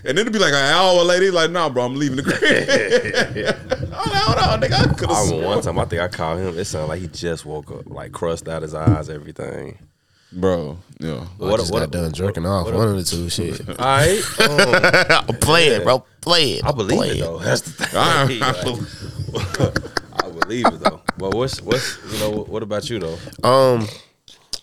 [0.05, 3.91] and it'd be like an hour later, he's like, nah, bro, I'm leaving the crib.
[3.93, 4.73] hold on, hold on, nigga.
[4.91, 6.57] I could I have remember one time I think I called him.
[6.57, 9.79] It sounded like he just woke up, like crust out his eyes, everything.
[10.31, 11.25] Bro, yeah.
[11.41, 12.65] I just got done jerking off.
[12.65, 13.61] what- One of the two shit.
[13.69, 16.03] All right, um, play it, bro.
[16.21, 16.65] Play it.
[16.65, 17.37] I believe Play it though.
[17.39, 17.89] That's the thing.
[17.95, 18.63] I- I
[19.31, 21.01] Like, I believe it though.
[21.17, 23.17] But what's what's you know what about you though?
[23.49, 23.87] Um,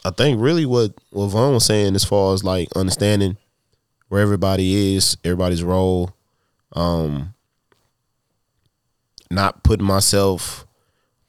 [0.05, 3.37] I think really what what Vaughn was saying as far as like understanding
[4.09, 6.15] where everybody is, everybody's role,
[6.73, 7.35] um,
[9.31, 10.67] not putting myself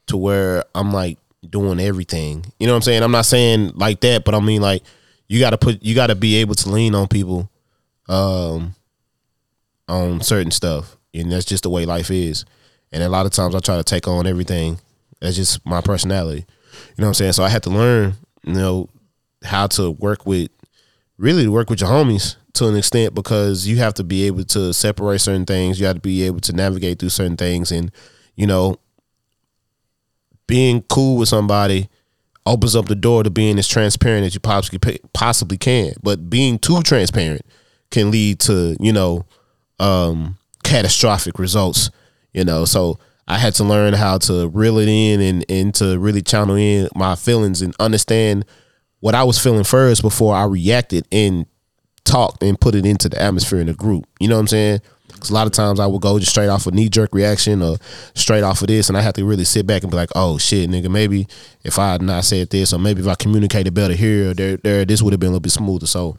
[0.06, 2.44] to where I'm like doing everything.
[2.58, 3.02] You know what I'm saying?
[3.02, 4.82] I'm not saying like that, but I mean like
[5.28, 7.50] you got to put you got to be able to lean on people,
[8.08, 8.74] um,
[9.88, 12.44] on certain stuff, and that's just the way life is.
[12.92, 14.78] And a lot of times I try to take on everything.
[15.20, 16.46] That's just my personality.
[16.96, 17.32] You know what I'm saying?
[17.32, 18.14] So I had to learn,
[18.46, 18.88] you know,
[19.42, 20.50] how to work with
[21.18, 24.44] really to work with your homies to an extent because you have to be able
[24.44, 25.78] to separate certain things.
[25.78, 27.92] You have to be able to navigate through certain things and,
[28.34, 28.78] you know,
[30.46, 31.88] being cool with somebody
[32.44, 35.92] opens up the door to being as transparent as you possibly possibly can.
[36.02, 37.42] But being too transparent
[37.90, 39.26] can lead to, you know,
[39.80, 41.90] um, catastrophic results.
[42.32, 42.98] You know, so
[43.28, 46.88] I had to learn how to reel it in and, and to really channel in
[46.94, 48.44] my feelings and understand
[49.00, 51.46] what I was feeling first before I reacted and
[52.04, 54.06] talked and put it into the atmosphere in the group.
[54.20, 54.80] You know what I'm saying?
[55.08, 57.62] Because a lot of times I would go just straight off a knee jerk reaction
[57.62, 57.78] or
[58.14, 60.36] straight off of this, and I have to really sit back and be like, "Oh
[60.38, 61.26] shit, nigga, maybe
[61.64, 64.56] if I had not said this, or maybe if I communicated better here, or there,
[64.58, 66.16] there, this would have been a little bit smoother." So,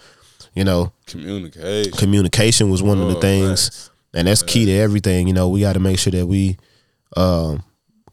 [0.56, 1.92] you know, Communication.
[1.94, 3.90] communication was one of the Oh, things, facts.
[4.16, 5.28] and that's key to everything.
[5.28, 6.58] You know, we got to make sure that we
[7.16, 7.64] um,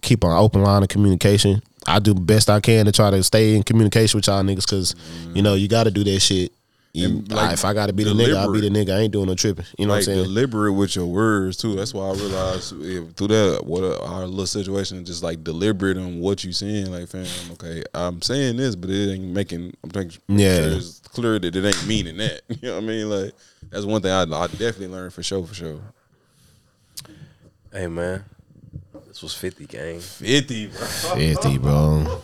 [0.03, 1.63] keep an open line of communication.
[1.87, 4.65] I do the best I can to try to stay in communication with y'all niggas
[4.67, 4.95] because
[5.35, 6.53] you know you got to do that shit.
[6.97, 8.97] You, like, I- if I got to be the nigga, I'll be the nigga.
[8.97, 9.65] I ain't doing no tripping.
[9.77, 10.25] You know like what I'm saying?
[10.27, 11.75] deliberate with your words too.
[11.75, 12.69] That's why I realized
[13.17, 16.93] through that what a, our little situation, just like deliberate on what you saying.
[16.93, 19.75] Like, fam, okay, I'm saying this, but it ain't making.
[19.83, 20.69] I'm making Yeah.
[20.69, 22.43] sure it's clear that it ain't meaning that.
[22.49, 23.11] You know what I mean?
[23.11, 23.33] Like,
[23.71, 25.45] that's one thing I, I definitely learned for sure.
[25.45, 25.81] For sure.
[27.73, 28.25] Hey man,
[29.15, 30.01] this was fifty gang.
[30.01, 30.87] Fifty, bro.
[30.87, 32.21] Fifty, bro.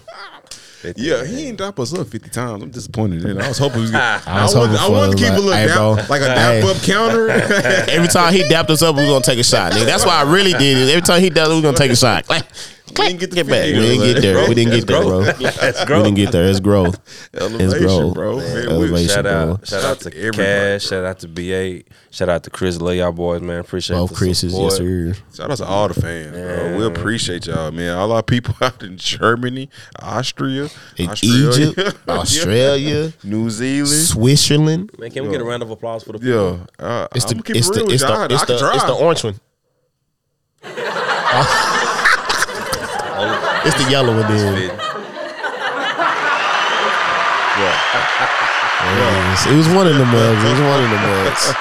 [0.81, 1.27] 50, Yeah, man.
[1.27, 2.63] he ain't drop us up fifty times.
[2.65, 3.45] I'm disappointed in it.
[3.45, 3.77] I was hoping.
[3.77, 5.95] We was gonna, I was I, wanted, hoping I wanted to keep like, a little
[5.95, 6.61] hey, dap, like a Hey.
[6.63, 7.29] dap up counter.
[7.91, 9.73] Every time he dapped us up, we was gonna take a shot.
[9.73, 9.85] Nigga.
[9.85, 10.89] That's why I really did it.
[10.91, 12.29] Every time he does, it, we was gonna take a shot.
[12.29, 12.45] Like,
[12.95, 13.65] didn't get the get back.
[13.65, 14.49] 50, We didn't get there.
[14.49, 15.23] We didn't get there, bro.
[15.23, 16.49] That's We didn't get there.
[16.49, 16.99] It's growth.
[17.33, 18.37] It's growth, bro.
[18.39, 19.33] Man, we- Elevation, Shout bro.
[19.53, 20.99] out, shout out to everybody, Cash, bro.
[20.99, 22.81] shout out to BA, shout out to Chris.
[22.81, 23.61] Love y'all boys, man.
[23.61, 24.73] Appreciate Both the Chris's, support.
[24.73, 25.15] yes sir.
[25.35, 26.77] Shout out to all the fans, bro.
[26.79, 27.97] We appreciate y'all, man.
[27.97, 29.69] All our people out in Germany,
[30.01, 33.89] Austria, In Australia, Egypt, Australia, New Zealand.
[33.89, 34.91] Switzerland.
[34.99, 36.61] Man, can we get a round of applause for the people?
[36.79, 39.35] Yeah, uh, It's I'm the it's the it's the it's the it's the orange one.
[43.65, 44.71] It's the yellow one then.
[47.61, 50.43] Yes, It was one of the mugs.
[50.45, 51.53] It was one of the mugs.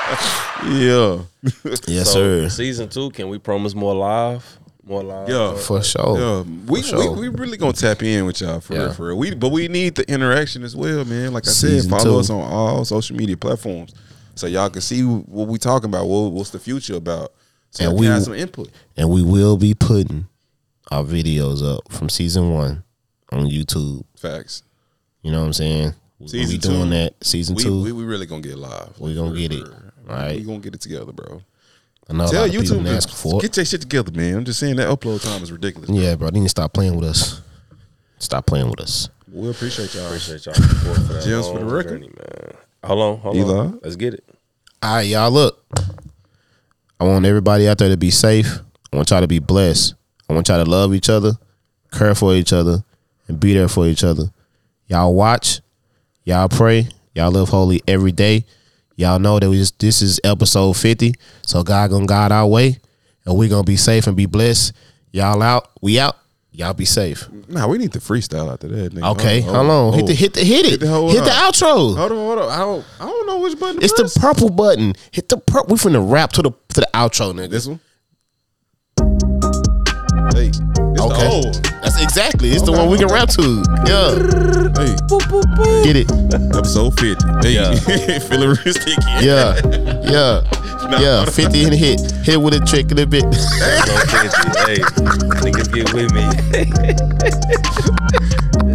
[0.82, 2.50] yeah, Yes, So sir.
[2.50, 4.58] season two, can we promise more live?
[4.86, 5.30] More live?
[5.30, 6.18] yeah, For sure.
[6.18, 6.44] yeah.
[6.68, 7.12] We, For sure.
[7.12, 9.18] we we really gonna tap in with y'all for real, for real.
[9.18, 11.34] We but we need the interaction as well, man.
[11.34, 12.20] Like I Season said, follow two.
[12.20, 13.94] us on all social media platforms
[14.36, 16.08] so y'all can see what we talking about.
[16.08, 17.34] What, what's the future about?
[17.72, 18.70] So And we- can have some input.
[18.98, 20.28] And we will be putting
[20.92, 22.84] our videos up from season one
[23.32, 24.04] on YouTube.
[24.18, 24.64] Facts.
[25.22, 25.94] You know what I'm saying?
[26.20, 26.90] We- Season we doing two.
[26.90, 27.82] that season We, two.
[27.82, 28.90] we we really gonna get live.
[29.00, 29.64] We gonna get it.
[29.64, 30.36] All right.
[30.38, 31.42] We gonna get it together, bro.
[32.10, 34.12] I know a Tell lot of people YouTube been asking for get your shit together,
[34.12, 34.38] man.
[34.38, 35.90] I'm just saying that upload time is ridiculous.
[35.92, 36.30] Yeah, bro.
[36.32, 37.42] They need to stop playing with us.
[38.18, 39.10] Stop playing with us.
[39.32, 40.08] We appreciate y'all.
[40.08, 41.90] Appreciate y'all support for that JEMS for the record.
[42.02, 42.54] journey, man.
[42.84, 43.58] Hold on, hold Eli?
[43.60, 43.80] on.
[43.84, 44.24] Let's get it.
[44.82, 45.30] All right, y'all.
[45.32, 45.64] Look,
[47.00, 48.60] I want everybody out there to be safe.
[48.92, 49.94] I want y'all to be blessed.
[50.30, 51.32] I want y'all to love each other,
[51.92, 52.84] care for each other,
[53.28, 54.26] and be there for each other.
[54.88, 55.62] Y'all watch,
[56.24, 58.46] y'all pray, y'all live holy every day.
[58.96, 62.78] Y'all know that we just, this is episode fifty, so God gonna guide our way,
[63.26, 64.74] and we gonna be safe and be blessed.
[65.12, 66.16] Y'all out, we out.
[66.52, 67.30] Y'all be safe.
[67.48, 68.94] Nah, we need the freestyle after that.
[68.94, 69.12] Nigga.
[69.14, 69.94] Okay, Hold hold on.
[69.94, 70.72] Hit the hit the hit it.
[70.72, 71.96] Hit the Hit the outro.
[71.96, 72.50] Hold on, hold on.
[72.52, 73.78] I don't, I don't know which button.
[73.80, 74.94] to It's the purple button.
[75.12, 75.74] Hit the purple.
[75.74, 77.50] We finna rap to the to the outro, nigga.
[77.52, 77.80] this one.
[80.34, 80.60] Hey, it's
[81.02, 81.24] Okay.
[81.24, 81.56] the old.
[81.84, 82.50] That's exactly.
[82.52, 83.14] It's the one we can okay.
[83.16, 83.64] rap to.
[83.88, 84.16] Yeah.
[84.78, 84.96] Hey,
[85.84, 86.12] Get it.
[86.56, 87.26] episode fifty.
[87.42, 87.76] Hey, Yeah.
[88.30, 89.02] feeling real sticky.
[89.22, 89.56] Yeah.
[90.04, 90.42] Yeah.
[90.90, 91.24] Yeah.
[91.24, 92.00] 50 in the hit.
[92.26, 93.24] Hit with a trick in a bit.
[93.24, 94.26] Let's go 50.
[94.66, 94.82] Hey,
[95.46, 96.26] niggas get with me.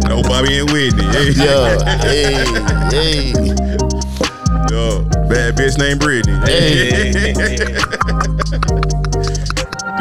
[0.07, 1.03] No Bobby and Whitney.
[1.11, 1.75] Hey, yeah.
[1.99, 2.45] Hey.
[2.89, 3.33] Hey.
[4.71, 6.37] Yo, bad bitch named Brittany.
[6.45, 7.33] Hey.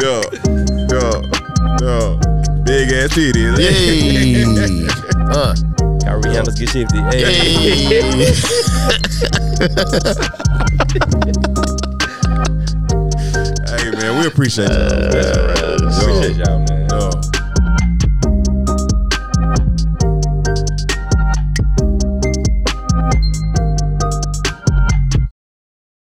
[0.01, 0.23] Yo,
[0.91, 1.23] yo,
[1.85, 2.19] yo,
[2.65, 3.59] big ass titties.
[3.59, 3.71] Eh?
[3.71, 4.45] Hey.
[5.25, 5.55] Uh.
[6.05, 6.99] Got Rihanna's get shifty.
[7.11, 7.23] Hey.
[7.85, 8.35] Hey.
[13.67, 14.75] Hey man, we appreciate you.
[14.75, 16.89] Uh, appreciate y'all, man.